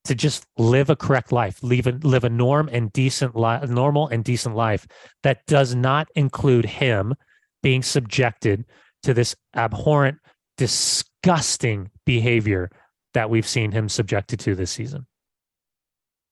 to 0.05 0.15
just 0.15 0.45
live 0.57 0.89
a 0.89 0.95
correct 0.95 1.31
life, 1.31 1.61
live 1.61 1.85
a, 1.85 1.91
live 1.91 2.23
a 2.23 2.29
norm 2.29 2.69
and 2.71 2.91
decent 2.93 3.35
life, 3.35 3.69
normal 3.69 4.07
and 4.07 4.23
decent 4.23 4.55
life 4.55 4.87
that 5.23 5.45
does 5.45 5.75
not 5.75 6.07
include 6.15 6.65
him 6.65 7.13
being 7.61 7.83
subjected 7.83 8.65
to 9.03 9.13
this 9.13 9.35
abhorrent, 9.55 10.17
disgusting 10.57 11.91
behavior 12.05 12.71
that 13.13 13.29
we've 13.29 13.47
seen 13.47 13.71
him 13.71 13.89
subjected 13.89 14.39
to 14.39 14.55
this 14.55 14.71
season. 14.71 15.05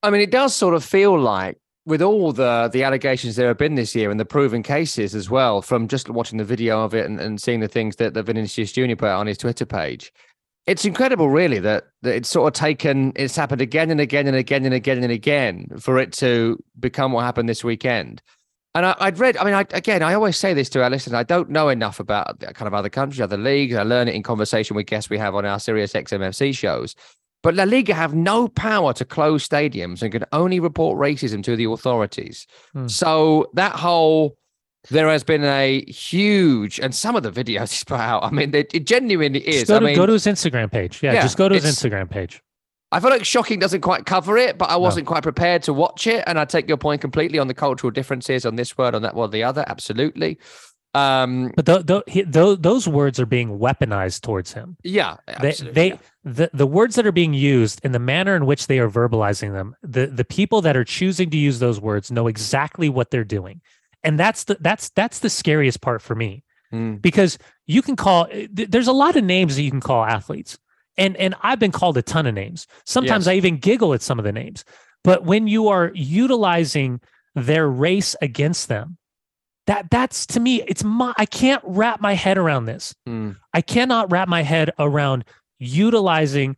I 0.01 0.09
mean, 0.09 0.21
it 0.21 0.31
does 0.31 0.55
sort 0.55 0.75
of 0.75 0.83
feel 0.83 1.19
like 1.19 1.57
with 1.85 2.01
all 2.01 2.31
the 2.31 2.69
the 2.71 2.83
allegations 2.83 3.35
there 3.35 3.47
have 3.47 3.57
been 3.57 3.75
this 3.75 3.95
year 3.95 4.09
and 4.11 4.19
the 4.19 4.25
proven 4.25 4.63
cases 4.63 5.13
as 5.13 5.29
well, 5.29 5.61
from 5.61 5.87
just 5.87 6.09
watching 6.09 6.37
the 6.37 6.43
video 6.43 6.83
of 6.83 6.93
it 6.93 7.05
and, 7.05 7.19
and 7.19 7.41
seeing 7.41 7.59
the 7.59 7.67
things 7.67 7.97
that, 7.97 8.13
that 8.13 8.23
Vinicius 8.23 8.71
Jr. 8.71 8.95
put 8.95 9.09
on 9.09 9.27
his 9.27 9.37
Twitter 9.37 9.65
page, 9.65 10.11
it's 10.65 10.83
incredible, 10.83 11.29
really, 11.29 11.59
that, 11.59 11.85
that 12.01 12.15
it's 12.15 12.29
sort 12.29 12.47
of 12.47 12.59
taken, 12.59 13.13
it's 13.15 13.35
happened 13.35 13.61
again 13.61 13.91
and 13.91 14.01
again 14.01 14.25
and 14.25 14.35
again 14.35 14.65
and 14.65 14.73
again 14.73 15.03
and 15.03 15.11
again 15.11 15.67
for 15.79 15.99
it 15.99 16.11
to 16.13 16.61
become 16.79 17.11
what 17.11 17.23
happened 17.23 17.47
this 17.47 17.63
weekend. 17.63 18.21
And 18.73 18.85
I, 18.85 19.05
would 19.05 19.19
read, 19.19 19.37
I 19.37 19.45
mean, 19.45 19.53
I, 19.53 19.65
again, 19.71 20.03
I 20.03 20.15
always 20.15 20.35
say 20.35 20.53
this 20.53 20.67
to 20.69 20.83
our 20.83 20.89
listeners. 20.89 21.13
I 21.13 21.23
don't 21.23 21.49
know 21.49 21.69
enough 21.69 22.01
about 22.01 22.39
kind 22.39 22.67
of 22.67 22.73
other 22.73 22.89
countries, 22.89 23.21
other 23.21 23.37
leagues. 23.37 23.75
I 23.75 23.83
learn 23.83 24.09
it 24.09 24.15
in 24.15 24.23
conversation 24.23 24.75
with 24.75 24.87
guests 24.87 25.09
we 25.09 25.17
have 25.17 25.33
on 25.33 25.45
our 25.45 25.59
SiriusXM 25.59 26.19
FC 26.19 26.53
shows. 26.53 26.93
But 27.45 27.53
La 27.53 27.63
Liga 27.63 27.93
have 27.93 28.15
no 28.15 28.47
power 28.47 28.91
to 28.93 29.05
close 29.05 29.47
stadiums 29.47 30.01
and 30.01 30.11
can 30.11 30.25
only 30.31 30.59
report 30.59 30.97
racism 30.97 31.43
to 31.43 31.55
the 31.55 31.65
authorities. 31.65 32.47
Hmm. 32.73 32.87
So 32.87 33.51
that 33.53 33.73
whole 33.73 34.35
there 34.89 35.09
has 35.09 35.23
been 35.23 35.43
a 35.43 35.85
huge, 35.85 36.79
and 36.79 36.95
some 36.95 37.15
of 37.15 37.21
the 37.21 37.29
videos 37.29 37.69
he's 37.69 37.83
put 37.83 37.99
out. 37.99 38.23
I 38.23 38.31
mean, 38.31 38.55
it, 38.55 38.73
it 38.73 38.87
genuinely 38.87 39.41
is. 39.41 39.57
Just 39.57 39.67
go, 39.67 39.79
to, 39.79 39.85
I 39.85 39.89
mean, 39.89 39.95
go 39.95 40.07
to 40.07 40.13
his 40.13 40.25
Instagram 40.25 40.71
page. 40.71 41.03
Yeah, 41.03 41.13
yeah 41.13 41.21
just 41.21 41.37
go 41.37 41.47
to 41.47 41.53
his 41.53 41.65
Instagram 41.65 42.09
page. 42.09 42.41
I 42.91 42.99
feel 42.99 43.11
like 43.11 43.23
shocking 43.25 43.59
doesn't 43.59 43.81
quite 43.81 44.07
cover 44.07 44.37
it, 44.37 44.57
but 44.57 44.71
I 44.71 44.77
wasn't 44.77 45.05
no. 45.05 45.11
quite 45.11 45.21
prepared 45.21 45.61
to 45.63 45.73
watch 45.73 46.07
it. 46.07 46.23
And 46.25 46.39
I 46.39 46.45
take 46.45 46.67
your 46.67 46.77
point 46.77 47.01
completely 47.01 47.37
on 47.37 47.47
the 47.47 47.53
cultural 47.53 47.91
differences 47.91 48.43
on 48.47 48.55
this 48.55 48.75
word, 48.75 48.95
on 48.95 49.03
that 49.03 49.13
word, 49.13 49.31
the 49.31 49.43
other. 49.43 49.63
Absolutely. 49.67 50.39
Um, 50.95 51.51
but 51.55 51.65
th- 51.65 51.85
th- 51.85 52.03
he, 52.07 52.23
th- 52.23 52.59
those 52.59 52.87
words 52.87 53.19
are 53.19 53.25
being 53.25 53.59
weaponized 53.59 54.21
towards 54.21 54.53
him. 54.53 54.77
Yeah, 54.83 55.17
absolutely. 55.27 55.73
they, 55.73 55.89
they 55.89 55.99
the, 56.23 56.49
the 56.53 56.67
words 56.67 56.95
that 56.95 57.05
are 57.05 57.11
being 57.11 57.33
used 57.33 57.81
in 57.83 57.91
the 57.91 57.99
manner 57.99 58.35
in 58.35 58.45
which 58.45 58.67
they 58.67 58.79
are 58.79 58.89
verbalizing 58.89 59.51
them, 59.51 59.75
the 59.83 60.07
the 60.07 60.25
people 60.25 60.61
that 60.61 60.77
are 60.77 60.85
choosing 60.85 61.29
to 61.31 61.37
use 61.37 61.59
those 61.59 61.81
words 61.81 62.11
know 62.11 62.27
exactly 62.27 62.87
what 62.87 63.11
they're 63.11 63.25
doing, 63.25 63.61
and 64.03 64.17
that's 64.17 64.45
the 64.45 64.57
that's 64.61 64.89
that's 64.91 65.19
the 65.19 65.29
scariest 65.29 65.81
part 65.81 66.01
for 66.01 66.15
me, 66.15 66.43
mm. 66.73 67.01
because 67.01 67.37
you 67.67 67.81
can 67.81 67.95
call 67.95 68.27
there's 68.49 68.87
a 68.87 68.93
lot 68.93 69.15
of 69.15 69.23
names 69.23 69.57
that 69.57 69.63
you 69.63 69.71
can 69.71 69.81
call 69.81 70.05
athletes 70.05 70.57
and 70.97 71.15
and 71.17 71.35
I've 71.41 71.59
been 71.59 71.71
called 71.71 71.97
a 71.97 72.01
ton 72.01 72.25
of 72.25 72.33
names. 72.33 72.67
Sometimes 72.85 73.25
yes. 73.25 73.33
I 73.33 73.35
even 73.35 73.57
giggle 73.57 73.93
at 73.93 74.01
some 74.01 74.19
of 74.19 74.25
the 74.25 74.31
names. 74.31 74.63
But 75.03 75.23
when 75.23 75.47
you 75.47 75.67
are 75.67 75.91
utilizing 75.93 76.99
their 77.35 77.67
race 77.67 78.15
against 78.21 78.69
them, 78.69 78.97
that 79.67 79.89
that's 79.89 80.25
to 80.27 80.39
me, 80.39 80.61
it's 80.67 80.83
my 80.83 81.13
I 81.17 81.25
can't 81.25 81.61
wrap 81.65 82.01
my 82.01 82.13
head 82.13 82.37
around 82.37 82.65
this. 82.65 82.93
Mm. 83.07 83.35
I 83.53 83.61
cannot 83.61 84.11
wrap 84.11 84.27
my 84.27 84.43
head 84.43 84.71
around 84.77 85.25
utilizing 85.59 86.55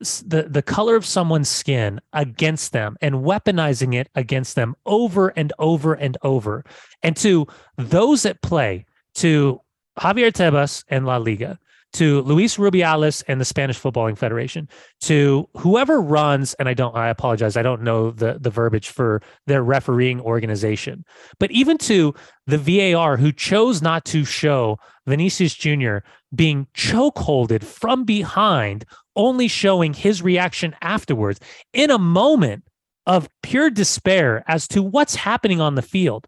the 0.00 0.46
the 0.48 0.62
color 0.62 0.96
of 0.96 1.04
someone's 1.04 1.48
skin 1.48 2.00
against 2.12 2.72
them 2.72 2.96
and 3.00 3.16
weaponizing 3.16 3.94
it 3.94 4.08
against 4.14 4.56
them 4.56 4.74
over 4.86 5.28
and 5.28 5.52
over 5.58 5.94
and 5.94 6.16
over. 6.22 6.64
And 7.02 7.16
to 7.18 7.46
those 7.76 8.22
that 8.22 8.42
play, 8.42 8.86
to 9.16 9.60
Javier 9.98 10.32
Tebas 10.32 10.84
and 10.88 11.04
La 11.06 11.16
Liga, 11.16 11.58
to 11.94 12.22
Luis 12.22 12.56
Rubiales 12.56 13.22
and 13.26 13.40
the 13.40 13.44
Spanish 13.44 13.78
Footballing 13.80 14.16
Federation, 14.16 14.68
to 15.00 15.48
whoever 15.56 16.00
runs, 16.00 16.54
and 16.54 16.68
I 16.68 16.74
don't, 16.74 16.94
I 16.96 17.08
apologize, 17.08 17.56
I 17.56 17.62
don't 17.62 17.82
know 17.82 18.10
the, 18.10 18.38
the 18.40 18.50
verbiage 18.50 18.88
for 18.88 19.22
their 19.46 19.62
refereeing 19.62 20.20
organization, 20.20 21.04
but 21.38 21.50
even 21.50 21.78
to 21.78 22.14
the 22.46 22.58
VAR 22.58 23.16
who 23.16 23.32
chose 23.32 23.82
not 23.82 24.04
to 24.06 24.24
show 24.24 24.78
Vinicius 25.06 25.54
Jr. 25.54 25.98
being 26.34 26.66
chokeholded 26.74 27.64
from 27.64 28.04
behind, 28.04 28.84
only 29.16 29.48
showing 29.48 29.92
his 29.92 30.22
reaction 30.22 30.74
afterwards 30.82 31.40
in 31.72 31.90
a 31.90 31.98
moment 31.98 32.64
of 33.06 33.28
pure 33.42 33.70
despair 33.70 34.44
as 34.46 34.68
to 34.68 34.82
what's 34.82 35.14
happening 35.14 35.60
on 35.60 35.74
the 35.74 35.82
field. 35.82 36.26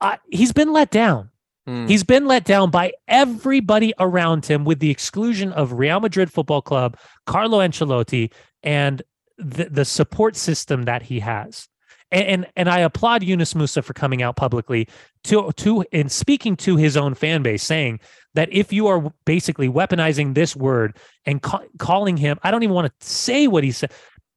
Uh, 0.00 0.16
he's 0.30 0.52
been 0.52 0.72
let 0.72 0.90
down. 0.90 1.29
Mm. 1.70 1.88
He's 1.88 2.02
been 2.02 2.26
let 2.26 2.44
down 2.44 2.70
by 2.70 2.92
everybody 3.06 3.94
around 4.00 4.44
him, 4.44 4.64
with 4.64 4.80
the 4.80 4.90
exclusion 4.90 5.52
of 5.52 5.74
Real 5.74 6.00
Madrid 6.00 6.32
Football 6.32 6.62
Club, 6.62 6.98
Carlo 7.26 7.60
Ancelotti, 7.60 8.32
and 8.64 9.02
the, 9.38 9.66
the 9.70 9.84
support 9.84 10.34
system 10.34 10.82
that 10.82 11.02
he 11.02 11.20
has. 11.20 11.68
And, 12.10 12.26
and, 12.26 12.46
and 12.56 12.68
I 12.68 12.80
applaud 12.80 13.22
Yunus 13.22 13.54
Musah 13.54 13.84
for 13.84 13.92
coming 13.92 14.20
out 14.20 14.34
publicly 14.34 14.88
to 15.24 15.52
to 15.58 15.84
and 15.92 16.10
speaking 16.10 16.56
to 16.56 16.74
his 16.74 16.96
own 16.96 17.14
fan 17.14 17.42
base, 17.42 17.62
saying 17.62 18.00
that 18.34 18.52
if 18.52 18.72
you 18.72 18.88
are 18.88 19.12
basically 19.24 19.68
weaponizing 19.68 20.34
this 20.34 20.56
word 20.56 20.98
and 21.24 21.40
ca- 21.40 21.62
calling 21.78 22.16
him, 22.16 22.36
I 22.42 22.50
don't 22.50 22.64
even 22.64 22.74
want 22.74 22.88
to 22.88 23.06
say 23.06 23.46
what 23.46 23.62
he 23.62 23.70
said. 23.70 23.92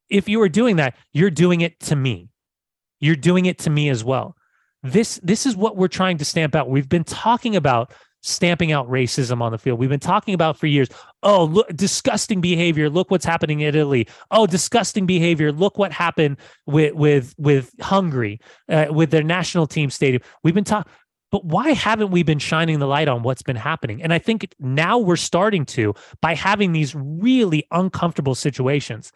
If 0.08 0.30
you 0.30 0.40
are 0.44 0.50
doing 0.50 0.76
that, 0.76 0.96
you're 1.14 1.32
doing 1.32 1.62
it 1.62 1.80
to 1.82 1.96
me. 1.96 2.30
You're 3.00 3.16
doing 3.16 3.48
it 3.48 3.58
to 3.60 3.72
me 3.72 3.90
as 3.90 4.04
well. 4.04 4.36
This 4.84 5.20
this 5.24 5.46
is 5.46 5.56
what 5.56 5.78
we're 5.78 5.88
trying 5.88 6.18
to 6.18 6.26
stamp 6.26 6.56
out. 6.56 6.70
We've 6.70 6.90
been 6.90 7.06
talking 7.06 7.56
about 7.56 7.94
stamping 8.22 8.72
out 8.72 8.90
racism 8.90 9.42
on 9.42 9.52
the 9.52 9.58
field. 9.58 9.78
We've 9.80 9.90
been 9.90 10.00
talking 10.00 10.34
about 10.34 10.58
for 10.58 10.68
years. 10.68 10.88
Oh, 11.24 11.44
look, 11.46 11.68
disgusting 11.76 12.42
behavior. 12.42 12.90
Look 12.90 13.12
what's 13.12 13.26
happening 13.26 13.60
in 13.62 13.76
Italy. 13.76 14.08
Oh, 14.32 14.48
disgusting 14.48 15.06
behavior. 15.06 15.52
Look 15.52 15.78
what 15.78 15.92
happened 15.92 16.38
with 16.66 16.94
with 16.96 17.34
with 17.38 17.72
Hungary, 17.82 18.40
uh, 18.70 18.88
with 18.90 19.12
their 19.12 19.24
national 19.24 19.68
team 19.68 19.90
stadium. 19.90 20.22
We've 20.44 20.54
been 20.54 20.64
talking, 20.64 20.92
but 21.32 21.46
why 21.46 21.72
haven't 21.72 22.12
we 22.12 22.24
been 22.24 22.40
shining 22.40 22.80
the 22.80 22.88
light 22.88 23.08
on 23.08 23.24
what's 23.24 23.42
been 23.42 23.56
happening? 23.56 24.02
And 24.02 24.14
I 24.14 24.20
think 24.20 24.54
now 24.60 24.98
we're 24.98 25.16
starting 25.16 25.66
to 25.68 25.94
by 26.22 26.36
having 26.36 26.72
these 26.72 26.94
really 26.96 27.66
uncomfortable 27.72 28.36
situations. 28.36 29.12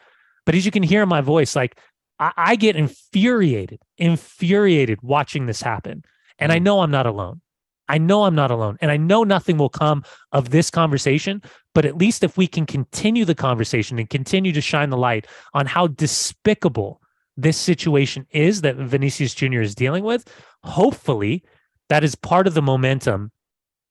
But 0.46 0.56
as 0.56 0.66
you 0.66 0.72
can 0.72 0.84
hear 0.84 1.04
in 1.04 1.10
my 1.10 1.22
voice, 1.22 1.56
like 1.56 1.78
I, 2.20 2.32
I 2.38 2.56
get 2.56 2.76
infuriated, 2.76 3.80
infuriated 3.98 5.02
watching 5.02 5.46
this 5.46 5.62
happen. 5.62 6.04
And 6.40 6.52
I 6.52 6.60
mm. 6.60 6.64
know 6.64 6.82
I'm 6.82 6.92
not 6.92 7.06
alone. 7.06 7.42
I 7.90 7.98
know 7.98 8.24
I'm 8.24 8.36
not 8.36 8.52
alone. 8.52 8.78
And 8.82 8.92
I 8.92 8.98
know 8.98 9.24
nothing 9.24 9.58
will 9.58 9.70
come 9.70 10.04
of 10.32 10.50
this 10.50 10.70
conversation, 10.70 11.42
but 11.74 11.86
at 11.86 11.98
least 11.98 12.24
if 12.24 12.38
we 12.38 12.48
can 12.48 12.66
continue 12.66 13.24
the 13.24 13.36
conversation 13.36 13.98
and 13.98 14.10
continue 14.10 14.52
to 14.52 14.62
shine 14.62 14.90
the 14.90 14.98
light 14.98 15.26
on 15.54 15.66
how 15.66 15.88
despicable 15.88 17.02
this 17.38 17.58
situation 17.58 18.26
is 18.32 18.62
that 18.62 18.76
Vinicius 18.76 19.34
Jr. 19.34 19.62
is 19.62 19.76
dealing 19.76 20.04
with, 20.04 20.28
hopefully 20.64 21.44
that 21.90 22.04
is 22.04 22.16
part 22.16 22.48
of 22.48 22.56
the 22.56 22.62
momentum 22.62 23.32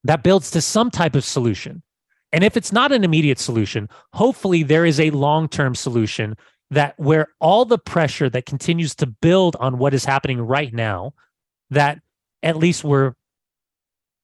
that 0.04 0.22
builds 0.22 0.50
to 0.50 0.60
some 0.60 0.90
type 0.90 1.14
of 1.14 1.24
solution. 1.24 1.82
And 2.32 2.44
if 2.44 2.56
it's 2.56 2.72
not 2.72 2.92
an 2.92 3.04
immediate 3.04 3.38
solution, 3.38 3.88
hopefully 4.12 4.62
there 4.62 4.84
is 4.84 5.00
a 5.00 5.10
long 5.10 5.48
term 5.48 5.74
solution 5.74 6.36
that 6.70 6.98
where 6.98 7.28
all 7.40 7.64
the 7.64 7.78
pressure 7.78 8.28
that 8.30 8.46
continues 8.46 8.94
to 8.96 9.06
build 9.06 9.56
on 9.56 9.78
what 9.78 9.94
is 9.94 10.04
happening 10.04 10.40
right 10.40 10.72
now, 10.72 11.14
that 11.70 12.00
at 12.42 12.56
least 12.56 12.84
we're 12.84 13.14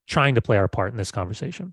trying 0.09 0.35
to 0.35 0.43
play 0.43 0.57
our 0.57 0.69
part 0.69 0.93
in 0.93 0.97
this 0.99 1.13
conversation. 1.13 1.73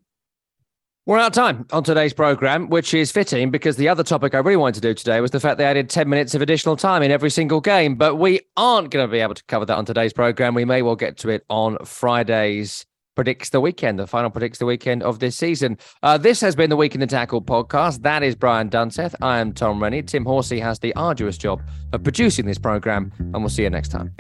We're 1.05 1.17
out 1.17 1.27
of 1.27 1.33
time 1.33 1.65
on 1.71 1.83
today's 1.83 2.13
program, 2.13 2.69
which 2.69 2.93
is 2.93 3.11
fitting 3.11 3.49
because 3.49 3.77
the 3.77 3.89
other 3.89 4.03
topic 4.03 4.35
I 4.35 4.39
really 4.39 4.57
wanted 4.57 4.75
to 4.75 4.81
do 4.81 4.93
today 4.93 5.21
was 5.21 5.31
the 5.31 5.39
fact 5.39 5.57
they 5.57 5.65
added 5.65 5.89
10 5.89 6.07
minutes 6.07 6.35
of 6.35 6.41
additional 6.43 6.75
time 6.75 7.01
in 7.01 7.09
every 7.09 7.31
single 7.31 7.61
game. 7.61 7.95
But 7.95 8.17
we 8.17 8.41
aren't 8.55 8.91
going 8.91 9.07
to 9.07 9.11
be 9.11 9.19
able 9.19 9.33
to 9.33 9.43
cover 9.45 9.65
that 9.65 9.75
on 9.75 9.85
today's 9.85 10.13
program. 10.13 10.53
We 10.53 10.65
may 10.65 10.83
well 10.83 10.95
get 10.95 11.17
to 11.19 11.29
it 11.29 11.45
on 11.49 11.83
Friday's 11.83 12.85
predicts 13.19 13.49
the 13.49 13.59
weekend. 13.59 13.99
The 13.99 14.07
final 14.07 14.29
predicts 14.29 14.59
the 14.59 14.65
weekend 14.65 15.03
of 15.03 15.19
this 15.19 15.35
season. 15.35 15.77
Uh, 16.03 16.17
this 16.17 16.39
has 16.39 16.55
been 16.55 16.69
the 16.69 16.77
Week 16.77 16.93
in 16.93 17.01
the 17.01 17.05
Tackle 17.05 17.41
podcast. 17.41 18.01
That 18.03 18.23
is 18.23 18.33
Brian 18.33 18.69
Dunseth. 18.69 19.13
I 19.21 19.39
am 19.39 19.51
Tom 19.51 19.83
Rennie. 19.83 20.03
Tim 20.03 20.23
Horsey 20.23 20.57
has 20.61 20.79
the 20.79 20.95
arduous 20.95 21.37
job 21.37 21.61
of 21.91 22.01
producing 22.01 22.45
this 22.45 22.57
program, 22.57 23.11
and 23.19 23.33
we'll 23.33 23.49
see 23.49 23.63
you 23.63 23.69
next 23.69 23.89
time. 23.89 24.15